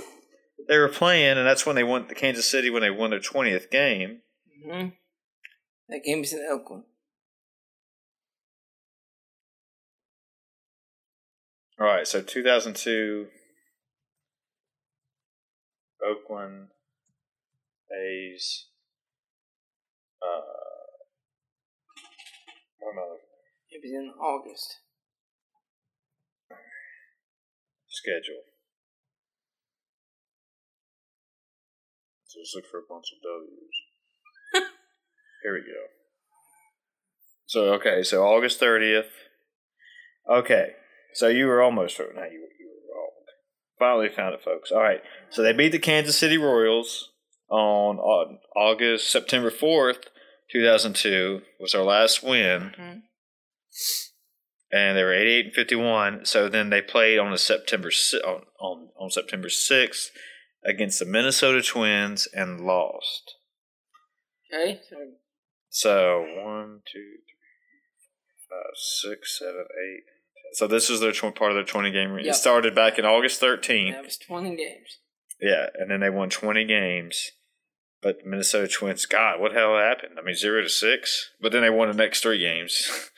they 0.69 0.77
were 0.77 0.91
playing, 0.91 1.39
and 1.39 1.47
that's 1.47 1.65
when 1.65 1.75
they 1.75 1.85
won 1.85 2.07
the 2.07 2.15
Kansas 2.15 2.45
City 2.45 2.69
when 2.69 2.83
they 2.83 2.91
won 2.91 3.09
their 3.09 3.19
twentieth 3.19 3.71
game. 3.71 4.21
hmm 4.63 4.89
that 5.89 6.03
game 6.05 6.21
was 6.21 6.35
in 6.35 6.47
Oakland. 6.53 6.85
All 11.81 11.87
right, 11.87 12.07
so 12.07 12.21
two 12.21 12.45
thousand 12.45 12.77
two, 12.77 13.29
Oakland 16.07 16.69
A's. 17.91 18.67
Uh, 20.21 20.45
what 22.81 22.93
am 22.93 22.99
I 22.99 23.03
looking 23.03 23.15
at? 23.15 23.77
It 23.77 23.81
was 23.83 23.93
in 23.93 24.13
August. 24.21 24.77
Schedule. 27.99 28.43
So 32.27 32.41
just 32.41 32.55
look 32.55 32.65
for 32.71 32.79
a 32.79 32.89
bunch 32.89 33.07
of 33.13 33.19
W's. 33.23 34.69
Here 35.43 35.55
we 35.55 35.61
go. 35.61 35.83
So 37.47 37.73
okay, 37.75 38.03
so 38.03 38.23
August 38.23 38.61
thirtieth. 38.61 39.11
Okay, 40.31 40.73
so 41.15 41.29
you 41.29 41.47
were 41.47 41.63
almost 41.63 41.99
right. 41.99 42.09
Now 42.15 42.25
you 42.25 42.47
you 42.59 42.69
were 42.69 42.95
wrong. 42.95 43.11
Finally 43.79 44.09
found 44.15 44.35
it, 44.35 44.43
folks. 44.45 44.71
All 44.71 44.83
right, 44.83 45.01
so 45.31 45.43
they 45.43 45.53
beat 45.53 45.73
the 45.73 45.79
Kansas 45.79 46.19
City 46.19 46.37
Royals 46.37 47.09
on 47.49 47.99
August 48.55 49.11
September 49.11 49.51
fourth, 49.51 50.09
two 50.53 50.63
thousand 50.63 50.95
two. 50.97 51.41
Was 51.59 51.75
our 51.75 51.85
last 51.85 52.23
win. 52.23 52.75
Mhm. 52.79 53.03
And 54.71 54.97
they 54.97 55.03
were 55.03 55.15
88 55.15 55.47
and 55.47 55.55
51. 55.55 56.25
So 56.27 56.49
then 56.49 56.71
they 56.71 56.83
played 56.83 57.19
on 57.19 57.31
the 57.31 57.39
September 57.39 57.91
on, 58.27 58.43
on 58.61 58.89
on 58.99 59.11
September 59.11 59.49
6th 59.49 60.07
against 60.65 60.99
the 60.99 61.07
Minnesota 61.07 61.63
Twins 61.63 62.29
and 62.35 62.61
lost. 62.61 63.35
Okay. 64.53 64.81
So 65.71 66.21
one, 66.21 66.81
two, 66.91 67.19
three, 67.29 68.49
five, 68.51 68.77
six, 68.77 69.39
seven, 69.39 69.65
eight. 69.71 70.03
So 70.55 70.67
this 70.67 70.89
is 70.89 71.01
their 71.01 71.13
tw- 71.13 71.35
part 71.35 71.51
of 71.53 71.57
their 71.57 71.65
20 71.65 71.91
game. 71.91 72.17
Yep. 72.17 72.25
It 72.27 72.35
started 72.35 72.75
back 72.75 72.99
in 72.99 73.05
August 73.05 73.41
13th. 73.41 73.93
that 73.93 74.05
was 74.05 74.17
20 74.17 74.57
games. 74.57 74.99
Yeah, 75.41 75.67
and 75.75 75.91
then 75.91 76.01
they 76.01 76.11
won 76.11 76.31
20 76.31 76.65
games. 76.65 77.33
But 78.01 78.23
the 78.23 78.29
Minnesota 78.31 78.69
Twins, 78.69 79.07
God, 79.07 79.41
what 79.41 79.53
the 79.53 79.59
hell 79.59 79.77
happened? 79.77 80.19
I 80.19 80.23
mean, 80.25 80.35
zero 80.35 80.63
to 80.63 80.69
six. 80.69 81.31
But 81.41 81.53
then 81.53 81.63
they 81.63 81.71
won 81.71 81.89
the 81.89 81.95
next 81.95 82.23
three 82.23 82.39
games. 82.39 82.89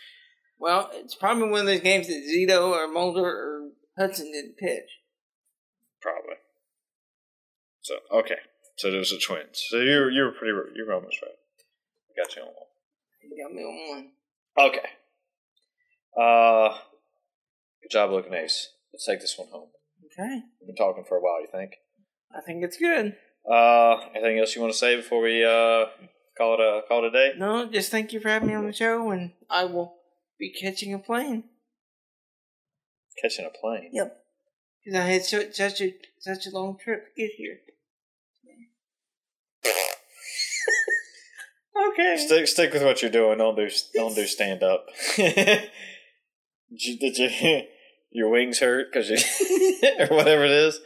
Well, 0.60 0.90
it's 0.92 1.14
probably 1.14 1.48
one 1.48 1.60
of 1.60 1.66
those 1.66 1.80
games 1.80 2.06
that 2.06 2.22
Zito 2.30 2.70
or 2.70 2.86
Mulder 2.86 3.24
or 3.24 3.70
Hudson 3.98 4.30
didn't 4.30 4.58
pitch. 4.58 4.90
Probably. 6.02 6.36
So 7.80 7.94
okay, 8.12 8.36
so 8.76 8.90
those 8.90 9.10
are 9.12 9.18
twins. 9.18 9.64
So 9.68 9.78
you 9.78 10.08
you 10.10 10.22
were 10.22 10.32
pretty 10.32 10.52
you 10.76 10.84
were 10.86 10.94
almost 10.94 11.20
right. 11.22 11.32
Got 12.16 12.36
you 12.36 12.42
on 12.42 12.48
one. 12.48 12.66
You 13.22 13.42
got 13.42 13.54
me 13.54 13.62
on 13.62 13.88
one. 13.88 14.10
Okay. 14.68 14.88
Uh, 16.20 16.76
good 17.82 17.90
job, 17.90 18.10
looking 18.10 18.34
ace. 18.34 18.68
Let's 18.92 19.06
take 19.06 19.20
this 19.20 19.38
one 19.38 19.48
home. 19.48 19.68
Okay. 20.06 20.42
We've 20.60 20.66
been 20.66 20.76
talking 20.76 21.04
for 21.08 21.16
a 21.16 21.20
while. 21.20 21.40
You 21.40 21.48
think? 21.50 21.76
I 22.36 22.42
think 22.42 22.62
it's 22.62 22.76
good. 22.76 23.16
Uh, 23.50 23.96
anything 24.14 24.38
else 24.38 24.54
you 24.54 24.60
want 24.60 24.74
to 24.74 24.78
say 24.78 24.96
before 24.96 25.22
we 25.22 25.42
uh 25.42 25.86
call 26.36 26.54
it 26.54 26.60
a 26.60 26.82
call 26.86 27.04
it 27.04 27.08
a 27.08 27.10
day? 27.10 27.32
No, 27.38 27.66
just 27.66 27.90
thank 27.90 28.12
you 28.12 28.20
for 28.20 28.28
having 28.28 28.48
me 28.48 28.54
on 28.54 28.66
the 28.66 28.74
show, 28.74 29.10
and 29.10 29.32
I 29.48 29.64
will 29.64 29.99
be 30.40 30.50
catching 30.50 30.92
a 30.92 30.98
plane. 30.98 31.44
Catching 33.22 33.44
a 33.44 33.50
plane. 33.50 33.90
Yep. 33.92 34.16
Because 34.82 34.98
I 34.98 35.04
had 35.04 35.24
so, 35.24 35.42
such 35.52 35.82
a 35.82 35.94
such 36.18 36.46
a 36.46 36.50
long 36.50 36.78
trip 36.82 37.04
to 37.04 37.20
get 37.20 37.30
here. 37.36 37.58
okay. 41.92 42.16
Stick 42.16 42.48
stick 42.48 42.72
with 42.72 42.82
what 42.82 43.02
you're 43.02 43.10
doing. 43.10 43.38
Don't 43.38 43.54
do 43.54 43.68
don't 43.94 44.14
do 44.14 44.26
stand 44.26 44.62
up. 44.62 44.86
did, 45.16 45.70
you, 46.70 46.98
did 46.98 47.18
you 47.18 47.62
your 48.10 48.30
wings 48.30 48.58
hurt 48.58 48.86
because 48.90 49.10
you 49.10 49.18
or 50.00 50.06
whatever 50.06 50.44
it 50.44 50.50
is? 50.50 50.80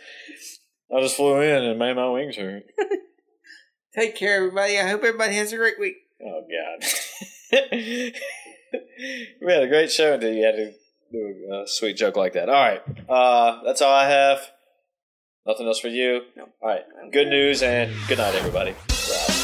I 0.94 1.00
just 1.00 1.16
flew 1.16 1.40
in 1.40 1.64
and 1.64 1.78
made 1.78 1.96
my 1.96 2.10
wings 2.10 2.36
hurt. 2.36 2.64
Take 3.94 4.16
care, 4.16 4.38
everybody. 4.38 4.78
I 4.78 4.88
hope 4.88 5.04
everybody 5.04 5.36
has 5.36 5.52
a 5.52 5.56
great 5.56 5.78
week. 5.78 5.98
Oh 6.20 6.42
God. 6.50 6.84
We 9.40 9.52
had 9.52 9.62
a 9.62 9.68
great 9.68 9.90
show 9.90 10.14
until 10.14 10.32
you 10.32 10.44
had 10.44 10.56
to 10.56 10.72
do 11.12 11.34
a 11.52 11.66
sweet 11.66 11.96
joke 11.96 12.16
like 12.16 12.32
that. 12.34 12.48
All 12.48 12.54
right, 12.54 12.82
uh, 13.08 13.62
that's 13.64 13.82
all 13.82 13.92
I 13.92 14.08
have. 14.08 14.40
Nothing 15.46 15.66
else 15.66 15.78
for 15.80 15.88
you. 15.88 16.22
No. 16.36 16.48
All 16.62 16.68
right. 16.68 16.84
Good 17.12 17.28
news 17.28 17.62
and 17.62 17.92
good 18.08 18.16
night, 18.18 18.34
everybody. 18.34 18.74
We're 18.88 19.43